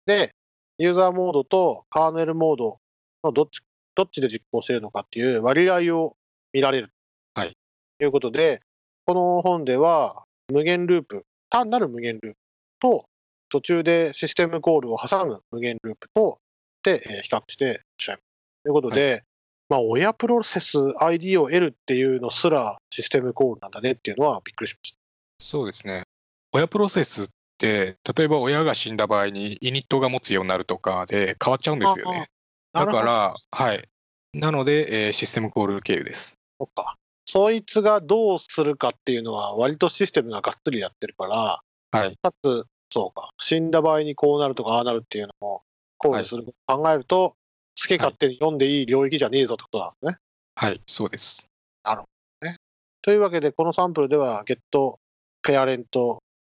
[0.06, 0.32] で、
[0.78, 2.78] ユーザーモードとカーネルモード
[3.22, 3.60] のどっち
[3.94, 6.16] どっちで実行しているのかっていう割合を
[6.52, 6.92] 見られる。
[7.34, 7.56] はい。
[7.98, 8.62] ということで、
[9.06, 10.22] この本では
[10.52, 12.38] 無限ループ、単なる無限ループ
[12.80, 13.06] と、
[13.48, 16.38] 途中でシステムコールを挟む無限ループと、
[16.82, 18.24] で、えー比較してしゃいます。
[18.64, 19.24] ということで、
[19.68, 24.98] まあ、親プロセス ID を得るっていうのすらシステムコールなんだねっていうのはびっくりしました。
[25.40, 26.04] そうですね。
[26.52, 32.30] 親プロセスって、例えば親が死んだ場合にイニットが持つようになるとかで変わっちゃうんですよね。
[32.72, 33.88] だから、はい。
[34.32, 36.38] なので、えーシステムコール経由です。
[36.58, 36.96] そっか。
[37.26, 41.60] そいつがどうするかっていうのは、割とシステムががっつりやってるから、
[41.90, 42.16] はい。
[42.22, 45.62] かつ、そうか、死んだ場合にこうなるとか、ああなるっていうのも
[45.98, 47.36] 考慮することを考えると、
[47.80, 50.16] 好き勝手に読んでいい領域じゃねえぞってことなんですね。
[50.54, 51.50] はい、そうです。
[53.02, 54.58] というわけで、このサンプルでは、get
[55.42, 55.86] parent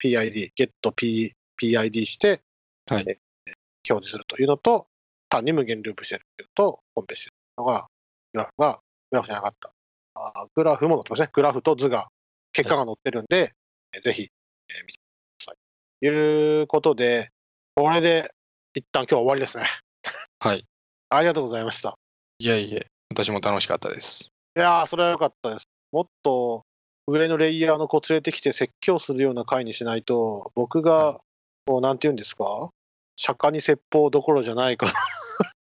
[0.03, 2.41] PID、get P PID して、
[2.89, 3.19] はいえ
[3.89, 4.87] 表示するというのと、
[5.29, 7.89] 単に無限ループしてるっていうのと、コンペしてるのが、
[8.33, 8.81] グラフが、
[9.11, 9.73] グラフじゃなかった。
[10.15, 11.31] あグラフも載ってますね。
[11.33, 12.09] グラフと図が、
[12.53, 13.53] 結果が載ってるんで、
[13.93, 15.06] えぜひ、えー見てくださ
[16.03, 16.09] い。
[16.09, 17.31] うことで、
[17.75, 18.33] これで、
[18.75, 19.67] 一旦今日は終わりですね。
[20.39, 20.65] はい。
[21.09, 21.97] ありがとうございました。
[22.39, 24.31] いえいえ、私も楽しかったです。
[24.57, 25.69] いやー、それは良かったです。
[25.93, 26.65] もっと
[27.07, 31.21] 上のレイヤーの子連れてきて説教するような回にしないと、僕が、
[31.67, 32.71] こう、なんて言うんですか？
[33.17, 34.93] 釈迦に説法どころじゃないか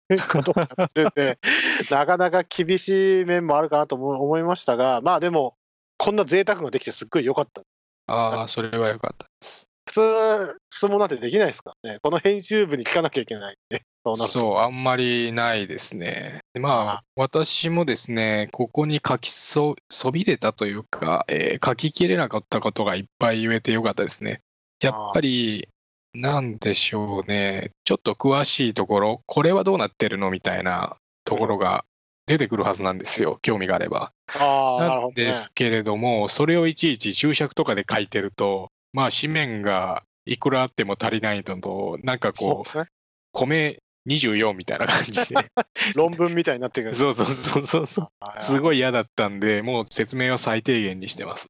[0.10, 1.40] ということをやってるんで、
[1.90, 5.56] なかなか厳しい面もあるかなと思思いましたが、まあでも、
[5.98, 7.62] こんな贅沢ができてすっごい良かった。
[8.08, 9.70] ああ、それは良かったです。
[9.96, 12.00] 普通、質問なんてできないですからね。
[12.04, 13.84] この編集部に聞かなきゃいけないんで、
[14.18, 16.42] そうあんまりないですね。
[16.54, 24.42] でまああ、私もですね、ここに書きそ、そびれたというか、えー書ききれなかったことがいっぱい言えてよかったですね。
[24.82, 25.70] やっぱり、
[26.14, 31.86] なんでしょうね、ちょっと詳しいところ、これはどうなってるのみたいなところが
[32.28, 34.12] 出てくるはずなんですよ、興味があれば。
[34.38, 35.10] ああ、なん。
[35.12, 42.90] ですけれども、それをいちいち注釈とかで書いてると、まあ、紙面がいくらあっても足りないのと、なんかこう、そうね。
[43.34, 45.36] 米24みたいな感じで、
[45.96, 46.96] 論文みたいになってくる。
[46.96, 48.08] そうそうそうそうそう、
[48.42, 48.60] すい。
[48.60, 51.48] ごい嫌だったんで、もう説明は最低限にしてます。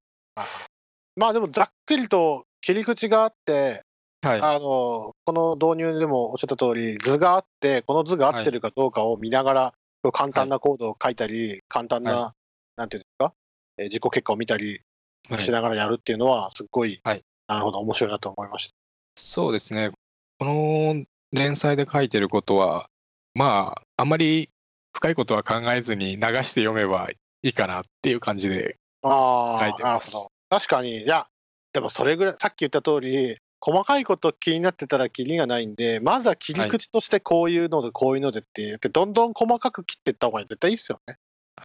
[1.16, 3.84] まあでもざっくりと切り口があって、
[4.24, 4.42] はい。
[4.42, 9.74] あのこの導入でもおっしゃった通り、図があって、この図が合ってるかどうかを見ながら、
[10.12, 12.36] 簡単なコードを書いたり、簡単な、は
[12.76, 13.34] なんていうんですか、
[13.78, 14.82] えー実行結果を見たり
[15.30, 18.76] はいしながらやるっていうのは、すっごい、はいなるほど、面白いなと思いました。
[19.16, 19.92] そうですね。
[20.40, 22.90] この連載で書いてることは、
[23.34, 24.50] まあ、あんまり
[24.94, 27.10] 深いことは考えずに流して読めば
[27.44, 30.28] いいかなっていう感じで、ああ、書いてます。
[30.50, 31.28] 確かに、いや、
[31.74, 41.16] でもそれぐらい、さっき言った通り、細かいこと気になってたらキリがないんで、まずは切り口としてこういうので、こういうのでって言って、どんどん細かく切っていった方が絶対いいですよね。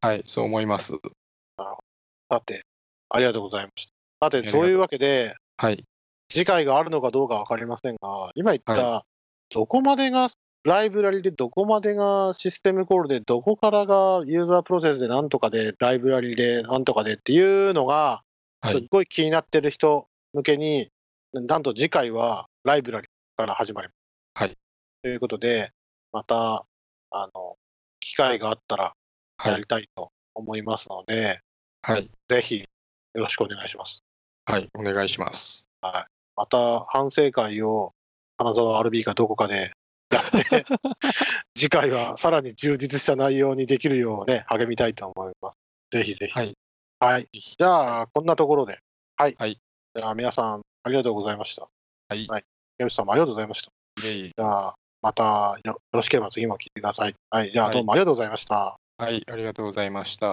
[0.01, 0.99] はい、そう思います。
[2.31, 2.65] さて、
[3.11, 3.93] ありがとうございました。
[4.27, 5.85] さて、そういうわけで、はい。
[6.31, 9.05] 次回があるのかどうかわかりませんが、今言った、は
[9.51, 10.31] どこまでが
[10.65, 18.23] ライブラリで、どこまでがシステムコールで、どこからがユーザープロセスでなんとかで、ライブラリでなんとかでっていうのが、
[18.63, 18.73] はい。
[18.73, 20.89] すっごい気になってる人向けに、
[21.35, 24.45] なんと次回はライブラリから始まります。
[24.45, 24.57] はい。
[25.03, 25.73] ということで、
[26.11, 26.65] また、
[27.11, 27.59] あの、
[28.01, 28.95] 機会があったら
[29.45, 29.61] やはい。
[29.61, 31.41] りたいと思いますので、
[31.83, 32.11] はい。
[32.31, 32.67] ぜひよ
[33.15, 34.03] ろしくお願いします。
[34.51, 34.69] はい。
[34.75, 35.69] お願いします。
[35.81, 37.93] また反省会を
[38.37, 39.71] 金沢 RB かどこかで
[40.11, 40.65] やって、
[41.55, 45.59] 次回はさらに充実した内容にできるようね、励みたいと思います。
[45.93, 46.33] ぜひぜひ。
[46.33, 46.57] はい。
[46.99, 47.29] はい。
[47.33, 48.79] じゃあ、こんなところで。
[49.17, 49.37] はい。
[49.39, 49.61] はい
[49.95, 51.69] じゃあ、皆さん、ありがとうございました。
[52.09, 52.27] はい。
[52.27, 52.45] はい
[52.79, 53.71] 矢口さんもありがとうございました。
[54.03, 57.15] いえいえじゃあ、またよよろしければ次も聞いてください。
[57.31, 57.53] はい。
[57.53, 58.79] じゃあ、はいどうもありがとうございました。
[58.99, 59.23] はい。
[59.31, 60.29] ありがとうございました。